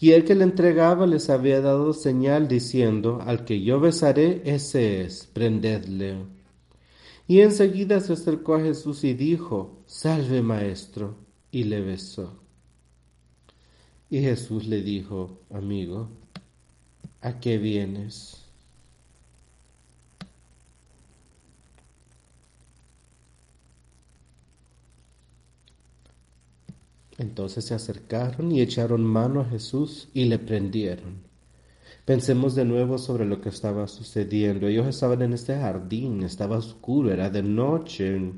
Y 0.01 0.13
el 0.13 0.25
que 0.25 0.33
le 0.33 0.43
entregaba 0.43 1.05
les 1.05 1.29
había 1.29 1.61
dado 1.61 1.93
señal 1.93 2.47
diciendo, 2.47 3.21
al 3.23 3.45
que 3.45 3.61
yo 3.61 3.79
besaré, 3.79 4.41
ese 4.45 5.01
es, 5.01 5.27
prendedle. 5.27 6.25
Y 7.27 7.41
enseguida 7.41 7.99
se 7.99 8.13
acercó 8.13 8.55
a 8.55 8.61
Jesús 8.61 9.03
y 9.03 9.13
dijo, 9.13 9.83
Salve 9.85 10.41
maestro, 10.41 11.17
y 11.51 11.65
le 11.65 11.81
besó. 11.81 12.41
Y 14.09 14.21
Jesús 14.21 14.65
le 14.65 14.81
dijo, 14.81 15.39
Amigo, 15.51 16.09
¿a 17.21 17.39
qué 17.39 17.59
vienes? 17.59 18.40
Entonces 27.21 27.65
se 27.65 27.75
acercaron 27.75 28.51
y 28.51 28.61
echaron 28.61 29.03
mano 29.05 29.41
a 29.41 29.45
Jesús 29.45 30.09
y 30.11 30.25
le 30.25 30.39
prendieron. 30.39 31.21
Pensemos 32.03 32.55
de 32.55 32.65
nuevo 32.65 32.97
sobre 32.97 33.25
lo 33.25 33.41
que 33.41 33.49
estaba 33.49 33.87
sucediendo. 33.87 34.65
Ellos 34.65 34.87
estaban 34.87 35.21
en 35.21 35.33
este 35.33 35.55
jardín, 35.55 36.23
estaba 36.23 36.57
oscuro, 36.57 37.11
era 37.11 37.29
de 37.29 37.43
noche. 37.43 38.33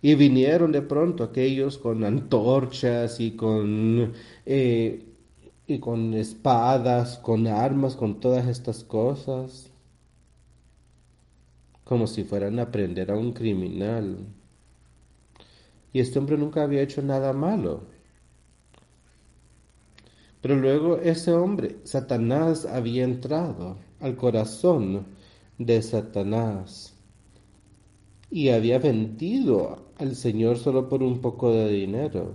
Y 0.00 0.14
vinieron 0.14 0.70
de 0.70 0.82
pronto 0.82 1.24
aquellos 1.24 1.76
con 1.76 2.04
antorchas 2.04 3.18
y 3.18 3.32
con, 3.32 4.12
eh, 4.46 5.04
y 5.66 5.78
con 5.80 6.14
espadas, 6.14 7.18
con 7.18 7.48
armas, 7.48 7.96
con 7.96 8.20
todas 8.20 8.46
estas 8.46 8.84
cosas, 8.84 9.72
como 11.82 12.06
si 12.06 12.22
fueran 12.22 12.60
a 12.60 12.70
prender 12.70 13.10
a 13.10 13.16
un 13.16 13.32
criminal. 13.32 14.18
Y 15.94 16.00
este 16.00 16.18
hombre 16.18 16.36
nunca 16.36 16.64
había 16.64 16.82
hecho 16.82 17.00
nada 17.02 17.32
malo. 17.32 17.84
Pero 20.42 20.56
luego 20.56 20.98
ese 20.98 21.32
hombre, 21.32 21.76
Satanás, 21.84 22.66
había 22.66 23.04
entrado 23.04 23.78
al 24.00 24.16
corazón 24.16 25.06
de 25.56 25.80
Satanás 25.80 26.94
y 28.28 28.48
había 28.48 28.80
vendido 28.80 29.84
al 29.96 30.16
Señor 30.16 30.58
solo 30.58 30.88
por 30.88 31.00
un 31.02 31.20
poco 31.20 31.52
de 31.52 31.70
dinero. 31.70 32.34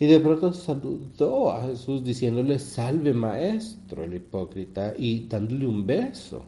Y 0.00 0.06
de 0.06 0.18
pronto 0.18 0.52
saludó 0.52 1.52
a 1.52 1.62
Jesús 1.68 2.02
diciéndole, 2.02 2.58
salve 2.58 3.14
maestro, 3.14 4.02
el 4.02 4.14
hipócrita, 4.14 4.94
y 4.98 5.28
dándole 5.28 5.64
un 5.64 5.86
beso. 5.86 6.44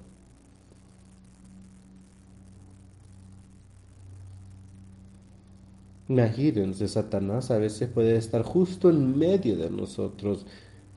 Imagínense, 6.08 6.86
Satanás 6.86 7.50
a 7.50 7.58
veces 7.58 7.88
puede 7.88 8.16
estar 8.16 8.42
justo 8.42 8.90
en 8.90 9.18
medio 9.18 9.56
de 9.56 9.70
nosotros. 9.70 10.46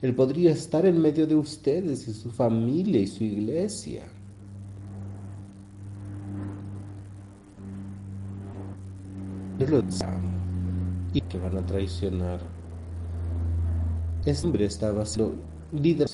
Él 0.02 0.14
podría 0.14 0.52
estar 0.52 0.84
en 0.86 1.00
medio 1.00 1.26
de 1.26 1.34
ustedes 1.34 2.06
y 2.08 2.12
su 2.12 2.30
familia 2.30 3.00
y 3.00 3.06
su 3.06 3.24
iglesia. 3.24 4.04
y 11.12 11.20
que 11.22 11.38
van 11.38 11.56
a 11.56 11.66
traicionar. 11.66 12.40
Ese 14.24 14.46
hombre 14.46 14.66
estaba 14.66 15.04
siendo 15.04 15.34
líder. 15.72 16.08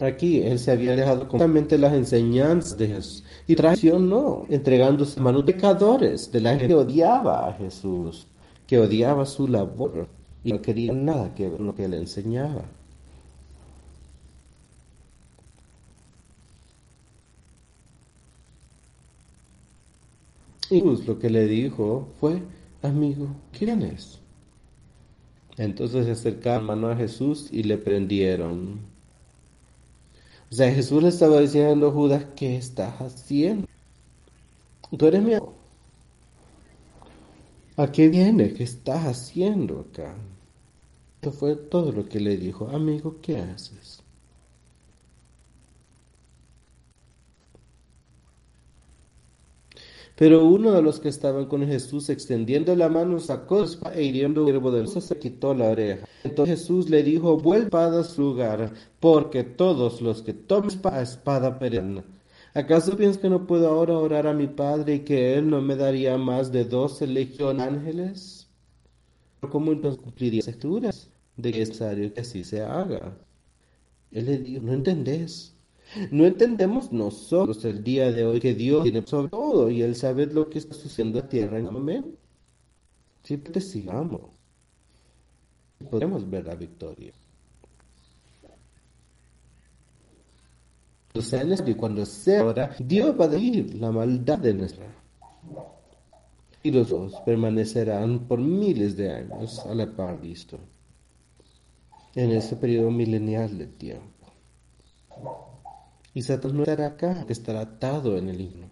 Aquí 0.00 0.42
él 0.42 0.58
se 0.58 0.72
había 0.72 0.92
alejado 0.92 1.28
completamente 1.28 1.78
las 1.78 1.92
enseñanzas 1.92 2.76
de 2.76 2.88
Jesús 2.88 3.24
y 3.46 3.54
traicionó, 3.54 4.44
entregándose 4.48 5.20
a 5.20 5.22
manos 5.22 5.44
pecadores 5.44 6.32
de 6.32 6.40
la 6.40 6.50
gente 6.50 6.68
que 6.68 6.74
odiaba 6.74 7.48
a 7.48 7.52
Jesús, 7.52 8.26
que 8.66 8.78
odiaba 8.78 9.24
su 9.24 9.46
labor 9.46 10.08
y 10.42 10.52
no 10.52 10.60
quería 10.60 10.92
nada 10.92 11.32
que 11.34 11.48
ver 11.48 11.60
lo 11.60 11.74
que 11.76 11.84
él 11.84 11.94
enseñaba. 11.94 12.64
Y 20.70 20.80
Jesús 20.80 21.06
lo 21.06 21.18
que 21.20 21.30
le 21.30 21.46
dijo 21.46 22.08
fue, 22.18 22.42
amigo, 22.82 23.28
¿quién 23.56 23.82
es? 23.82 24.18
Entonces 25.56 26.06
se 26.06 26.12
acercaron 26.12 26.66
mano 26.66 26.88
a 26.88 26.96
Jesús 26.96 27.48
y 27.52 27.62
le 27.62 27.78
prendieron. 27.78 28.93
O 30.54 30.56
sea, 30.56 30.72
Jesús 30.72 31.02
le 31.02 31.08
estaba 31.08 31.40
diciendo 31.40 31.88
a 31.88 31.90
Judas, 31.90 32.26
¿qué 32.36 32.56
estás 32.56 33.00
haciendo? 33.00 33.66
Tú 34.96 35.06
eres 35.06 35.20
mi 35.20 35.34
amigo. 35.34 35.52
¿A 37.76 37.90
qué 37.90 38.08
viene? 38.08 38.52
¿Qué 38.54 38.62
estás 38.62 39.04
haciendo 39.04 39.80
acá? 39.80 40.14
Esto 41.16 41.32
fue 41.32 41.56
todo 41.56 41.90
lo 41.90 42.08
que 42.08 42.20
le 42.20 42.36
dijo, 42.36 42.68
amigo, 42.68 43.16
¿qué 43.20 43.36
haces? 43.38 43.93
Pero 50.16 50.44
uno 50.44 50.70
de 50.70 50.82
los 50.82 51.00
que 51.00 51.08
estaban 51.08 51.46
con 51.46 51.66
Jesús 51.66 52.08
extendiendo 52.08 52.74
la 52.76 52.88
mano 52.88 53.18
sacó 53.18 53.64
e 53.92 54.04
hiriendo 54.04 54.46
el 54.46 54.86
de 54.86 55.00
se 55.00 55.18
quitó 55.18 55.54
la 55.54 55.70
oreja. 55.70 56.06
Entonces 56.22 56.60
Jesús 56.60 56.88
le 56.88 57.02
dijo, 57.02 57.36
vuelva 57.36 57.86
a 57.86 58.04
su 58.04 58.22
lugar, 58.22 58.72
porque 59.00 59.42
todos 59.42 60.00
los 60.00 60.22
que 60.22 60.32
tomen 60.32 60.70
espada, 60.70 61.02
espada 61.02 61.58
perecerán. 61.58 62.04
¿Acaso 62.54 62.96
piensas 62.96 63.20
que 63.20 63.28
no 63.28 63.48
puedo 63.48 63.68
ahora 63.68 63.98
orar 63.98 64.28
a 64.28 64.32
mi 64.32 64.46
Padre 64.46 64.94
y 64.94 65.00
que 65.00 65.34
Él 65.34 65.50
no 65.50 65.60
me 65.60 65.74
daría 65.74 66.16
más 66.16 66.52
de 66.52 66.64
doce 66.64 67.08
legiones 67.08 67.66
ángeles? 67.66 68.48
¿Cómo 69.50 69.72
entonces 69.72 70.00
cumpliría 70.00 70.38
las 70.38 70.48
escrituras 70.48 71.10
de 71.36 71.52
que 71.52 71.62
es 71.62 71.68
necesario 71.70 72.14
que 72.14 72.20
así 72.20 72.44
se 72.44 72.62
haga? 72.62 73.18
Él 74.12 74.26
le 74.26 74.38
dijo, 74.38 74.62
no 74.62 74.72
entendés. 74.72 75.53
No 76.10 76.26
entendemos 76.26 76.92
nosotros 76.92 77.64
el 77.64 77.84
día 77.84 78.10
de 78.10 78.24
hoy 78.24 78.40
que 78.40 78.54
Dios 78.54 78.82
tiene 78.82 79.06
sobre 79.06 79.28
todo 79.28 79.70
y 79.70 79.82
Él 79.82 79.94
sabe 79.94 80.26
lo 80.26 80.48
que 80.50 80.58
está 80.58 80.74
sucediendo 80.74 81.18
en 81.18 81.24
la 81.24 81.28
tierra 81.28 81.58
momento. 81.60 82.18
Siempre 83.22 83.60
sigamos. 83.60 84.22
Podemos 85.90 86.28
ver 86.28 86.46
la 86.46 86.54
victoria. 86.54 87.12
y 91.66 91.74
cuando 91.74 92.04
sea 92.04 92.44
hora, 92.44 92.74
Dios 92.80 93.14
va 93.18 93.26
a 93.26 93.28
decir 93.28 93.76
la 93.76 93.92
maldad 93.92 94.38
de 94.38 94.52
nuestra. 94.52 94.86
Y 96.62 96.72
los 96.72 96.88
dos 96.88 97.14
permanecerán 97.24 98.26
por 98.26 98.40
miles 98.40 98.96
de 98.96 99.12
años 99.12 99.60
a 99.60 99.74
la 99.74 99.86
par 99.86 100.18
Cristo. 100.18 100.58
En 102.16 102.32
ese 102.32 102.56
periodo 102.56 102.90
milenial 102.90 103.56
de 103.58 103.66
tiempo. 103.66 104.26
Y 106.14 106.22
Satanás 106.22 106.54
no 106.54 106.62
estará 106.62 106.86
acá, 106.86 107.26
estará 107.28 107.62
atado 107.62 108.16
en 108.16 108.28
el 108.28 108.40
himno. 108.40 108.70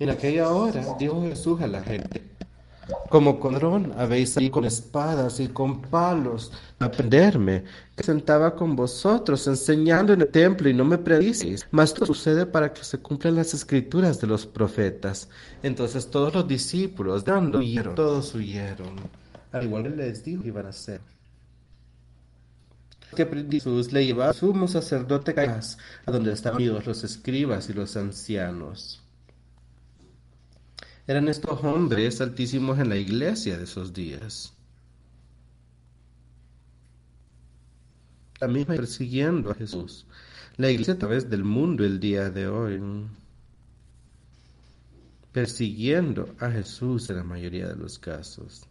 En 0.00 0.10
aquella 0.10 0.50
hora 0.50 0.96
dijo 0.98 1.22
Jesús 1.22 1.60
a 1.60 1.68
la 1.68 1.80
gente, 1.82 2.22
como 3.08 3.38
codrón 3.38 3.92
habéis 3.96 4.30
salido 4.30 4.52
con 4.52 4.64
espadas 4.64 5.38
y 5.38 5.48
con 5.48 5.82
palos 5.82 6.52
a 6.80 6.90
prenderme, 6.90 7.64
que 7.96 8.02
sentaba 8.02 8.56
con 8.56 8.74
vosotros 8.74 9.46
enseñando 9.46 10.12
en 10.12 10.22
el 10.22 10.28
templo 10.28 10.68
y 10.68 10.74
no 10.74 10.84
me 10.84 10.98
predisteis. 10.98 11.66
Mas 11.70 11.94
todo 11.94 12.06
sucede 12.06 12.44
para 12.44 12.72
que 12.72 12.82
se 12.82 12.98
cumplan 12.98 13.36
las 13.36 13.54
escrituras 13.54 14.20
de 14.20 14.26
los 14.26 14.46
profetas. 14.46 15.28
Entonces 15.62 16.10
todos 16.10 16.34
los 16.34 16.48
discípulos 16.48 17.24
dando 17.24 17.58
huyeron, 17.58 17.94
todos 17.94 18.34
huyeron. 18.34 18.96
Al 19.52 19.64
igual 19.64 19.84
que 19.84 19.90
les 19.90 20.24
dijo 20.24 20.42
que 20.42 20.48
iban 20.48 20.66
a 20.66 20.70
hacer 20.70 21.00
que 23.14 23.26
Jesús 23.50 23.92
le 23.92 24.04
llevaba 24.04 24.30
a 24.30 24.34
sumo 24.34 24.68
sacerdote 24.68 25.34
Caifás, 25.34 25.78
a 26.06 26.12
donde 26.12 26.32
estaban 26.32 26.56
unidos 26.56 26.86
los 26.86 27.04
escribas 27.04 27.68
y 27.68 27.72
los 27.72 27.96
ancianos. 27.96 29.02
Eran 31.06 31.28
estos 31.28 31.64
hombres 31.64 32.20
altísimos 32.20 32.78
en 32.78 32.90
la 32.90 32.96
iglesia 32.96 33.56
de 33.56 33.64
esos 33.64 33.94
días. 33.94 34.52
La 38.40 38.46
misma 38.46 38.74
persiguiendo 38.74 39.50
a 39.50 39.54
Jesús. 39.54 40.06
La 40.58 40.70
iglesia 40.70 40.94
a 40.94 40.98
través 40.98 41.30
del 41.30 41.44
mundo 41.44 41.84
el 41.84 41.98
día 41.98 42.28
de 42.28 42.46
hoy. 42.46 42.80
Persiguiendo 45.32 46.34
a 46.38 46.50
Jesús 46.50 47.08
en 47.08 47.16
la 47.16 47.24
mayoría 47.24 47.68
de 47.68 47.76
los 47.76 47.98
casos. 47.98 48.67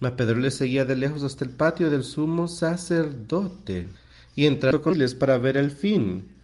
Mas 0.00 0.12
Pedro 0.12 0.38
le 0.38 0.50
seguía 0.50 0.84
de 0.84 0.96
lejos 0.96 1.22
hasta 1.22 1.44
el 1.44 1.50
patio 1.50 1.90
del 1.90 2.04
sumo 2.04 2.48
sacerdote 2.48 3.88
y 4.34 4.46
entró 4.46 4.82
con 4.82 4.94
ellos 4.94 5.14
para 5.14 5.38
ver 5.38 5.56
el 5.56 5.70
fin. 5.70 6.35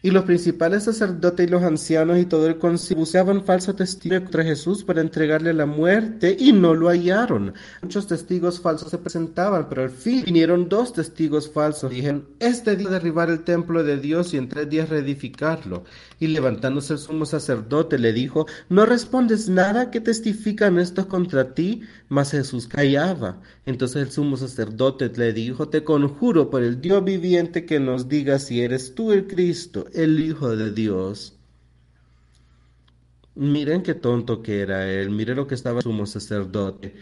Y 0.00 0.12
los 0.12 0.26
principales 0.26 0.84
sacerdotes 0.84 1.44
y 1.44 1.50
los 1.50 1.64
ancianos 1.64 2.18
y 2.18 2.24
todo 2.24 2.46
el 2.46 2.58
concilio 2.58 3.00
buscaban 3.00 3.42
falso 3.44 3.74
testigo 3.74 4.20
contra 4.20 4.44
Jesús 4.44 4.84
para 4.84 5.00
entregarle 5.00 5.52
la 5.52 5.66
muerte 5.66 6.36
y 6.38 6.52
no 6.52 6.72
lo 6.72 6.86
hallaron. 6.88 7.52
Muchos 7.82 8.06
testigos 8.06 8.60
falsos 8.60 8.92
se 8.92 8.98
presentaban, 8.98 9.68
pero 9.68 9.82
al 9.82 9.90
fin 9.90 10.22
vinieron 10.24 10.68
dos 10.68 10.92
testigos 10.92 11.50
falsos. 11.50 11.90
Dijeron, 11.90 12.28
este 12.38 12.76
día 12.76 12.90
derribar 12.90 13.28
el 13.28 13.42
templo 13.42 13.82
de 13.82 13.98
Dios 13.98 14.34
y 14.34 14.36
en 14.36 14.48
tres 14.48 14.70
días 14.70 14.88
reedificarlo. 14.88 15.82
Y 16.20 16.28
levantándose 16.28 16.92
el 16.92 17.00
sumo 17.00 17.26
sacerdote 17.26 17.98
le 17.98 18.12
dijo, 18.12 18.46
¿no 18.68 18.86
respondes 18.86 19.48
nada 19.48 19.90
que 19.90 20.00
testifican 20.00 20.78
estos 20.78 21.06
contra 21.06 21.54
ti? 21.54 21.82
Mas 22.08 22.30
Jesús 22.30 22.68
callaba. 22.68 23.40
Entonces 23.66 24.02
el 24.02 24.12
sumo 24.12 24.36
sacerdote 24.36 25.10
le 25.16 25.32
dijo, 25.32 25.68
te 25.68 25.82
conjuro 25.82 26.50
por 26.50 26.62
el 26.62 26.80
Dios 26.80 27.02
viviente 27.02 27.66
que 27.66 27.80
nos 27.80 28.08
diga 28.08 28.38
si 28.38 28.62
eres 28.62 28.94
tú 28.94 29.10
el 29.10 29.26
Cristo 29.26 29.87
el 29.94 30.20
Hijo 30.20 30.56
de 30.56 30.72
Dios. 30.72 31.38
Miren 33.52 33.82
qué 33.82 33.94
tonto 33.94 34.42
que 34.42 34.60
era 34.60 34.86
él, 34.90 35.08
miren 35.10 35.36
lo 35.36 35.46
que 35.46 35.54
estaba 35.54 35.80
sumo 35.80 36.04
sacerdote. 36.06 36.94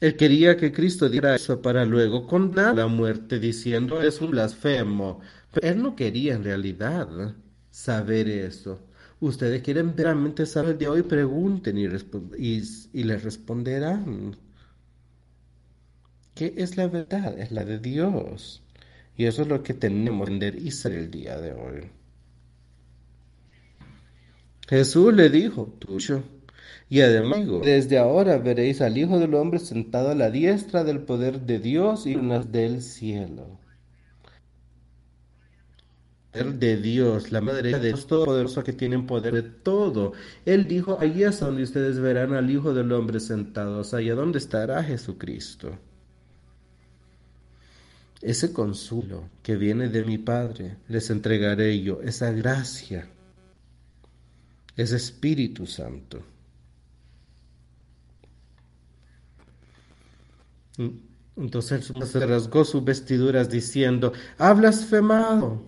Él 0.00 0.16
quería 0.16 0.56
que 0.56 0.72
Cristo 0.72 1.08
diera 1.08 1.34
eso 1.36 1.60
para 1.62 1.84
luego 1.84 2.26
condenar 2.26 2.74
la 2.76 2.86
muerte 2.88 3.38
diciendo 3.38 4.00
es 4.02 4.20
un 4.20 4.30
blasfemo. 4.32 5.20
Pero 5.52 5.68
él 5.68 5.82
no 5.82 5.94
quería 5.96 6.34
en 6.34 6.42
realidad 6.44 7.34
saber 7.70 8.28
eso. 8.28 8.80
Ustedes 9.20 9.62
quieren 9.62 9.94
veramente 9.96 10.46
saber 10.46 10.78
de 10.78 10.88
hoy, 10.88 11.02
pregunten 11.02 11.78
y, 11.78 11.86
y, 12.38 12.62
y 12.92 13.02
les 13.04 13.22
responderán. 13.24 14.36
¿Qué 16.34 16.54
es 16.56 16.78
la 16.78 16.86
verdad? 16.88 17.38
Es 17.38 17.50
la 17.52 17.64
de 17.66 17.78
Dios. 17.78 18.62
Y 19.18 19.26
eso 19.26 19.42
es 19.42 19.48
lo 19.48 19.64
que 19.64 19.74
tenemos 19.74 20.28
que 20.28 20.34
entender 20.34 20.72
ser 20.72 20.92
el 20.92 21.10
día 21.10 21.36
de 21.38 21.52
hoy. 21.52 21.90
Jesús 24.68 25.12
le 25.12 25.28
dijo, 25.28 25.66
tuyo, 25.80 26.22
Y 26.88 27.00
además, 27.00 27.40
desde 27.64 27.98
ahora 27.98 28.38
veréis 28.38 28.80
al 28.80 28.96
Hijo 28.96 29.18
del 29.18 29.34
Hombre 29.34 29.58
sentado 29.58 30.10
a 30.10 30.14
la 30.14 30.30
diestra 30.30 30.84
del 30.84 31.00
poder 31.00 31.40
de 31.40 31.58
Dios 31.58 32.06
y 32.06 32.14
unas 32.14 32.52
del 32.52 32.80
cielo. 32.80 33.58
de 36.32 36.76
Dios, 36.76 37.32
la 37.32 37.40
madre 37.40 37.72
de 37.72 37.88
Dios 37.88 38.06
Todopoderoso 38.06 38.62
que 38.62 38.72
tiene 38.72 39.00
poder 39.00 39.34
de 39.34 39.42
todo. 39.42 40.12
Él 40.44 40.68
dijo, 40.68 40.96
ahí 41.00 41.24
es 41.24 41.40
donde 41.40 41.64
ustedes 41.64 41.98
verán 41.98 42.34
al 42.34 42.48
Hijo 42.48 42.72
del 42.72 42.92
Hombre 42.92 43.18
sentado, 43.18 43.82
allá 43.92 44.14
donde 44.14 44.38
estará 44.38 44.84
Jesucristo. 44.84 45.76
Ese 48.20 48.52
consuelo 48.52 49.28
que 49.42 49.56
viene 49.56 49.88
de 49.88 50.04
mi 50.04 50.18
Padre, 50.18 50.76
les 50.88 51.08
entregaré 51.10 51.80
yo, 51.80 52.00
esa 52.02 52.32
gracia, 52.32 53.08
ese 54.76 54.96
Espíritu 54.96 55.66
Santo. 55.66 56.22
Entonces 61.36 61.92
se 62.04 62.26
rasgó 62.26 62.64
sus 62.64 62.84
vestiduras 62.84 63.48
diciendo, 63.48 64.12
ha 64.38 64.52
blasfemado. 64.52 65.62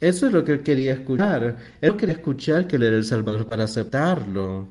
Eso 0.00 0.26
es 0.26 0.32
lo 0.32 0.44
que 0.44 0.52
él 0.52 0.62
quería 0.64 0.94
escuchar. 0.94 1.56
Él 1.80 1.96
quería 1.96 2.16
escuchar 2.16 2.66
que 2.66 2.74
él 2.74 2.82
era 2.82 2.96
el 2.96 3.04
Salvador 3.04 3.48
para 3.48 3.64
aceptarlo. 3.64 4.68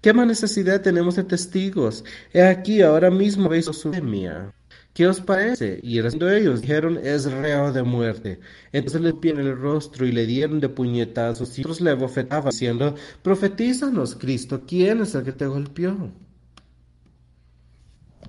¿Qué 0.00 0.12
más 0.12 0.26
necesidad 0.26 0.80
tenemos 0.80 1.14
de 1.14 1.24
testigos? 1.24 2.04
He 2.32 2.42
aquí, 2.42 2.82
ahora 2.82 3.10
mismo 3.10 3.48
veis 3.48 3.66
su. 3.66 3.92
¿Qué 4.98 5.06
os 5.06 5.20
parece? 5.20 5.78
Y 5.84 6.00
respondiendo 6.00 6.36
ellos, 6.36 6.60
dijeron, 6.60 6.98
es 7.00 7.30
reo 7.30 7.72
de 7.72 7.84
muerte. 7.84 8.40
Entonces 8.72 9.00
le 9.00 9.14
en 9.30 9.38
el 9.38 9.56
rostro 9.56 10.04
y 10.04 10.10
le 10.10 10.26
dieron 10.26 10.58
de 10.58 10.68
puñetazos 10.68 11.56
y 11.56 11.60
otros 11.60 11.80
le 11.80 11.94
bofetaban 11.94 12.50
diciendo, 12.50 12.96
profetízanos, 13.22 14.16
Cristo, 14.16 14.64
¿quién 14.66 15.02
es 15.02 15.14
el 15.14 15.22
que 15.22 15.30
te 15.30 15.46
golpeó? 15.46 16.10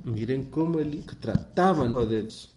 Miren 0.03 0.51
cómo 0.51 0.77
el 0.77 1.03
trataban 1.19 1.91
de 1.91 2.21
Dios. 2.21 2.55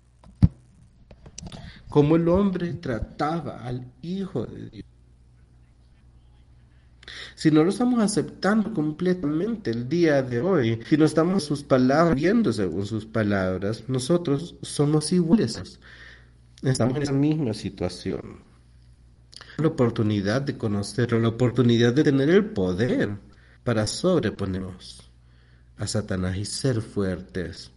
Cómo 1.89 2.17
el 2.17 2.29
hombre 2.29 2.75
trataba 2.75 3.65
al 3.65 3.91
Hijo 4.03 4.45
de 4.45 4.69
Dios. 4.69 4.91
Si 7.35 7.51
no 7.51 7.64
lo 7.64 7.70
estamos 7.70 8.01
aceptando 8.01 8.73
completamente 8.73 9.70
el 9.70 9.89
día 9.89 10.23
de 10.23 10.41
hoy, 10.41 10.81
si 10.89 10.97
no 10.97 11.05
estamos 11.05 11.43
sus 11.43 11.62
palabras 11.62 12.14
viendo 12.14 12.53
según 12.53 12.87
sus 12.87 13.07
palabras, 13.07 13.85
nosotros 13.89 14.57
somos 14.62 15.12
iguales. 15.12 15.81
Estamos 16.62 16.97
en 16.97 17.03
esa 17.03 17.12
misma 17.12 17.55
situación. 17.55 18.41
La 19.59 19.68
oportunidad 19.68 20.43
de 20.43 20.57
conocerlo, 20.57 21.18
la 21.18 21.29
oportunidad 21.29 21.93
de 21.93 22.05
tener 22.05 22.31
el 22.31 22.47
poder 22.47 23.16
para 23.64 23.87
sobreponernos 23.87 25.11
a 25.77 25.87
Satanás 25.87 26.37
y 26.37 26.45
ser 26.45 26.81
fuertes. 26.81 27.72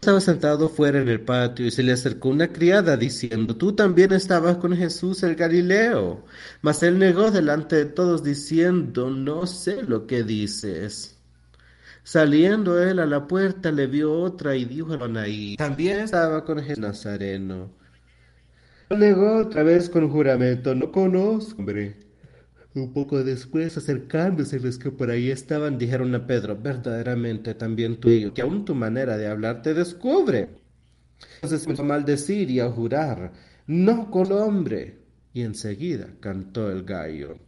Estaba 0.00 0.20
sentado 0.20 0.68
fuera 0.68 1.00
en 1.00 1.08
el 1.08 1.20
patio 1.20 1.66
y 1.66 1.72
se 1.72 1.82
le 1.82 1.92
acercó 1.92 2.28
una 2.28 2.52
criada 2.52 2.96
diciendo, 2.96 3.56
tú 3.56 3.72
también 3.72 4.12
estabas 4.12 4.56
con 4.58 4.76
Jesús 4.76 5.24
el 5.24 5.34
Galileo. 5.34 6.24
Mas 6.62 6.84
él 6.84 7.00
negó 7.00 7.32
delante 7.32 7.76
de 7.76 7.86
todos 7.86 8.22
diciendo, 8.22 9.10
no 9.10 9.46
sé 9.48 9.82
lo 9.82 10.06
que 10.06 10.22
dices. 10.22 11.18
Saliendo 12.04 12.80
él 12.80 13.00
a 13.00 13.06
la 13.06 13.26
puerta 13.26 13.72
le 13.72 13.88
vio 13.88 14.12
otra 14.12 14.54
y 14.54 14.64
dijo 14.66 14.94
a 14.94 15.04
Anaí, 15.04 15.56
también 15.56 15.98
estaba 15.98 16.44
con 16.44 16.62
Jesús 16.62 16.78
Nazareno. 16.78 17.70
Negó 18.90 19.38
otra 19.38 19.64
vez 19.64 19.90
con 19.90 20.08
juramento, 20.08 20.76
no 20.76 20.92
conozco, 20.92 21.58
hombre. 21.58 22.07
Un 22.74 22.92
poco 22.92 23.24
después, 23.24 23.76
acercándose 23.76 24.60
los 24.60 24.78
que 24.78 24.90
por 24.90 25.10
ahí 25.10 25.30
estaban, 25.30 25.78
dijeron 25.78 26.14
a 26.14 26.26
Pedro, 26.26 26.56
verdaderamente 26.56 27.54
también 27.54 27.98
tú, 27.98 28.08
que 28.34 28.42
aún 28.42 28.64
tu 28.64 28.74
manera 28.74 29.16
de 29.16 29.26
hablar 29.26 29.62
te 29.62 29.74
descubre. 29.74 30.50
Entonces 31.36 31.64
empezó 31.64 31.82
a 31.82 31.86
maldecir 31.86 32.50
y 32.50 32.60
a 32.60 32.70
jurar, 32.70 33.32
no 33.66 34.10
con 34.10 34.30
hombre. 34.32 34.98
Y 35.32 35.42
enseguida 35.42 36.08
cantó 36.20 36.70
el 36.70 36.84
gallo. 36.84 37.38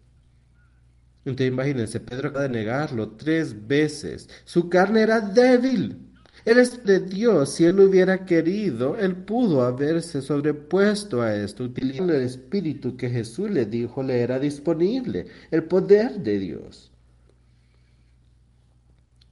Entonces 1.24 1.48
imagínense, 1.48 2.00
Pedro 2.00 2.28
acaba 2.28 2.44
de 2.44 2.50
negarlo 2.50 3.12
tres 3.12 3.66
veces. 3.66 4.28
Su 4.44 4.68
carne 4.68 5.02
era 5.02 5.20
débil. 5.20 6.09
Él 6.44 6.58
es 6.58 6.84
de 6.84 7.00
Dios. 7.00 7.54
Si 7.54 7.64
él 7.64 7.80
hubiera 7.80 8.24
querido, 8.24 8.96
él 8.96 9.16
pudo 9.16 9.62
haberse 9.62 10.22
sobrepuesto 10.22 11.22
a 11.22 11.34
esto, 11.34 11.64
utilizando 11.64 12.14
el 12.14 12.22
espíritu 12.22 12.96
que 12.96 13.10
Jesús 13.10 13.50
le 13.50 13.66
dijo 13.66 14.02
le 14.02 14.20
era 14.20 14.38
disponible, 14.38 15.26
el 15.50 15.64
poder 15.64 16.20
de 16.20 16.38
Dios. 16.38 16.90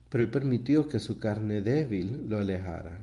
Pero 0.09 0.24
él 0.24 0.30
permitió 0.30 0.88
que 0.88 0.98
su 0.98 1.18
carne 1.18 1.61
débil 1.61 2.26
lo 2.28 2.38
alejara. 2.38 3.00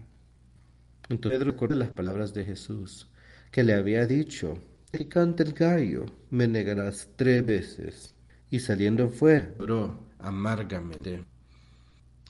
Entonces 1.09 1.39
Pedro 1.39 1.75
las 1.75 1.91
palabras 1.91 2.33
de 2.33 2.45
Jesús, 2.45 3.07
que 3.51 3.63
le 3.63 3.73
había 3.73 4.07
dicho, 4.07 4.57
el 4.91 5.07
canta 5.07 5.43
el 5.43 5.53
gallo, 5.53 6.05
me 6.29 6.47
negarás 6.47 7.09
tres 7.15 7.45
veces. 7.45 8.15
Y 8.49 8.59
saliendo 8.59 9.09
fuera, 9.09 9.53
lloró 9.59 9.99
amargamente. 10.19 11.25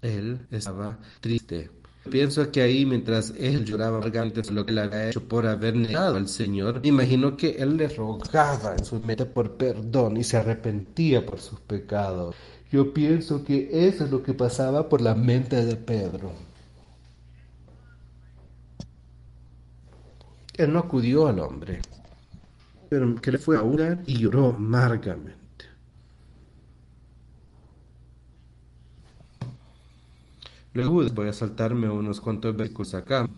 Él 0.05 0.45
estaba 0.51 0.99
triste. 1.19 1.71
Pienso 2.09 2.51
que 2.51 2.61
ahí 2.61 2.85
mientras 2.85 3.33
él 3.35 3.65
lloraba 3.65 3.99
por 3.99 4.51
lo 4.51 4.65
que 4.65 4.71
le 4.71 4.81
había 4.81 5.09
hecho 5.09 5.27
por 5.27 5.47
haber 5.47 5.75
negado 5.75 6.17
al 6.17 6.27
Señor, 6.27 6.81
imagino 6.83 7.35
que 7.35 7.55
él 7.57 7.77
le 7.77 7.87
rogaba 7.87 8.75
en 8.77 8.85
su 8.85 8.99
mente 8.99 9.25
por 9.25 9.57
perdón 9.57 10.17
y 10.17 10.23
se 10.23 10.37
arrepentía 10.37 11.25
por 11.25 11.39
sus 11.39 11.59
pecados. 11.61 12.35
Yo 12.71 12.93
pienso 12.93 13.43
que 13.43 13.87
eso 13.87 14.05
es 14.05 14.11
lo 14.11 14.21
que 14.21 14.33
pasaba 14.33 14.87
por 14.87 15.01
la 15.01 15.15
mente 15.15 15.65
de 15.65 15.75
Pedro. 15.75 16.31
Él 20.57 20.71
no 20.71 20.79
acudió 20.79 21.27
al 21.27 21.39
hombre, 21.39 21.81
pero 22.87 23.15
que 23.15 23.31
le 23.31 23.39
fue 23.39 23.57
a 23.57 23.63
orar 23.63 24.03
y 24.05 24.19
lloró 24.19 24.49
amargamente. 24.49 25.44
Luego 30.75 31.01
voy 31.13 31.29
a 31.29 31.33
saltarme 31.33 31.89
unos 31.89 32.19
cuantos 32.19 32.53
versículos 32.55 32.93
acá. 32.93 33.29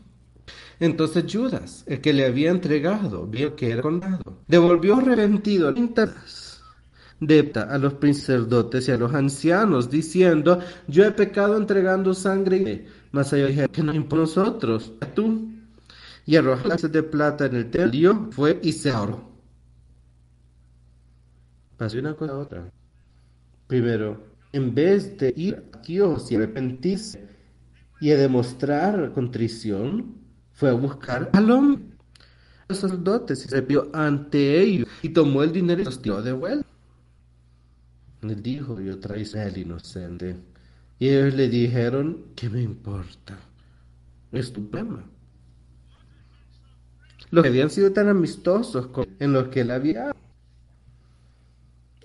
Entonces 0.80 1.26
Judas, 1.32 1.84
el 1.86 2.02
que 2.02 2.12
le 2.12 2.26
había 2.26 2.50
entregado, 2.50 3.28
vio 3.28 3.56
que 3.56 3.70
era 3.70 3.84
condenado. 3.84 4.42
Devolvió 4.48 4.96
arrepentido 4.96 5.72
de 5.72 7.52
a 7.56 7.78
los 7.78 7.94
sacerdotes 7.94 8.88
y 8.88 8.92
a 8.92 8.98
los 8.98 9.14
ancianos, 9.14 9.92
diciendo, 9.92 10.60
yo 10.88 11.06
he 11.06 11.12
pecado 11.12 11.58
entregando 11.58 12.16
sangre. 12.16 12.88
Mas 13.12 13.32
ellos 13.34 13.50
dijeron, 13.50 13.72
que 13.72 13.84
no 13.84 13.94
importa 13.94 14.22
nosotros, 14.22 14.94
tú. 15.14 15.52
Y 16.26 16.38
arrojó 16.38 16.70
las 16.70 16.92
de 16.92 17.04
plata 17.04 17.46
en 17.46 17.56
el 17.56 17.70
templo, 17.70 18.30
fue 18.32 18.60
y 18.64 18.72
se 18.72 18.90
ahorró. 18.90 19.30
Pasó 21.78 22.00
una 22.00 22.16
cosa 22.16 22.34
a 22.34 22.38
otra. 22.40 22.72
Primero, 23.68 24.26
en 24.54 24.74
vez 24.74 25.16
de 25.20 25.34
ir 25.36 25.64
a 25.72 25.78
Dios 25.80 26.32
y 26.32 26.36
arrepentirse 26.36 27.27
y 28.00 28.12
a 28.12 28.18
demostrar 28.18 29.12
contrición, 29.14 30.16
fue 30.54 30.70
a 30.70 30.74
buscar 30.74 31.30
al 31.34 31.52
hombre. 31.52 31.84
Los 32.68 32.80
sacerdotes 32.80 33.40
se 33.40 33.62
vio 33.62 33.90
ante 33.94 34.60
ellos 34.62 34.88
y 35.02 35.10
tomó 35.10 35.44
el 35.44 35.52
dinero 35.52 35.82
y 35.82 35.86
los 35.86 36.02
tiró 36.02 36.22
de 36.22 36.34
vuelta. 36.34 36.68
Le 38.22 38.36
dijo, 38.36 38.80
yo 38.82 39.00
traigo 39.00 39.40
al 39.40 39.58
inocente. 39.58 40.36
Y 41.00 41.10
ellos 41.10 41.36
le 41.36 41.48
dijeron, 41.48 42.26
¿qué 42.36 42.50
me 42.50 42.62
importa? 42.62 43.38
Es 44.32 44.52
tu 44.52 44.70
problema. 44.70 45.04
Los 47.30 47.44
que 47.44 47.50
habían 47.50 47.70
sido 47.70 47.92
tan 47.92 48.10
amistosos 48.10 48.90
en 49.20 49.34
los 49.34 49.48
que 49.50 49.62
él 49.62 49.72
había 49.72 50.12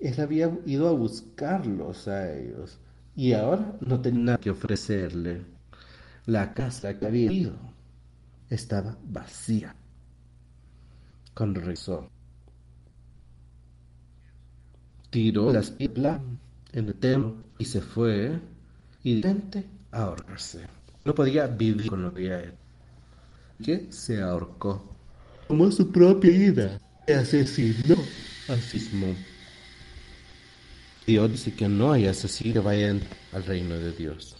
él 0.03 0.19
había 0.19 0.51
ido 0.65 0.89
a 0.89 0.91
buscarlos 0.91 2.09
a 2.09 2.33
ellos 2.33 2.77
y 3.15 3.31
ahora 3.31 3.77
no 3.79 4.01
tenía 4.01 4.23
nada 4.23 4.37
que 4.37 4.49
ofrecerle. 4.49 5.52
La 6.25 6.53
casa 6.53 6.97
que 6.97 7.05
había 7.05 7.31
ido 7.31 7.53
estaba 8.49 8.97
vacía. 9.03 9.75
Cuando 11.33 11.59
rezó, 11.59 12.09
tiró 15.09 15.51
las 15.51 15.71
piedras 15.71 16.21
en 16.71 16.87
el 16.87 16.95
templo 16.95 17.35
y 17.57 17.65
se 17.65 17.81
fue 17.81 18.39
y 19.03 19.21
ahorcarse. 19.91 20.65
No 21.03 21.13
podía 21.13 21.47
vivir 21.47 21.87
con 21.87 22.03
lo 22.03 22.13
que 22.13 22.33
había 22.33 22.43
hecho. 22.45 22.57
Que 23.63 23.91
se 23.91 24.21
ahorcó. 24.21 24.95
Tomó 25.47 25.71
su 25.71 25.91
propia 25.91 26.31
vida 26.31 26.79
y 27.07 27.11
asesinó 27.11 27.95
a 28.47 28.55
mismo. 28.55 29.13
Dios 31.05 31.31
dice 31.31 31.53
que 31.53 31.67
no 31.67 31.91
hay 31.91 32.07
asesino 32.07 32.53
que 32.53 32.59
vayan 32.59 33.01
al 33.33 33.43
reino 33.43 33.75
de 33.75 33.91
Dios. 33.91 34.37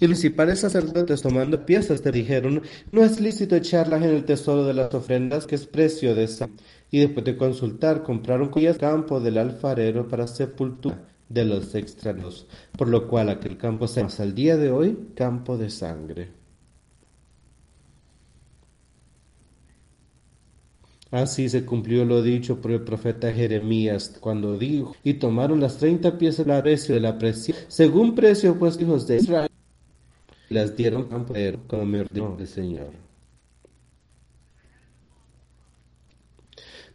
Y 0.00 0.06
los 0.06 0.18
principales 0.18 0.60
sacerdotes 0.60 1.22
tomando 1.22 1.64
piezas 1.64 2.02
te 2.02 2.12
dijeron, 2.12 2.62
no 2.92 3.02
es 3.04 3.20
lícito 3.20 3.56
echarlas 3.56 4.02
en 4.02 4.10
el 4.10 4.24
tesoro 4.24 4.64
de 4.64 4.74
las 4.74 4.92
ofrendas, 4.94 5.46
que 5.46 5.54
es 5.54 5.66
precio 5.66 6.14
de 6.14 6.24
esa. 6.24 6.48
y 6.90 7.00
después 7.00 7.24
de 7.24 7.36
consultar 7.36 8.04
compraron 8.04 8.52
el 8.54 8.76
campo 8.76 9.18
del 9.18 9.38
alfarero 9.38 10.06
para 10.06 10.28
sepultura 10.28 11.02
de 11.28 11.44
los 11.44 11.74
extraños, 11.74 12.46
por 12.78 12.86
lo 12.88 13.08
cual 13.08 13.30
aquel 13.30 13.56
campo 13.56 13.88
se 13.88 13.96
llama 13.96 14.08
hasta 14.08 14.22
el 14.22 14.34
día 14.34 14.56
de 14.56 14.70
hoy 14.70 14.96
campo 15.16 15.56
de 15.58 15.70
sangre. 15.70 16.28
Así 21.10 21.48
se 21.48 21.64
cumplió 21.64 22.04
lo 22.04 22.22
dicho 22.22 22.60
por 22.60 22.70
el 22.70 22.82
profeta 22.82 23.32
Jeremías 23.32 24.16
cuando 24.20 24.56
dijo, 24.56 24.94
y 25.02 25.14
tomaron 25.14 25.60
las 25.60 25.78
treinta 25.78 26.16
piezas 26.16 26.46
del 26.46 26.62
precio 26.62 26.94
de 26.94 27.00
la 27.00 27.18
presión, 27.18 27.56
según 27.66 28.14
precio 28.14 28.56
pues 28.56 28.80
hijos 28.80 29.06
de 29.08 29.16
Israel, 29.16 29.50
las 30.48 30.76
dieron 30.76 31.08
campo 31.08 31.34
como 31.66 31.84
me 31.86 32.00
ordenó 32.00 32.36
el 32.38 32.46
Señor. 32.46 32.92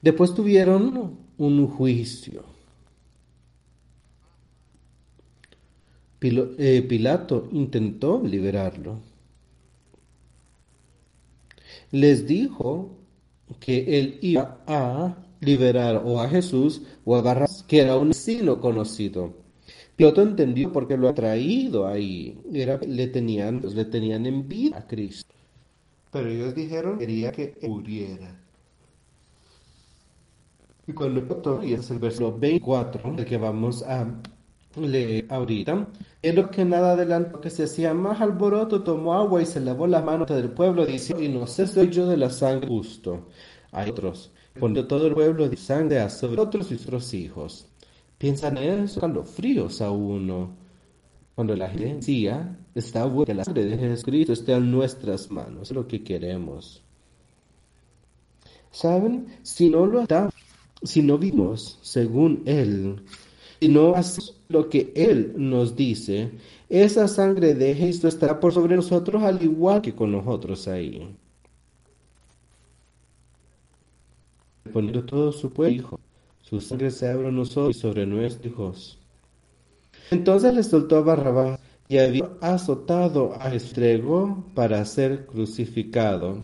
Después 0.02 0.34
tuvieron 0.34 1.18
un 1.38 1.68
juicio. 1.68 2.44
Eh, 6.22 6.86
Pilato 6.88 7.48
intentó 7.52 8.22
liberarlo. 8.24 9.00
Les 11.92 12.28
dijo 12.28 12.98
que 13.60 14.00
él 14.00 14.20
iba 14.22 14.62
a 14.68 15.16
liberar 15.40 16.02
o 16.06 16.22
a 16.22 16.30
Jesús 16.30 16.82
o 17.06 17.16
a 17.16 17.22
Barrabás, 17.22 17.64
que 17.64 17.80
era 17.80 17.98
un 17.98 18.12
asesino 18.12 18.60
conocido. 18.60 19.34
Pilato 20.00 20.22
entendió 20.22 20.72
porque 20.72 20.96
lo 20.96 21.10
ha 21.10 21.14
traído 21.14 21.86
ahí. 21.86 22.40
Era, 22.54 22.78
le 22.78 23.08
tenían, 23.08 23.60
le 23.62 23.84
tenían 23.84 24.26
envidia 24.26 24.78
a 24.78 24.88
Cristo. 24.88 25.36
Pero 26.10 26.30
ellos 26.30 26.56
dijeron 26.56 26.98
que 26.98 27.06
quería 27.06 27.34
que 27.34 27.58
muriera. 27.64 28.40
Y 30.88 30.94
cuando 30.94 31.62
y 31.66 31.74
es 31.74 31.92
el 31.92 32.00
versículo 32.00 32.40
24, 32.40 33.14
el 33.18 33.26
que 33.26 33.36
vamos 33.36 33.84
a 33.84 34.08
leer 34.78 35.26
ahorita, 35.28 35.90
en 36.22 36.36
lo 36.38 36.50
que 36.50 36.64
nada 36.64 36.94
adelantó 36.94 37.42
que 37.42 37.50
se 37.50 37.64
hacía 37.64 37.94
más 37.94 38.22
alboroto, 38.22 38.82
tomó 38.82 39.16
agua 39.16 39.42
y 39.42 39.46
se 39.46 39.60
lavó 39.60 39.86
las 39.86 40.06
manos 40.06 40.30
del 40.30 40.50
pueblo, 40.52 40.86
diciendo, 40.86 41.26
y 41.26 41.28
no 41.28 41.46
sé 41.46 41.68
soy 41.68 41.90
yo 41.90 42.08
de 42.08 42.16
la 42.16 42.30
sangre 42.30 42.70
justo. 42.70 43.28
Hay 43.74 43.90
otros, 43.90 44.32
poniendo 44.58 44.88
todo 44.88 45.08
el 45.08 45.14
pueblo 45.14 45.50
de 45.50 45.58
sangre 45.58 46.00
a 46.00 46.10
sobre 46.10 46.40
otros 46.40 46.72
y 46.72 46.78
sus 46.78 47.14
hijos. 47.14 47.69
Piensan 48.20 48.58
en 48.58 48.84
eso, 48.84 49.24
fríos 49.24 49.82
a 49.82 49.90
uno. 49.90 50.52
Cuando 51.34 51.56
la 51.56 51.70
gente 51.70 51.96
decía, 51.96 52.60
está 52.76 53.06
bueno 53.06 53.26
que 53.26 53.34
la 53.34 53.46
sangre 53.46 53.66
de 53.66 53.78
Jesucristo 53.78 54.34
esté 54.34 54.54
en 54.54 54.70
nuestras 54.70 55.32
manos, 55.32 55.72
es 55.72 55.76
lo 55.76 55.88
que 55.88 56.04
queremos. 56.04 56.84
¿Saben? 58.72 59.28
Si 59.42 59.70
no 59.70 59.86
lo 59.86 60.02
está 60.02 60.30
si 60.84 61.02
no 61.02 61.18
vivimos 61.18 61.80
según 61.82 62.44
Él, 62.46 63.02
si 63.60 63.68
no 63.68 63.96
hacemos 63.96 64.36
lo 64.50 64.70
que 64.70 64.92
Él 64.96 65.34
nos 65.36 65.76
dice, 65.76 66.32
esa 66.70 67.08
sangre 67.08 67.54
de 67.54 67.76
Cristo 67.76 68.08
estará 68.08 68.40
por 68.40 68.54
sobre 68.54 68.76
nosotros 68.76 69.24
al 69.24 69.42
igual 69.44 69.82
que 69.82 69.94
con 69.94 70.12
nosotros 70.12 70.68
ahí. 70.68 71.16
Poniendo 74.72 75.04
todo 75.04 75.32
su 75.32 75.52
pueblo, 75.52 76.00
su 76.50 76.60
sangre 76.60 76.90
se 76.90 77.08
abre 77.08 77.32
nosotros 77.32 77.76
y 77.78 77.80
sobre 77.80 78.08
nuestros 78.08 78.46
hijos. 78.52 79.00
Entonces 80.10 80.52
le 80.56 80.64
soltó 80.64 80.98
a 80.98 81.02
Barrabás 81.02 81.60
y 81.88 82.00
había 82.00 82.28
azotado 82.42 83.36
a 83.40 83.54
Estrego 83.54 84.46
para 84.56 84.84
ser 84.86 85.28
crucificado. 85.28 86.44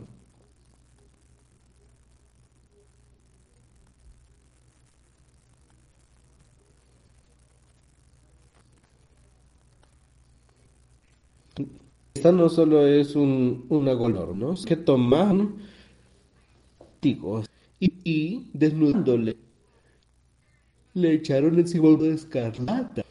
Esta 12.13 12.31
no 12.31 12.47
solo 12.49 12.85
es 12.85 13.15
un, 13.15 13.65
una 13.69 13.93
golor, 13.93 14.35
¿no? 14.35 14.53
Que 14.67 14.75
tomaron 14.75 15.55
y, 17.01 17.19
y 17.79 18.49
desnudándole 18.53 19.44
le 20.95 21.13
echaron 21.13 21.59
encima 21.59 21.89
de 21.97 22.13
escarlata. 22.13 23.03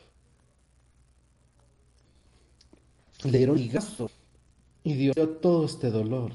Le 3.25 3.39
dieron 3.39 3.57
ligazo 3.57 4.11
y 4.83 4.95
dio 4.95 5.13
todo 5.41 5.67
este 5.67 5.91
dolor. 5.91 6.33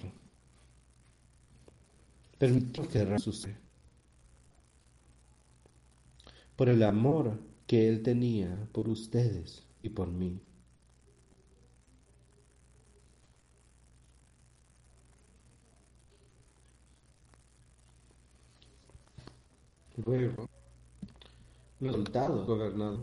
Permitió 2.38 2.88
que 2.88 3.04
resucite. 3.04 3.58
Por 6.56 6.70
el 6.70 6.84
amor 6.84 7.40
que 7.66 7.90
él 7.90 8.04
tenía 8.04 8.68
por 8.72 8.88
ustedes 8.88 9.64
y 9.82 9.90
por 9.90 10.08
mí. 10.08 10.40
Luego, 20.06 20.48
los 21.80 21.96
soldados 21.96 22.46
gobernador 22.46 23.00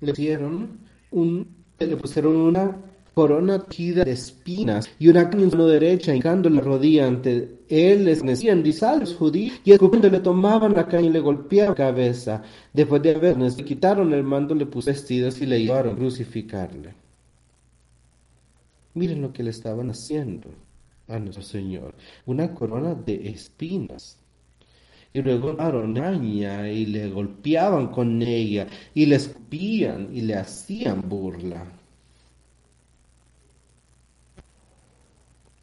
le 0.00 0.12
pusieron 0.12 0.78
un, 1.10 1.48
le 1.78 1.96
pusieron 1.96 2.36
una 2.36 2.76
corona 3.14 3.64
tida 3.64 4.04
de 4.04 4.12
espinas 4.12 4.88
y 4.98 5.08
una 5.08 5.28
caña 5.28 5.44
en 5.44 5.50
su 5.50 5.56
mano 5.56 5.68
derecha, 5.68 6.14
hincando 6.14 6.48
la 6.48 6.60
rodilla 6.60 7.06
ante 7.06 7.62
él, 7.68 8.04
les 8.04 8.22
decían 8.22 8.62
los 9.00 9.16
judíos, 9.16 9.60
y 9.64 9.72
escupiendo 9.72 10.08
le 10.08 10.20
tomaban 10.20 10.72
la 10.72 10.86
caña 10.86 11.08
y 11.08 11.10
le 11.10 11.20
golpeaban 11.20 11.70
la 11.70 11.74
cabeza. 11.74 12.42
Después 12.72 13.02
de 13.02 13.16
haberles 13.16 13.56
le 13.56 13.64
quitaron 13.64 14.12
el 14.12 14.22
mando, 14.22 14.54
le 14.54 14.66
pusieron 14.66 14.94
vestidos 14.94 15.40
y 15.40 15.46
le 15.46 15.60
llevaron 15.60 15.94
a 15.94 15.98
crucificarle. 15.98 16.94
Miren 18.94 19.22
lo 19.22 19.32
que 19.32 19.42
le 19.42 19.50
estaban 19.50 19.90
haciendo 19.90 20.50
a 21.08 21.18
nuestro 21.18 21.42
Señor, 21.42 21.94
una 22.26 22.54
corona 22.54 22.94
de 22.94 23.30
espinas 23.30 24.16
y 25.12 25.22
luego 25.22 25.56
araña 25.60 26.68
y 26.70 26.86
le 26.86 27.08
golpeaban 27.08 27.88
con 27.88 28.22
ella 28.22 28.66
y 28.94 29.06
le 29.06 29.16
escupían 29.16 30.14
y 30.14 30.22
le 30.22 30.34
hacían 30.36 31.08
burla. 31.08 31.66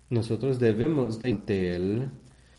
Nosotros 0.10 0.60
debemos 0.60 1.22
de 1.22 1.32
ante 1.32 1.76
Él, 1.76 2.10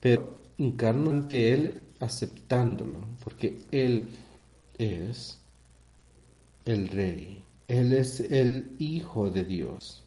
pero 0.00 0.38
encarnar 0.58 1.14
ante 1.14 1.52
Él 1.52 1.82
aceptándolo, 2.00 3.00
porque 3.22 3.58
Él 3.70 4.08
es 4.78 5.40
el 6.64 6.88
Rey, 6.88 7.42
Él 7.68 7.92
es 7.92 8.20
el 8.20 8.72
Hijo 8.78 9.30
de 9.30 9.44
Dios. 9.44 10.04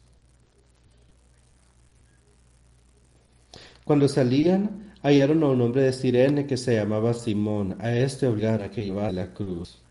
Cuando 3.84 4.06
salían 4.06 4.89
hallaron 5.02 5.42
a 5.42 5.48
un 5.48 5.60
hombre 5.60 5.82
de 5.82 5.92
Sirene 5.92 6.46
que 6.46 6.56
se 6.56 6.74
llamaba 6.74 7.14
Simón. 7.14 7.76
A 7.80 7.92
este 7.92 8.26
obligaron 8.26 8.62
a 8.62 8.70
que 8.70 8.84
llevara 8.84 9.12
la 9.12 9.32
cruz. 9.32 9.82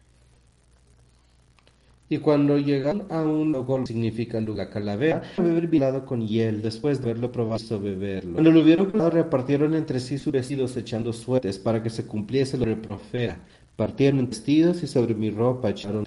Y 2.12 2.18
cuando 2.18 2.58
llegaron 2.58 3.06
a 3.12 3.22
un 3.22 3.52
lugar, 3.52 3.86
significa 3.86 4.42
lugar 4.42 4.72
calavera, 4.72 5.22
beber 5.38 5.68
vinado 5.68 6.06
con 6.08 6.28
hiel, 6.28 6.60
después 6.64 7.00
de 7.00 7.12
haberlo 7.12 7.32
probado 7.32 7.80
beberlo. 7.80 8.34
Cuando 8.34 8.52
lo 8.52 8.62
hubieron 8.62 8.90
probado, 8.90 9.12
repartieron 9.12 9.76
entre 9.76 10.00
sí 10.00 10.18
sus 10.18 10.34
vestidos 10.34 10.76
echando 10.76 11.14
suertes 11.14 11.60
para 11.60 11.84
que 11.84 11.92
se 11.92 12.08
cumpliese 12.08 12.58
lo 12.58 12.66
del 12.66 12.80
profeta. 12.80 13.38
Partieron 13.76 14.28
vestidos 14.28 14.82
y 14.82 14.88
sobre 14.88 15.14
mi 15.14 15.30
ropa 15.30 15.70
echaron 15.70 16.04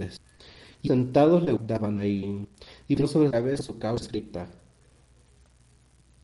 Y 0.83 0.89
sentados 0.89 1.45
le 1.45 1.57
daban 1.65 2.01
ahí, 2.01 2.49
y 2.89 2.97
puso 2.97 3.13
sobre 3.13 3.29
la 3.29 3.33
cabeza 3.35 3.63
su 3.63 3.79
causa 3.79 4.05
escrita. 4.05 4.49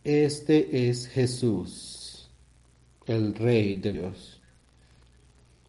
Este 0.02 0.88
es 0.88 1.06
Jesús 1.06 1.97
el 3.08 3.34
Rey 3.34 3.76
de 3.76 3.92
Dios. 3.92 4.40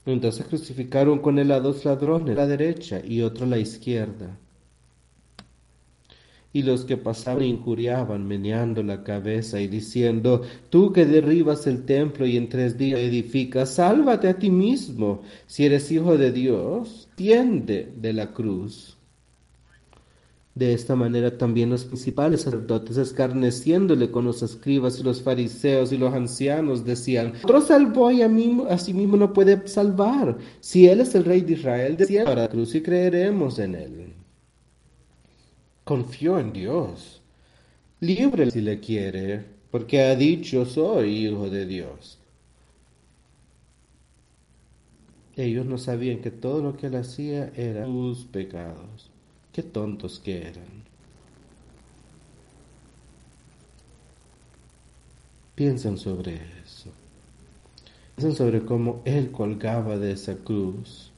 Entonces 0.06 0.46
crucificaron 0.46 1.20
con 1.20 1.40
él 1.40 1.52
a 1.52 1.60
dos 1.60 1.86
ladrones, 1.86 2.36
la 2.36 2.48
derecha 2.48 3.02
y 3.04 3.22
otro 3.22 3.46
a 3.46 3.50
la 3.50 3.60
izquierda. 3.60 4.38
Y 6.52 6.64
los 6.64 6.84
que 6.84 6.98
pasaban 6.98 7.44
injuriaban, 7.44 8.28
meneando 8.28 8.82
la 8.82 9.04
cabeza 9.04 9.62
y 9.62 9.68
diciendo, 9.68 10.42
tú 10.70 10.92
que 10.92 11.06
derribas 11.06 11.68
el 11.68 11.86
templo 11.86 12.26
y 12.26 12.38
en 12.38 12.50
tres 12.50 12.78
días 12.78 13.00
edificas, 13.00 13.76
sálvate 13.76 14.30
a 14.30 14.40
ti 14.40 14.50
mismo. 14.50 15.22
Si 15.46 15.66
eres 15.66 15.92
hijo 15.92 16.18
de 16.18 16.32
Dios, 16.32 17.08
tiende 17.16 17.94
de 17.96 18.14
la 18.14 18.34
cruz. 18.34 18.99
De 20.56 20.74
esta 20.74 20.95
manera 20.95 21.38
también 21.38 21.70
los 21.70 21.86
principales 21.86 22.41
sacerdotes, 22.41 22.97
escarneciéndole 22.97 24.12
con 24.12 24.26
los 24.26 24.41
escribas 24.41 25.00
y 25.00 25.04
los 25.04 25.22
fariseos 25.22 25.91
y 25.91 25.97
los 25.97 26.14
ancianos, 26.14 26.84
decían, 26.84 27.34
otro 27.43 27.62
salvó 27.62 28.12
y 28.12 28.22
a, 28.24 28.28
mí, 28.28 28.64
a 28.70 28.78
sí 28.78 28.93
mismo 28.93 29.16
no 29.16 29.32
puede 29.32 29.68
salvar. 29.68 30.38
Si 30.60 30.88
él 30.88 31.02
es 31.02 31.16
el 31.16 31.24
rey 31.24 31.41
de 31.41 31.54
Israel, 31.54 31.95
decía 31.95 32.26
para 32.26 32.43
la 32.43 32.50
cruz 32.50 32.76
y 32.76 32.82
creeremos 32.82 33.60
en 33.60 33.76
él. 33.76 34.14
Confió 35.84 36.39
en 36.39 36.52
Dios. 36.52 37.22
Libre 38.02 38.50
si 38.52 38.62
le 38.62 38.80
quiere, 38.80 39.45
porque 39.72 40.02
ha 40.02 40.16
dicho 40.16 40.66
soy 40.66 41.28
hijo 41.28 41.50
de 41.50 41.66
Dios. 41.66 42.20
Ellos 45.36 45.66
no 45.66 45.78
sabían 45.78 46.20
que 46.20 46.32
todo 46.32 46.62
lo 46.62 46.76
que 46.76 46.88
él 46.88 46.95
hacía 46.95 47.52
era 47.56 47.86
sus 47.86 48.26
pecados. 48.26 49.09
Qué 49.54 49.64
tontos 49.64 50.20
que 50.20 50.38
eran. 50.38 50.84
Piensen 55.56 55.97
sobre 55.97 56.36
eso. 56.64 56.89
Piensen 58.16 58.38
sobre 58.38 58.64
cómo 58.64 59.02
él 59.06 59.32
colgaba 59.32 59.97
de 59.97 60.14
esa 60.14 60.36
cruz. 60.36 61.12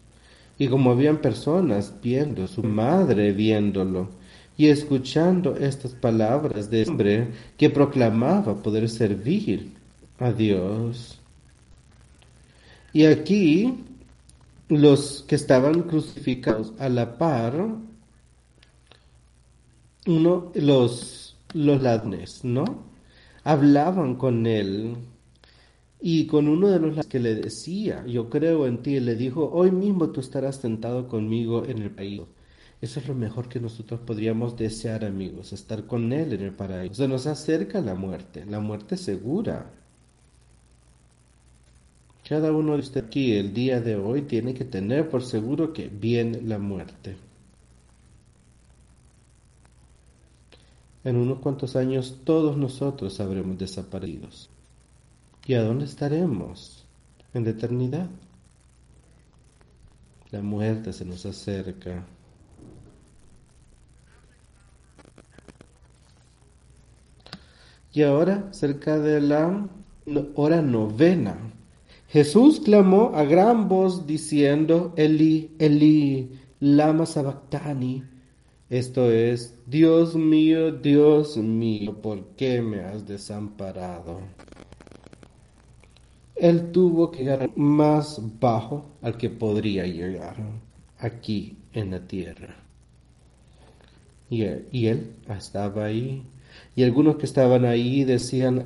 Y 0.57 0.67
como 0.67 0.91
habían 0.91 1.17
personas 1.17 1.93
viendo, 2.01 2.47
su 2.47 2.63
madre 2.63 3.33
viéndolo 3.33 4.09
y 4.57 4.67
escuchando 4.67 5.55
estas 5.57 5.93
palabras 5.93 6.69
de 6.69 6.83
hombre 6.87 7.27
que 7.57 7.69
proclamaba 7.69 8.55
poder 8.61 8.89
servir 8.89 9.71
a 10.19 10.31
Dios. 10.31 11.19
Y 12.93 13.05
aquí 13.05 13.83
los 14.69 15.23
que 15.27 15.35
estaban 15.35 15.81
crucificados 15.83 16.73
a 16.79 16.89
la 16.89 17.17
par, 17.17 17.53
uno, 20.07 20.51
los, 20.55 21.37
los 21.53 21.81
ladrones, 21.81 22.43
¿no? 22.43 22.65
Hablaban 23.43 24.15
con 24.15 24.45
él 24.45 24.95
y 25.99 26.25
con 26.27 26.47
uno 26.47 26.67
de 26.67 26.79
los 26.79 27.05
que 27.05 27.19
le 27.19 27.35
decía, 27.35 28.05
yo 28.07 28.29
creo 28.29 28.65
en 28.65 28.81
ti, 28.81 28.99
le 28.99 29.15
dijo, 29.15 29.49
hoy 29.51 29.71
mismo 29.71 30.09
tú 30.09 30.19
estarás 30.19 30.57
sentado 30.57 31.07
conmigo 31.07 31.63
en 31.65 31.81
el 31.83 31.91
paraíso. 31.91 32.27
Eso 32.81 32.99
es 32.99 33.07
lo 33.07 33.13
mejor 33.13 33.47
que 33.47 33.59
nosotros 33.59 33.99
podríamos 33.99 34.57
desear, 34.57 35.05
amigos, 35.05 35.53
estar 35.53 35.85
con 35.85 36.11
Él 36.11 36.33
en 36.33 36.41
el 36.41 36.51
paraíso. 36.51 36.95
Se 36.95 37.07
nos 37.07 37.27
acerca 37.27 37.79
la 37.79 37.93
muerte, 37.93 38.43
la 38.45 38.59
muerte 38.59 38.97
segura. 38.97 39.71
Cada 42.27 42.51
uno 42.51 42.73
de 42.73 42.79
ustedes 42.79 43.05
aquí 43.05 43.33
el 43.33 43.53
día 43.53 43.81
de 43.81 43.97
hoy 43.97 44.23
tiene 44.23 44.55
que 44.55 44.65
tener 44.65 45.09
por 45.09 45.23
seguro 45.23 45.73
que 45.73 45.89
viene 45.89 46.41
la 46.41 46.57
muerte. 46.57 47.15
En 51.03 51.15
unos 51.17 51.39
cuantos 51.39 51.75
años 51.75 52.19
todos 52.23 52.57
nosotros 52.57 53.19
habremos 53.19 53.57
desaparecido. 53.57 54.29
¿Y 55.45 55.55
a 55.55 55.63
dónde 55.63 55.85
estaremos? 55.85 56.85
En 57.33 57.43
la 57.43 57.51
eternidad. 57.51 58.07
La 60.29 60.41
muerte 60.41 60.93
se 60.93 61.03
nos 61.03 61.25
acerca. 61.25 62.05
Y 67.93 68.03
ahora, 68.03 68.47
cerca 68.51 68.97
de 68.97 69.19
la 69.19 69.67
hora 70.35 70.61
novena, 70.61 71.37
Jesús 72.07 72.61
clamó 72.61 73.11
a 73.15 73.23
gran 73.23 73.67
voz 73.67 74.07
diciendo, 74.07 74.93
Eli, 74.95 75.55
Eli, 75.59 76.39
lama 76.59 77.05
sabactani. 77.05 78.03
Esto 78.71 79.11
es, 79.11 79.53
Dios 79.67 80.15
mío, 80.15 80.71
Dios 80.71 81.35
mío, 81.35 82.01
¿por 82.01 82.23
qué 82.37 82.61
me 82.61 82.79
has 82.79 83.05
desamparado? 83.05 84.21
Él 86.37 86.71
tuvo 86.71 87.11
que 87.11 87.25
llegar 87.25 87.49
más 87.57 88.21
bajo 88.39 88.85
al 89.01 89.17
que 89.17 89.29
podría 89.29 89.85
llegar 89.85 90.37
aquí 90.97 91.57
en 91.73 91.91
la 91.91 91.99
tierra. 92.07 92.55
Y 94.29 94.43
él, 94.45 95.15
estaba 95.27 95.83
ahí 95.83 96.23
y 96.73 96.83
algunos 96.83 97.17
que 97.17 97.25
estaban 97.25 97.65
ahí 97.65 98.05
decían, 98.05 98.63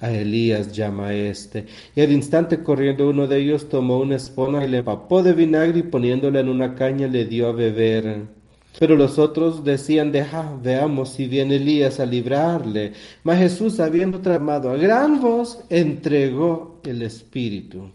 a 0.00 0.10
Elías 0.12 0.72
llama 0.72 1.08
a 1.08 1.14
este. 1.14 1.66
Y 1.94 2.00
al 2.00 2.10
instante 2.10 2.62
corriendo 2.62 3.10
uno 3.10 3.26
de 3.26 3.38
ellos 3.38 3.68
tomó 3.68 3.98
una 4.00 4.16
espona 4.16 4.64
y 4.64 4.68
le 4.68 4.78
empapó 4.78 5.22
de 5.22 5.34
vinagre 5.34 5.80
y 5.80 5.82
poniéndola 5.82 6.40
en 6.40 6.48
una 6.48 6.74
caña 6.74 7.06
le 7.06 7.26
dio 7.26 7.48
a 7.48 7.52
beber. 7.52 8.35
Pero 8.78 8.96
los 8.96 9.18
otros 9.18 9.64
decían, 9.64 10.12
deja, 10.12 10.58
veamos 10.62 11.10
si 11.10 11.26
viene 11.26 11.56
Elías 11.56 11.98
a 11.98 12.06
librarle. 12.06 12.92
Mas 13.24 13.38
Jesús, 13.38 13.80
habiendo 13.80 14.20
tramado 14.20 14.70
a 14.70 14.76
gran 14.76 15.20
voz, 15.20 15.64
entregó 15.70 16.80
el 16.84 17.02
Espíritu. 17.02 17.90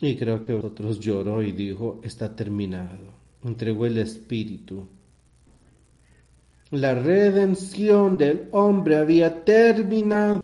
Y 0.00 0.16
creo 0.16 0.44
que 0.44 0.54
otros 0.54 1.00
lloró 1.00 1.42
y 1.42 1.52
dijo, 1.52 2.00
está 2.04 2.34
terminado 2.36 3.14
entregó 3.44 3.86
el 3.86 3.98
Espíritu. 3.98 4.86
La 6.70 6.94
redención 6.94 8.16
del 8.16 8.48
hombre 8.50 8.96
había 8.96 9.44
terminado 9.44 10.42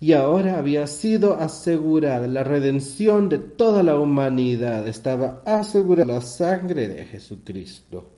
y 0.00 0.14
ahora 0.14 0.58
había 0.58 0.86
sido 0.86 1.34
asegurada. 1.34 2.26
La 2.26 2.42
redención 2.42 3.28
de 3.28 3.38
toda 3.38 3.82
la 3.82 3.98
humanidad 3.98 4.88
estaba 4.88 5.42
asegurada 5.44 6.14
la 6.14 6.20
sangre 6.22 6.88
de 6.88 7.04
Jesucristo. 7.04 8.08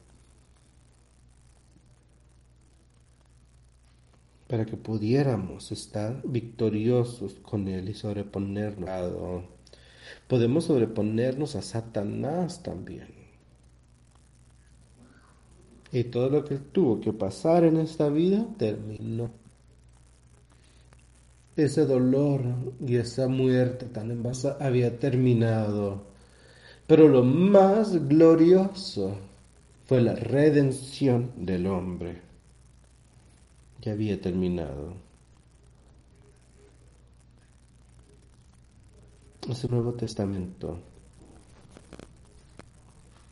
Para 4.46 4.64
que 4.64 4.76
pudiéramos 4.76 5.72
estar 5.72 6.20
victoriosos 6.22 7.34
con 7.42 7.66
Él 7.66 7.88
y 7.88 7.94
sobreponernos. 7.94 9.44
Podemos 10.28 10.66
sobreponernos 10.66 11.56
a 11.56 11.62
Satanás 11.62 12.62
también. 12.62 13.08
Y 15.90 16.04
todo 16.04 16.30
lo 16.30 16.44
que 16.44 16.58
tuvo 16.58 17.00
que 17.00 17.12
pasar 17.12 17.64
en 17.64 17.78
esta 17.78 18.08
vida 18.08 18.46
terminó. 18.56 19.41
Ese 21.57 21.84
dolor 21.84 22.40
y 22.80 22.96
esa 22.96 23.28
muerte 23.28 23.86
tan 23.86 24.11
envasa 24.11 24.57
había 24.59 24.98
terminado. 24.98 26.03
Pero 26.86 27.09
lo 27.09 27.22
más 27.22 28.09
glorioso 28.09 29.16
fue 29.84 30.00
la 30.00 30.14
redención 30.14 31.32
del 31.36 31.66
hombre 31.66 32.22
que 33.80 33.90
había 33.90 34.20
terminado. 34.20 34.94
Ese 39.50 39.68
Nuevo 39.68 39.92
Testamento, 39.94 40.78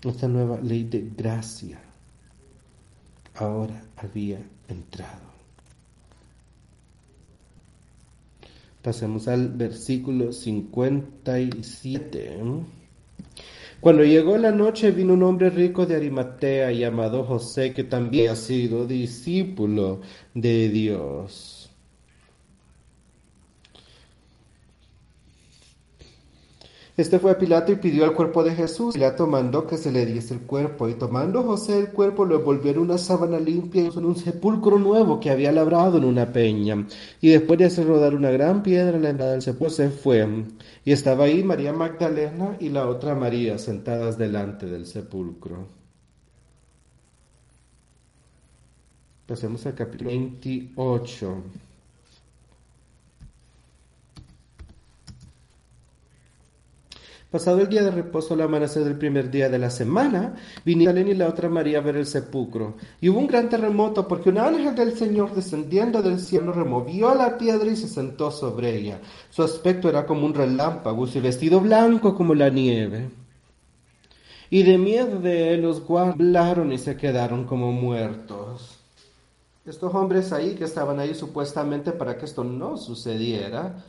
esta 0.02 0.26
nueva 0.28 0.60
ley 0.60 0.84
de 0.84 1.08
gracia 1.16 1.80
ahora 3.36 3.84
había 3.96 4.40
entrado. 4.68 5.29
Pasemos 8.82 9.28
al 9.28 9.50
versículo 9.50 10.32
57. 10.32 12.38
Cuando 13.80 14.04
llegó 14.04 14.38
la 14.38 14.52
noche 14.52 14.90
vino 14.90 15.12
un 15.14 15.22
hombre 15.22 15.50
rico 15.50 15.84
de 15.84 15.96
Arimatea 15.96 16.72
llamado 16.72 17.24
José 17.24 17.74
que 17.74 17.84
también 17.84 18.30
ha 18.30 18.36
sido 18.36 18.86
discípulo 18.86 20.00
de 20.34 20.70
Dios. 20.70 21.59
Este 27.00 27.18
fue 27.18 27.30
a 27.30 27.38
Pilato 27.38 27.72
y 27.72 27.76
pidió 27.76 28.04
el 28.04 28.12
cuerpo 28.12 28.44
de 28.44 28.54
Jesús. 28.54 28.92
Pilato 28.92 29.26
mandó 29.26 29.66
que 29.66 29.78
se 29.78 29.90
le 29.90 30.04
diese 30.04 30.34
el 30.34 30.40
cuerpo, 30.40 30.86
y 30.86 30.94
tomando 30.94 31.42
José 31.42 31.78
el 31.78 31.88
cuerpo 31.88 32.26
lo 32.26 32.36
envolvió 32.36 32.72
en 32.72 32.78
una 32.78 32.98
sábana 32.98 33.40
limpia 33.40 33.84
y 33.84 33.86
en 33.86 34.04
un 34.04 34.16
sepulcro 34.16 34.78
nuevo 34.78 35.18
que 35.18 35.30
había 35.30 35.50
labrado 35.50 35.96
en 35.96 36.04
una 36.04 36.30
peña. 36.30 36.86
Y 37.22 37.30
después 37.30 37.58
de 37.58 37.64
hacer 37.64 37.86
rodar 37.86 38.14
una 38.14 38.30
gran 38.30 38.62
piedra 38.62 38.98
en 38.98 39.02
la 39.02 39.10
entrada 39.10 39.32
del 39.32 39.40
sepulcro, 39.40 39.70
se 39.70 39.88
fue. 39.88 40.28
Y 40.84 40.92
estaba 40.92 41.24
ahí 41.24 41.42
María 41.42 41.72
Magdalena 41.72 42.58
y 42.60 42.68
la 42.68 42.86
otra 42.86 43.14
María 43.14 43.56
sentadas 43.56 44.18
delante 44.18 44.66
del 44.66 44.84
sepulcro. 44.84 45.68
Pasemos 49.26 49.64
al 49.64 49.74
capítulo 49.74 50.10
28. 50.10 51.42
Pasado 57.30 57.60
el 57.60 57.68
día 57.68 57.84
de 57.84 57.92
reposo 57.92 58.34
al 58.34 58.40
amanecer 58.40 58.82
del 58.82 58.98
primer 58.98 59.30
día 59.30 59.48
de 59.48 59.60
la 59.60 59.70
semana, 59.70 60.34
vinieron 60.64 61.06
y 61.06 61.14
la 61.14 61.28
otra 61.28 61.48
María 61.48 61.78
a 61.78 61.80
ver 61.80 61.94
el 61.94 62.06
sepulcro. 62.06 62.74
Y 63.00 63.08
hubo 63.08 63.20
un 63.20 63.28
gran 63.28 63.48
terremoto 63.48 64.08
porque 64.08 64.30
un 64.30 64.38
ángel 64.38 64.74
del 64.74 64.98
Señor 64.98 65.32
descendiendo 65.32 66.02
del 66.02 66.18
cielo 66.18 66.52
removió 66.52 67.14
la 67.14 67.38
piedra 67.38 67.70
y 67.70 67.76
se 67.76 67.86
sentó 67.86 68.32
sobre 68.32 68.76
ella. 68.76 69.00
Su 69.30 69.44
aspecto 69.44 69.88
era 69.88 70.06
como 70.06 70.26
un 70.26 70.34
relámpago 70.34 71.06
y 71.06 71.20
vestido 71.20 71.60
blanco 71.60 72.16
como 72.16 72.34
la 72.34 72.50
nieve. 72.50 73.10
Y 74.50 74.64
de 74.64 74.76
miedo 74.76 75.20
de 75.20 75.54
él 75.54 75.62
los 75.62 75.86
guardaron 75.86 76.72
y 76.72 76.78
se 76.78 76.96
quedaron 76.96 77.44
como 77.44 77.70
muertos. 77.70 78.80
Estos 79.64 79.94
hombres 79.94 80.32
ahí 80.32 80.56
que 80.56 80.64
estaban 80.64 80.98
ahí 80.98 81.14
supuestamente 81.14 81.92
para 81.92 82.18
que 82.18 82.24
esto 82.24 82.42
no 82.42 82.76
sucediera, 82.76 83.84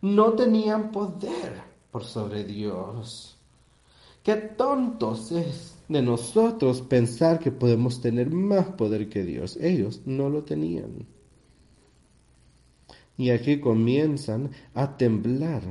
no 0.00 0.32
tenían 0.32 0.90
poder 0.90 1.67
por 1.90 2.04
sobre 2.04 2.44
Dios. 2.44 3.36
Qué 4.22 4.36
tontos 4.36 5.32
es 5.32 5.78
de 5.88 6.02
nosotros 6.02 6.82
pensar 6.82 7.38
que 7.38 7.50
podemos 7.50 8.00
tener 8.00 8.30
más 8.30 8.66
poder 8.66 9.08
que 9.08 9.24
Dios. 9.24 9.56
Ellos 9.56 10.02
no 10.04 10.28
lo 10.28 10.44
tenían. 10.44 11.06
Y 13.16 13.30
aquí 13.30 13.58
comienzan 13.58 14.50
a 14.74 14.96
temblar. 14.96 15.62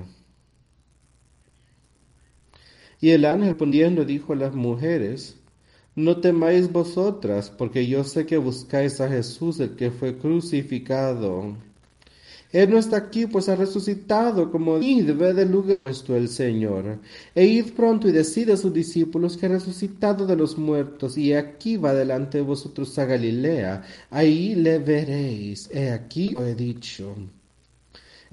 Y 3.00 3.12
el 3.12 3.26
ángel 3.26 3.50
respondiendo 3.50 4.06
dijo 4.06 4.34
a 4.34 4.38
las 4.38 4.56
mujeres, 4.56 5.40
no 5.96 6.18
temáis 6.20 6.72
vosotras, 6.72 7.50
porque 7.50 7.88
yo 7.88 8.04
sé 8.04 8.26
que 8.26 8.38
buscáis 8.38 9.00
a 9.02 9.10
Jesús, 9.10 9.60
el 9.60 9.76
que 9.76 9.92
fue 9.92 10.18
crucificado. 10.18 11.56
Él 12.52 12.70
no 12.70 12.78
está 12.78 12.98
aquí, 12.98 13.28
pues 13.28 13.50
ha 13.50 13.56
resucitado, 13.56 14.52
como 14.52 14.78
id, 14.78 15.14
ve 15.16 15.34
del 15.34 15.52
lugar 15.52 15.78
puesto 15.84 16.16
el 16.16 16.30
Señor. 16.30 17.00
E 17.36 17.46
id 17.46 17.74
pronto 17.74 18.08
y 18.08 18.12
decid 18.12 18.50
a 18.52 18.58
sus 18.58 18.74
discípulos 18.74 19.38
que 19.38 19.48
ha 19.48 19.50
resucitado 19.50 20.26
de 20.26 20.36
los 20.36 20.58
muertos, 20.58 21.18
y 21.18 21.34
aquí 21.34 21.78
va 21.78 21.94
delante 21.94 22.38
de 22.40 22.44
vosotros 22.44 22.98
a 23.00 23.06
Galilea. 23.06 23.84
Ahí 24.10 24.56
le 24.56 24.80
veréis. 24.80 25.70
He 25.74 25.92
aquí 25.92 26.30
lo 26.30 26.46
he 26.46 26.56
dicho. 26.56 27.16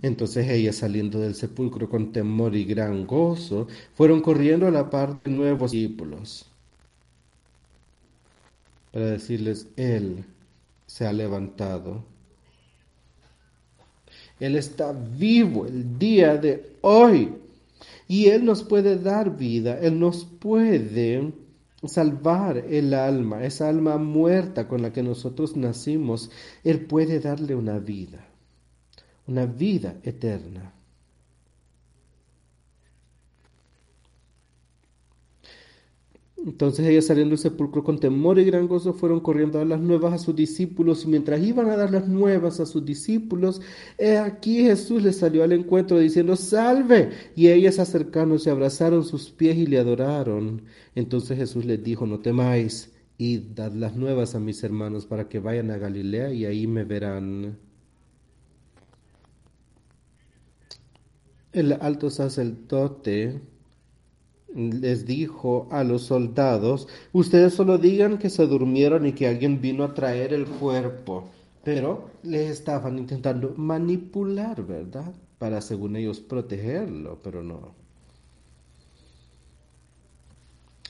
Entonces 0.03 0.49
ellas, 0.49 0.77
saliendo 0.77 1.19
del 1.21 1.35
sepulcro 1.35 1.89
con 1.89 2.13
temor 2.13 2.55
y 2.57 2.65
gran 2.65 3.07
gozo, 3.07 3.67
fueron 3.95 4.21
corriendo 4.21 4.67
a 4.67 4.71
la 4.71 4.91
parte 4.91 5.31
de 5.31 5.37
nuevos 5.37 5.73
discípulos 5.73 6.47
para 8.95 9.07
decirles, 9.07 9.67
Él 9.77 10.25
se 10.87 11.05
ha 11.05 11.13
levantado. 11.13 12.05
Él 14.41 14.57
está 14.57 14.93
vivo 14.93 15.67
el 15.67 15.99
día 15.99 16.37
de 16.37 16.77
hoy. 16.81 17.33
Y 18.09 18.27
Él 18.27 18.45
nos 18.45 18.63
puede 18.63 18.99
dar 18.99 19.37
vida, 19.37 19.79
Él 19.81 19.99
nos 19.99 20.25
puede 20.25 21.33
salvar 21.87 22.59
el 22.59 22.95
alma, 22.95 23.45
esa 23.45 23.69
alma 23.69 23.97
muerta 23.99 24.69
con 24.69 24.83
la 24.83 24.93
que 24.93 25.03
nosotros 25.03 25.57
nacimos. 25.57 26.31
Él 26.63 26.85
puede 26.87 27.21
darle 27.21 27.55
una 27.55 27.79
vida, 27.79 28.27
una 29.27 29.47
vida 29.47 29.97
eterna. 30.03 30.75
Entonces 36.45 36.87
ellas 36.87 37.07
saliendo 37.07 37.31
del 37.31 37.39
sepulcro 37.39 37.83
con 37.83 37.99
temor 37.99 38.39
y 38.39 38.45
gran 38.45 38.69
gozo 38.69 38.93
fueron 38.93 39.21
corriendo 39.21 39.57
a 39.57 39.61
dar 39.61 39.69
las 39.69 39.81
nuevas 39.81 40.13
a 40.13 40.19
sus 40.19 40.37
discípulos 40.37 41.05
y 41.05 41.09
mientras 41.09 41.41
iban 41.43 41.71
a 41.71 41.77
dar 41.77 41.91
las 41.91 42.07
nuevas 42.07 42.61
a 42.61 42.67
sus 42.67 42.85
discípulos, 42.85 43.63
he 43.97 44.19
aquí 44.19 44.63
Jesús 44.63 45.03
les 45.03 45.17
salió 45.17 45.43
al 45.43 45.53
encuentro 45.53 45.99
diciendo 45.99 46.37
salve 46.37 47.11
y 47.35 47.49
ellas 47.49 47.79
acercándose 47.79 48.51
abrazaron 48.51 49.05
sus 49.05 49.31
pies 49.31 49.57
y 49.57 49.67
le 49.67 49.79
adoraron. 49.79 50.63
Entonces 50.95 51.39
Jesús 51.39 51.65
les 51.65 51.83
dijo 51.83 52.07
no 52.07 52.21
temáis 52.21 52.93
y 53.17 53.39
dad 53.55 53.73
las 53.73 53.97
nuevas 53.97 54.35
a 54.35 54.41
mis 54.41 54.63
hermanos 54.65 55.07
para 55.07 55.29
que 55.31 55.39
vayan 55.39 55.71
a 55.71 55.79
Galilea 55.79 56.33
y 56.35 56.45
ahí 56.45 56.67
me 56.67 56.85
verán. 56.85 57.59
El 61.53 61.73
alto 61.73 62.11
sacerdote 62.11 63.41
les 64.55 65.07
dijo 65.07 65.69
a 65.71 65.85
los 65.85 66.03
soldados, 66.03 66.89
ustedes 67.13 67.55
solo 67.55 67.79
digan 67.79 68.19
que 68.19 68.31
se 68.31 68.47
durmieron 68.47 69.07
y 69.07 69.13
que 69.13 69.27
alguien 69.27 69.61
vino 69.61 69.85
a 69.85 69.95
traer 69.95 70.33
el 70.33 70.47
cuerpo. 70.47 71.29
Pero 71.65 72.11
les 72.23 72.51
estaban 72.51 72.99
intentando 72.99 73.55
manipular, 73.57 74.65
¿verdad? 74.65 75.15
Para, 75.39 75.61
según 75.61 75.97
ellos, 75.97 76.21
protegerlo, 76.21 77.21
pero 77.23 77.43
no. 77.43 77.75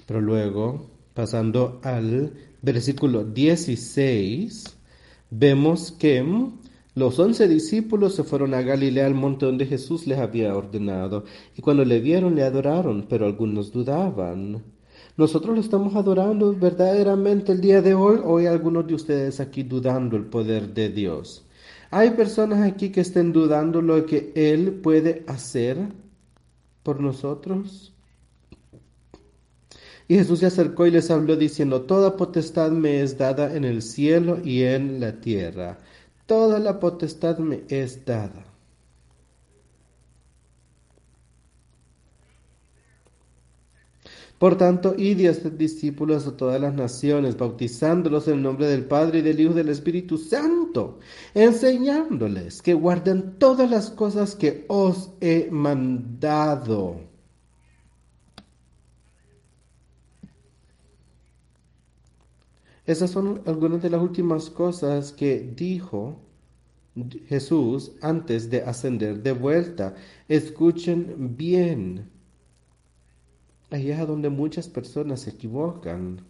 Pero 0.06 0.20
luego, 0.20 0.90
pasando 1.14 1.80
al 1.82 2.34
versículo 2.60 3.24
16, 3.24 4.76
vemos 5.30 5.92
que 5.92 6.22
los 6.94 7.18
once 7.18 7.48
discípulos 7.48 8.14
se 8.14 8.22
fueron 8.22 8.54
a 8.54 8.62
Galilea 8.62 9.06
al 9.06 9.14
monte 9.14 9.46
donde 9.46 9.66
Jesús 9.66 10.06
les 10.06 10.18
había 10.18 10.54
ordenado, 10.54 11.24
y 11.56 11.60
cuando 11.60 11.84
le 11.84 11.98
vieron 11.98 12.36
le 12.36 12.44
adoraron, 12.44 13.06
pero 13.08 13.26
algunos 13.26 13.72
dudaban. 13.72 14.62
Nosotros 15.16 15.56
lo 15.56 15.60
estamos 15.60 15.96
adorando 15.96 16.54
verdaderamente 16.54 17.50
el 17.50 17.60
día 17.60 17.82
de 17.82 17.94
hoy, 17.94 18.20
o 18.22 18.38
hay 18.38 18.46
algunos 18.46 18.86
de 18.86 18.94
ustedes 18.94 19.40
aquí 19.40 19.64
dudando 19.64 20.16
el 20.16 20.26
poder 20.26 20.72
de 20.72 20.88
Dios. 20.88 21.44
Hay 21.90 22.10
personas 22.10 22.62
aquí 22.62 22.90
que 22.90 23.00
estén 23.00 23.32
dudando 23.32 23.82
lo 23.82 24.06
que 24.06 24.32
Él 24.36 24.74
puede 24.74 25.24
hacer 25.26 25.78
por 26.84 27.00
nosotros. 27.00 27.92
Y 30.06 30.14
Jesús 30.14 30.40
se 30.40 30.46
acercó 30.46 30.86
y 30.86 30.92
les 30.92 31.10
habló 31.10 31.34
diciendo, 31.34 31.82
Toda 31.82 32.16
potestad 32.16 32.70
me 32.70 33.00
es 33.00 33.18
dada 33.18 33.56
en 33.56 33.64
el 33.64 33.82
cielo 33.82 34.38
y 34.44 34.62
en 34.62 35.00
la 35.00 35.20
tierra 35.20 35.78
toda 36.26 36.58
la 36.58 36.80
potestad 36.80 37.38
me 37.38 37.64
es 37.68 38.04
dada. 38.04 38.54
Por 44.38 44.58
tanto, 44.58 44.94
id 44.98 45.20
y 45.20 45.26
haced 45.28 45.52
discípulos 45.52 46.26
a 46.26 46.36
todas 46.36 46.60
las 46.60 46.74
naciones, 46.74 47.36
bautizándolos 47.38 48.28
en 48.28 48.34
el 48.34 48.42
nombre 48.42 48.66
del 48.66 48.84
Padre 48.84 49.20
y 49.20 49.22
del 49.22 49.40
Hijo 49.40 49.52
y 49.52 49.54
del 49.54 49.68
Espíritu 49.70 50.18
Santo, 50.18 50.98
enseñándoles 51.34 52.60
que 52.60 52.74
guarden 52.74 53.38
todas 53.38 53.70
las 53.70 53.90
cosas 53.90 54.34
que 54.34 54.66
os 54.68 55.12
he 55.20 55.48
mandado. 55.50 57.13
Esas 62.86 63.10
son 63.10 63.42
algunas 63.46 63.82
de 63.82 63.90
las 63.90 64.02
últimas 64.02 64.50
cosas 64.50 65.12
que 65.12 65.40
dijo 65.40 66.16
Jesús 67.28 67.92
antes 68.02 68.50
de 68.50 68.62
ascender 68.62 69.22
de 69.22 69.32
vuelta. 69.32 69.94
Escuchen 70.28 71.36
bien. 71.36 72.10
Ahí 73.70 73.90
es 73.90 74.06
donde 74.06 74.28
muchas 74.28 74.68
personas 74.68 75.20
se 75.20 75.30
equivocan. 75.30 76.20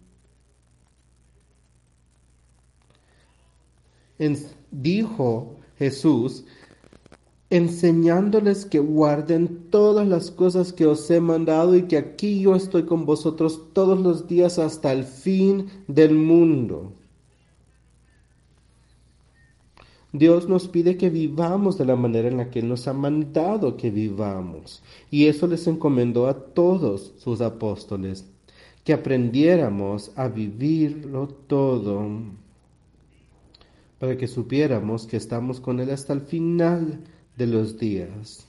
dijo 4.71 5.57
Jesús 5.77 6.45
enseñándoles 7.55 8.65
que 8.65 8.79
guarden 8.79 9.69
todas 9.69 10.05
las 10.05 10.29
cosas 10.29 10.73
que 10.73 10.85
os 10.85 11.09
he 11.09 11.21
mandado 11.21 11.75
y 11.75 11.83
que 11.83 11.97
aquí 11.97 12.41
yo 12.41 12.53
estoy 12.53 12.83
con 12.83 13.05
vosotros 13.05 13.69
todos 13.71 13.99
los 13.99 14.27
días 14.27 14.59
hasta 14.59 14.91
el 14.91 15.05
fin 15.05 15.67
del 15.87 16.15
mundo. 16.15 16.91
Dios 20.11 20.49
nos 20.49 20.67
pide 20.67 20.97
que 20.97 21.09
vivamos 21.09 21.77
de 21.77 21.85
la 21.85 21.95
manera 21.95 22.27
en 22.27 22.37
la 22.37 22.49
que 22.49 22.61
nos 22.61 22.89
ha 22.89 22.93
mandado 22.93 23.77
que 23.77 23.89
vivamos. 23.89 24.81
Y 25.09 25.27
eso 25.27 25.47
les 25.47 25.65
encomendó 25.67 26.27
a 26.27 26.33
todos 26.33 27.13
sus 27.17 27.39
apóstoles, 27.39 28.25
que 28.83 28.93
aprendiéramos 28.93 30.11
a 30.17 30.27
vivirlo 30.27 31.27
todo, 31.47 32.05
para 33.99 34.17
que 34.17 34.27
supiéramos 34.27 35.05
que 35.07 35.17
estamos 35.17 35.61
con 35.61 35.79
Él 35.79 35.89
hasta 35.89 36.13
el 36.13 36.21
final 36.21 37.01
de 37.37 37.47
los 37.47 37.77
días. 37.77 38.47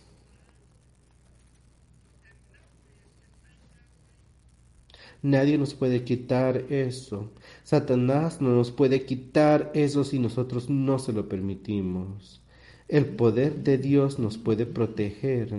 Nadie 5.23 5.59
nos 5.59 5.75
puede 5.75 6.05
quitar 6.05 6.67
eso. 6.71 7.33
Satanás 7.65 8.41
no 8.41 8.51
nos 8.51 8.71
puede 8.71 9.05
quitar 9.05 9.73
eso 9.75 10.05
si 10.05 10.19
nosotros 10.19 10.71
no 10.71 10.99
se 10.99 11.13
lo 11.13 11.29
permitimos. 11.29 12.43
El 12.89 13.07
poder 13.07 13.65
de 13.65 13.79
Dios 13.79 14.19
nos 14.21 14.39
puede 14.39 14.67
proteger. 14.67 15.53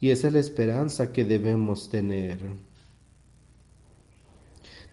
Y 0.00 0.10
esa 0.10 0.28
es 0.28 0.32
la 0.32 0.40
esperanza 0.40 1.12
que 1.12 1.24
debemos 1.24 1.90
tener. 1.90 2.38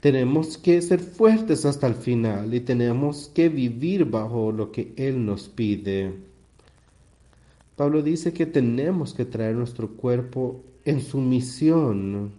Tenemos 0.02 0.58
que 0.58 0.82
ser 0.82 1.00
fuertes 1.00 1.66
hasta 1.66 1.88
el 1.88 1.96
final 1.96 2.54
y 2.54 2.60
tenemos 2.62 3.30
que 3.34 3.50
vivir 3.50 4.06
bajo 4.06 4.52
lo 4.52 4.72
que 4.72 4.94
Él 4.98 5.26
nos 5.26 5.50
pide. 5.50 6.29
Pablo 7.80 8.02
dice 8.02 8.34
que 8.34 8.46
tenemos 8.46 9.14
que 9.14 9.24
traer 9.24 9.56
nuestro 9.56 9.96
cuerpo 9.96 10.66
en 10.84 11.00
sumisión. 11.00 12.34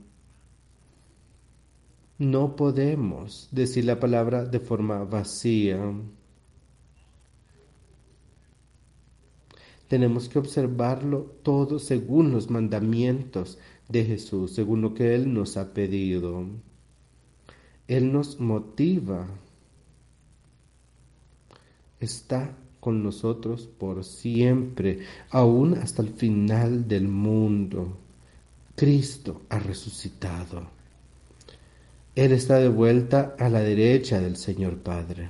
No 2.18 2.56
podemos 2.56 3.48
decir 3.50 3.86
la 3.86 3.98
palabra 3.98 4.44
de 4.44 4.60
forma 4.60 5.02
vacía. 5.04 5.80
Tenemos 9.88 10.28
que 10.28 10.38
observarlo 10.38 11.38
todo 11.42 11.78
según 11.78 12.32
los 12.32 12.50
mandamientos 12.50 13.58
de 13.88 14.04
Jesús, 14.04 14.52
según 14.52 14.82
lo 14.82 14.92
que 14.92 15.14
Él 15.14 15.32
nos 15.32 15.56
ha 15.56 15.72
pedido. 15.72 16.44
Él 17.88 18.12
nos 18.12 18.38
motiva. 18.40 19.26
Está 21.98 22.58
con 22.80 23.02
nosotros 23.02 23.68
por 23.78 24.04
siempre, 24.04 25.00
aún 25.30 25.74
hasta 25.74 26.02
el 26.02 26.08
final 26.08 26.88
del 26.88 27.08
mundo. 27.08 27.96
Cristo 28.74 29.42
ha 29.50 29.58
resucitado. 29.58 30.68
Él 32.14 32.32
está 32.32 32.58
de 32.58 32.68
vuelta 32.68 33.36
a 33.38 33.48
la 33.48 33.60
derecha 33.60 34.20
del 34.20 34.36
Señor 34.36 34.78
Padre. 34.78 35.28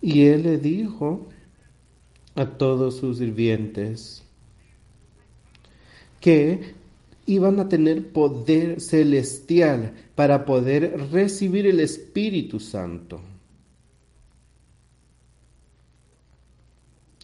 Y 0.00 0.26
él 0.26 0.44
le 0.44 0.58
dijo 0.58 1.26
a 2.34 2.46
todos 2.46 2.98
sus 2.98 3.18
sirvientes 3.18 4.22
que 6.20 6.74
iban 7.26 7.58
a 7.60 7.68
tener 7.68 8.12
poder 8.12 8.80
celestial 8.80 9.92
para 10.14 10.44
poder 10.44 11.10
recibir 11.10 11.66
el 11.66 11.80
Espíritu 11.80 12.60
Santo. 12.60 13.20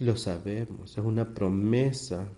Lo 0.00 0.16
sabemos, 0.16 0.98
es 0.98 1.04
una 1.04 1.34
promesa 1.34 2.28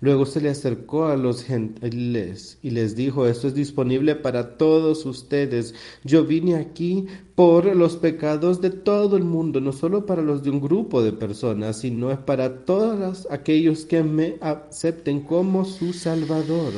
Luego 0.00 0.26
se 0.26 0.40
le 0.40 0.48
acercó 0.48 1.06
a 1.06 1.16
los 1.16 1.42
gentiles 1.42 2.58
y 2.62 2.70
les 2.70 2.94
dijo, 2.94 3.26
esto 3.26 3.48
es 3.48 3.54
disponible 3.54 4.14
para 4.14 4.56
todos 4.56 5.04
ustedes. 5.04 5.74
Yo 6.04 6.24
vine 6.24 6.54
aquí 6.54 7.06
por 7.34 7.74
los 7.74 7.96
pecados 7.96 8.60
de 8.60 8.70
todo 8.70 9.16
el 9.16 9.24
mundo, 9.24 9.60
no 9.60 9.72
solo 9.72 10.06
para 10.06 10.22
los 10.22 10.44
de 10.44 10.50
un 10.50 10.60
grupo 10.60 11.02
de 11.02 11.12
personas, 11.12 11.80
sino 11.80 12.12
es 12.12 12.18
para 12.18 12.64
todos 12.64 13.26
aquellos 13.28 13.86
que 13.86 14.04
me 14.04 14.36
acepten 14.40 15.22
como 15.22 15.64
su 15.64 15.92
Salvador 15.92 16.72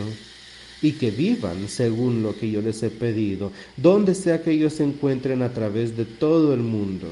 y 0.81 0.93
que 0.93 1.11
vivan 1.11 1.69
según 1.69 2.23
lo 2.23 2.35
que 2.35 2.51
yo 2.51 2.63
les 2.63 2.83
he 2.83 2.89
pedido, 2.89 3.53
donde 3.77 4.15
sea 4.15 4.43
que 4.43 4.53
ellos 4.53 4.73
se 4.73 4.85
encuentren 4.85 5.43
a 5.43 5.53
través 5.53 5.95
de 5.95 6.07
todo 6.07 6.55
el 6.55 6.61
mundo. 6.61 7.07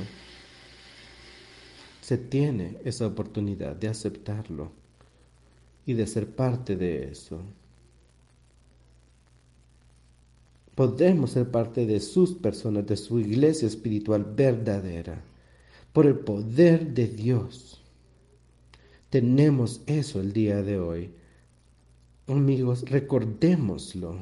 Se 2.08 2.16
tiene 2.16 2.78
esa 2.86 3.06
oportunidad 3.06 3.76
de 3.76 3.88
aceptarlo 3.88 4.72
y 5.84 5.92
de 5.92 6.06
ser 6.06 6.26
parte 6.26 6.74
de 6.74 7.10
eso. 7.10 7.38
Podemos 10.74 11.32
ser 11.32 11.50
parte 11.50 11.84
de 11.84 12.00
sus 12.00 12.32
personas, 12.32 12.86
de 12.86 12.96
su 12.96 13.20
iglesia 13.20 13.68
espiritual 13.68 14.24
verdadera, 14.24 15.20
por 15.92 16.06
el 16.06 16.18
poder 16.20 16.94
de 16.94 17.08
Dios. 17.08 17.82
Tenemos 19.10 19.82
eso 19.84 20.18
el 20.18 20.32
día 20.32 20.62
de 20.62 20.80
hoy. 20.80 21.10
Amigos, 22.26 22.88
recordémoslo. 22.88 24.16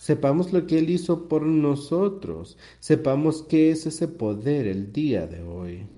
Sepamos 0.00 0.50
lo 0.54 0.66
que 0.66 0.78
Él 0.78 0.88
hizo 0.88 1.28
por 1.28 1.42
nosotros. 1.42 2.56
Sepamos 2.78 3.42
qué 3.42 3.70
es 3.70 3.84
ese 3.84 4.08
poder 4.08 4.66
el 4.66 4.94
día 4.94 5.26
de 5.26 5.42
hoy 5.42 5.88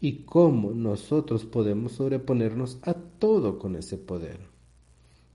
y 0.00 0.24
cómo 0.24 0.72
nosotros 0.72 1.46
podemos 1.46 1.92
sobreponernos 1.92 2.78
a 2.82 2.92
todo 2.92 3.58
con 3.58 3.74
ese 3.74 3.96
poder. 3.96 4.38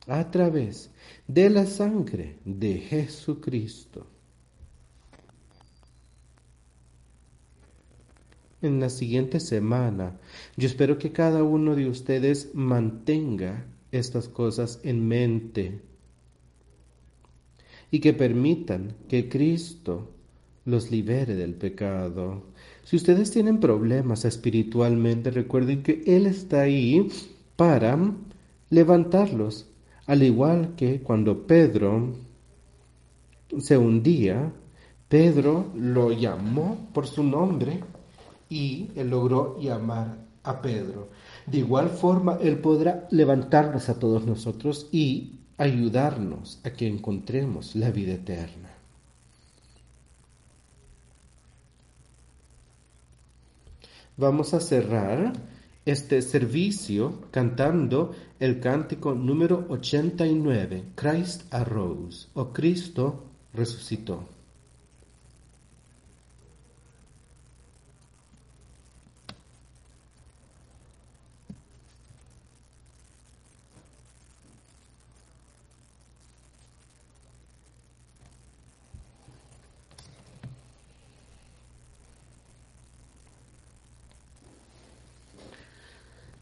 A 0.06 0.30
través 0.30 0.92
de 1.28 1.50
la 1.50 1.66
sangre 1.66 2.38
de 2.46 2.78
Jesucristo. 2.78 4.06
En 8.62 8.80
la 8.80 8.92
siguiente 8.92 9.40
semana, 9.40 10.20
yo 10.56 10.68
espero 10.68 11.00
que 11.00 11.12
cada 11.12 11.44
uno 11.44 11.76
de 11.76 11.90
ustedes 11.90 12.54
mantenga 12.54 13.66
estas 13.92 14.30
cosas 14.30 14.82
en 14.84 15.08
mente 15.08 15.82
y 17.92 18.00
que 18.00 18.14
permitan 18.14 18.94
que 19.08 19.30
Cristo 19.30 20.10
los 20.66 20.92
libere 20.92 21.36
del 21.36 21.56
pecado. 21.56 22.44
Si 22.84 22.96
ustedes 22.96 23.32
tienen 23.32 23.60
problemas 23.60 24.26
espiritualmente, 24.26 25.32
recuerden 25.32 25.84
que 25.84 26.04
Él 26.06 26.26
está 26.26 26.62
ahí 26.62 27.08
para 27.56 27.98
levantarlos. 28.70 29.68
Al 30.06 30.24
igual 30.24 30.76
que 30.76 31.02
cuando 31.02 31.46
Pedro 31.48 32.14
se 33.60 33.78
hundía, 33.78 34.52
Pedro 35.08 35.72
lo 35.76 36.12
llamó 36.12 36.90
por 36.94 37.08
su 37.08 37.24
nombre 37.24 37.80
y 38.50 38.90
él 38.96 39.10
logró 39.10 39.60
llamar 39.60 40.18
a 40.44 40.62
Pedro. 40.62 41.10
De 41.46 41.60
igual 41.60 41.90
forma, 41.90 42.38
Él 42.42 42.60
podrá 42.60 43.08
levantarnos 43.12 43.90
a 43.90 44.00
todos 44.00 44.26
nosotros 44.26 44.88
y 44.92 45.37
ayudarnos 45.58 46.60
a 46.64 46.72
que 46.72 46.88
encontremos 46.88 47.76
la 47.76 47.92
vida 47.92 48.14
eterna. 48.14 48.70
Vamos 54.16 54.54
a 54.54 54.60
cerrar 54.60 55.34
este 55.86 56.22
servicio 56.22 57.22
cantando 57.32 58.16
el 58.40 58.60
cántico 58.60 59.14
número 59.14 59.68
89, 59.70 60.84
Christ 60.96 61.54
arose 61.54 62.28
o 62.34 62.52
Cristo 62.52 63.26
resucitó. 63.54 64.37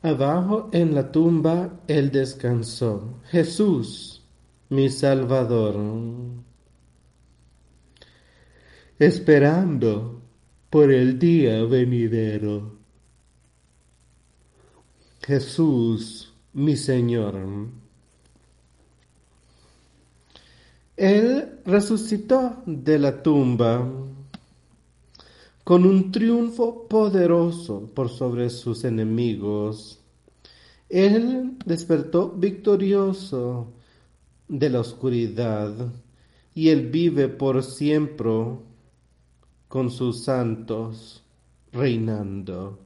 Abajo 0.06 0.70
en 0.72 0.94
la 0.94 1.12
tumba 1.12 1.80
él 1.88 2.12
descansó. 2.12 3.22
Jesús, 3.32 4.22
mi 4.70 4.88
Salvador. 4.92 5.78
Esperando 9.00 10.22
por 10.70 10.92
el 10.92 11.18
día 11.18 11.64
venidero. 11.64 12.78
Jesús, 15.24 16.32
mi 16.54 16.76
Señor. 16.78 17.36
Él 20.96 21.62
resucitó 21.66 22.62
de 22.68 23.00
la 23.00 23.24
tumba 23.24 23.92
con 25.66 25.84
un 25.84 26.12
triunfo 26.12 26.88
poderoso 26.88 27.90
por 27.96 28.10
sobre 28.10 28.52
sus 28.52 28.84
enemigos. 28.84 30.00
Él 30.90 31.58
despertó 31.66 32.30
victorioso 32.30 33.74
de 34.48 34.70
la 34.70 34.82
oscuridad 34.82 35.74
y 36.54 36.70
él 36.70 36.92
vive 36.92 37.30
por 37.30 37.64
siempre 37.64 38.60
con 39.68 39.90
sus 39.90 40.24
santos 40.24 41.24
reinando. 41.72 42.78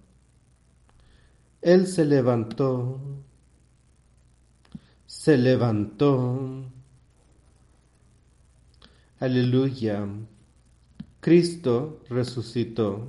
Él 1.61 1.85
se 1.85 2.05
levantó, 2.05 2.97
se 5.05 5.37
levantó. 5.37 6.63
Aleluya. 9.19 10.07
Cristo 11.21 12.01
resucitó. 12.09 13.07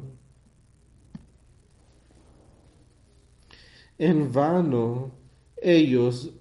En 3.99 4.33
vano 4.33 5.13
ellos 5.57 6.33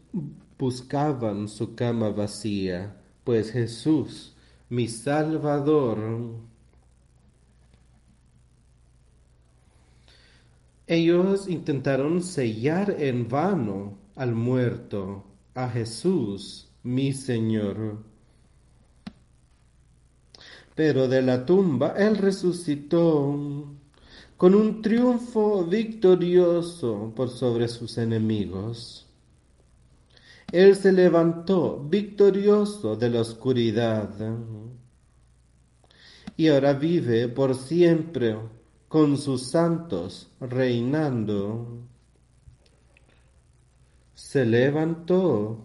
buscaban 0.57 1.47
su 1.47 1.75
cama 1.75 2.09
vacía, 2.09 2.99
pues 3.23 3.51
Jesús, 3.51 4.35
mi 4.69 4.87
Salvador, 4.87 6.37
ellos 10.87 11.47
intentaron 11.47 12.23
sellar 12.23 12.95
en 12.97 13.27
vano 13.27 13.99
al 14.15 14.33
muerto, 14.33 15.23
a 15.53 15.69
Jesús, 15.69 16.71
mi 16.81 17.13
Señor 17.13 18.08
pero 20.79 21.09
de 21.09 21.21
la 21.21 21.45
tumba 21.45 21.93
Él 21.97 22.15
resucitó 22.15 23.37
con 24.37 24.55
un 24.55 24.81
triunfo 24.81 25.65
victorioso 25.65 27.11
por 27.13 27.29
sobre 27.29 27.67
sus 27.67 27.97
enemigos. 27.97 29.05
Él 30.49 30.77
se 30.77 30.93
levantó 30.93 31.83
victorioso 31.83 32.95
de 32.95 33.09
la 33.09 33.19
oscuridad 33.19 34.09
y 36.37 36.47
ahora 36.47 36.71
vive 36.71 37.27
por 37.27 37.55
siempre 37.55 38.37
con 38.87 39.17
sus 39.17 39.47
santos 39.47 40.29
reinando. 40.39 41.79
Se 44.13 44.45
levantó, 44.45 45.59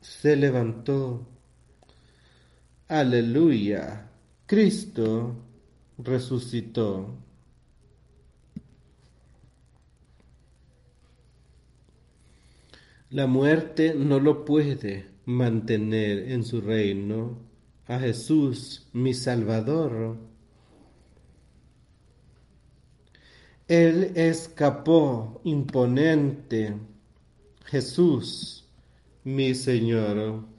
se 0.00 0.36
levantó 0.36 1.26
Aleluya. 2.88 4.10
Cristo 4.46 5.34
resucitó. 5.98 7.16
La 13.10 13.26
muerte 13.26 13.94
no 13.94 14.20
lo 14.20 14.44
puede 14.44 15.06
mantener 15.26 16.30
en 16.30 16.44
su 16.44 16.60
reino 16.60 17.38
a 17.86 17.98
Jesús, 17.98 18.88
mi 18.92 19.12
Salvador. 19.12 20.16
Él 23.68 24.12
escapó 24.14 25.40
imponente, 25.44 26.74
Jesús, 27.66 28.66
mi 29.24 29.54
Señor. 29.54 30.51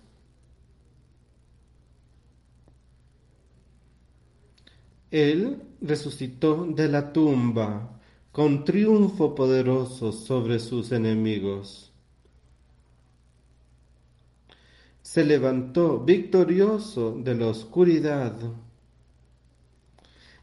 Él 5.14 5.62
resucitó 5.80 6.66
de 6.66 6.88
la 6.90 7.14
tumba 7.14 8.02
con 8.32 8.66
triunfo 8.66 9.36
poderoso 9.36 10.12
sobre 10.12 10.58
sus 10.58 10.92
enemigos. 10.92 11.94
Se 15.04 15.24
levantó 15.24 16.00
victorioso 16.00 17.12
de 17.12 17.36
la 17.36 17.46
oscuridad 17.46 18.34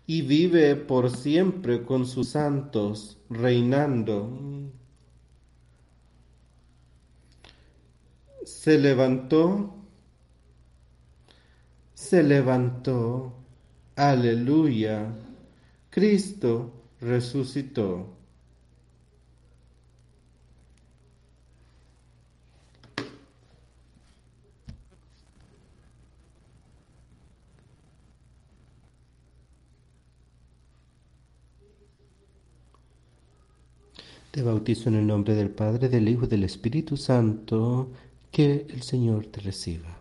y 0.07 0.23
vive 0.23 0.77
por 0.77 1.11
siempre 1.11 1.83
con 1.83 2.07
sus 2.07 2.29
santos, 2.29 3.19
reinando. 3.29 4.31
Se 8.45 8.79
levantó, 8.79 9.75
se 11.93 12.23
levantó, 12.23 13.40
aleluya, 14.09 15.13
Cristo 15.91 16.73
resucitó. 17.01 18.17
Te 34.31 34.43
bautizo 34.43 34.89
en 34.89 34.95
el 34.95 35.07
nombre 35.07 35.35
del 35.35 35.51
Padre, 35.51 35.89
del 35.89 36.09
Hijo 36.09 36.25
y 36.25 36.29
del 36.29 36.45
Espíritu 36.45 36.97
Santo, 36.97 37.91
que 38.31 38.67
el 38.71 38.83
Señor 38.83 39.27
te 39.27 39.41
reciba. 39.41 40.00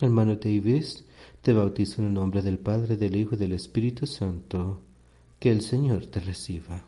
Hermano 0.00 0.36
Davis, 0.36 1.06
te 1.40 1.54
bautizo 1.54 2.02
en 2.02 2.08
el 2.08 2.14
nombre 2.14 2.42
del 2.42 2.58
Padre, 2.58 2.98
del 2.98 3.16
Hijo 3.16 3.34
y 3.34 3.38
del 3.38 3.52
Espíritu 3.52 4.06
Santo, 4.06 4.82
que 5.38 5.50
el 5.50 5.62
Señor 5.62 6.06
te 6.06 6.20
reciba. 6.20 6.84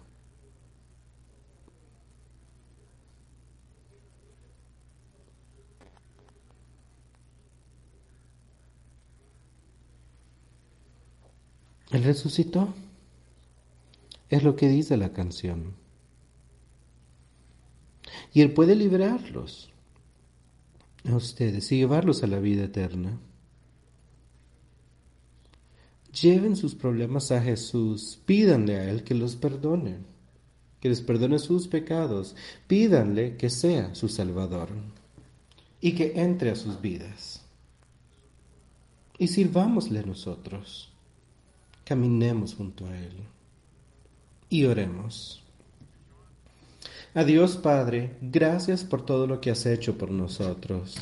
Él 11.90 12.04
resucitó. 12.04 12.74
Es 14.28 14.42
lo 14.42 14.54
que 14.56 14.68
dice 14.68 14.98
la 14.98 15.14
canción. 15.14 15.74
Y 18.34 18.42
Él 18.42 18.52
puede 18.52 18.76
liberarlos 18.76 19.70
a 21.10 21.16
ustedes 21.16 21.70
y 21.72 21.78
llevarlos 21.78 22.22
a 22.22 22.26
la 22.26 22.38
vida 22.38 22.64
eterna. 22.64 23.18
Lleven 26.20 26.56
sus 26.56 26.74
problemas 26.74 27.30
a 27.30 27.40
Jesús, 27.40 28.18
pídanle 28.24 28.76
a 28.76 28.90
Él 28.90 29.04
que 29.04 29.14
los 29.14 29.36
perdone, 29.36 29.98
que 30.80 30.88
les 30.88 31.02
perdone 31.02 31.38
sus 31.38 31.68
pecados, 31.68 32.34
pídanle 32.66 33.36
que 33.36 33.50
sea 33.50 33.94
su 33.94 34.08
Salvador 34.08 34.70
y 35.80 35.92
que 35.92 36.20
entre 36.20 36.50
a 36.50 36.56
sus 36.56 36.80
vidas. 36.80 37.44
Y 39.18 39.28
sirvámosle 39.28 40.02
nosotros. 40.02 40.92
Caminemos 41.84 42.54
junto 42.54 42.86
a 42.86 42.98
Él 42.98 43.14
y 44.48 44.64
oremos. 44.64 45.42
Adiós 47.18 47.56
Padre, 47.56 48.16
gracias 48.20 48.84
por 48.84 49.04
todo 49.04 49.26
lo 49.26 49.40
que 49.40 49.50
has 49.50 49.66
hecho 49.66 49.98
por 49.98 50.08
nosotros. 50.08 50.94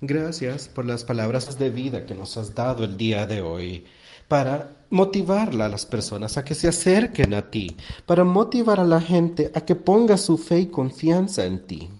Gracias 0.00 0.68
por 0.68 0.84
las 0.84 1.02
palabras 1.02 1.58
de 1.58 1.68
vida 1.70 2.06
que 2.06 2.14
nos 2.14 2.36
has 2.36 2.54
dado 2.54 2.84
el 2.84 2.96
día 2.96 3.26
de 3.26 3.42
hoy 3.42 3.84
para 4.28 4.86
motivar 4.90 5.48
a 5.60 5.68
las 5.68 5.84
personas 5.84 6.38
a 6.38 6.44
que 6.44 6.54
se 6.54 6.68
acerquen 6.68 7.34
a 7.34 7.50
ti, 7.50 7.76
para 8.06 8.22
motivar 8.22 8.78
a 8.78 8.84
la 8.84 9.00
gente 9.00 9.50
a 9.52 9.62
que 9.62 9.74
ponga 9.74 10.16
su 10.16 10.38
fe 10.38 10.60
y 10.60 10.66
confianza 10.66 11.44
en 11.44 11.66
ti 11.66 11.90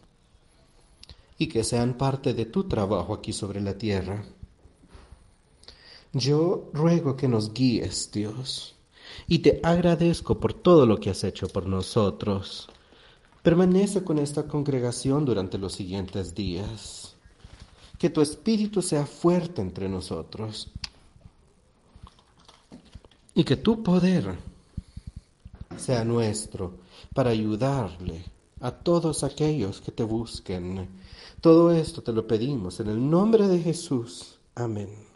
y 1.36 1.48
que 1.48 1.64
sean 1.64 1.94
parte 1.94 2.32
de 2.32 2.46
tu 2.46 2.68
trabajo 2.68 3.12
aquí 3.12 3.32
sobre 3.32 3.60
la 3.60 3.76
tierra. 3.76 4.22
Yo 6.12 6.70
ruego 6.72 7.16
que 7.16 7.26
nos 7.26 7.52
guíes, 7.52 8.08
Dios, 8.12 8.77
y 9.26 9.40
te 9.40 9.60
agradezco 9.62 10.38
por 10.38 10.54
todo 10.54 10.86
lo 10.86 10.98
que 10.98 11.10
has 11.10 11.24
hecho 11.24 11.48
por 11.48 11.66
nosotros. 11.66 12.68
Permanece 13.42 14.04
con 14.04 14.18
esta 14.18 14.46
congregación 14.46 15.24
durante 15.24 15.58
los 15.58 15.72
siguientes 15.72 16.34
días. 16.34 17.14
Que 17.98 18.10
tu 18.10 18.20
espíritu 18.20 18.82
sea 18.82 19.06
fuerte 19.06 19.60
entre 19.60 19.88
nosotros. 19.88 20.70
Y 23.34 23.44
que 23.44 23.56
tu 23.56 23.82
poder 23.82 24.36
sea 25.76 26.04
nuestro 26.04 26.74
para 27.14 27.30
ayudarle 27.30 28.24
a 28.60 28.70
todos 28.72 29.24
aquellos 29.24 29.80
que 29.80 29.92
te 29.92 30.02
busquen. 30.02 30.88
Todo 31.40 31.70
esto 31.70 32.02
te 32.02 32.12
lo 32.12 32.26
pedimos 32.26 32.80
en 32.80 32.88
el 32.88 33.08
nombre 33.08 33.46
de 33.46 33.60
Jesús. 33.60 34.38
Amén. 34.54 35.07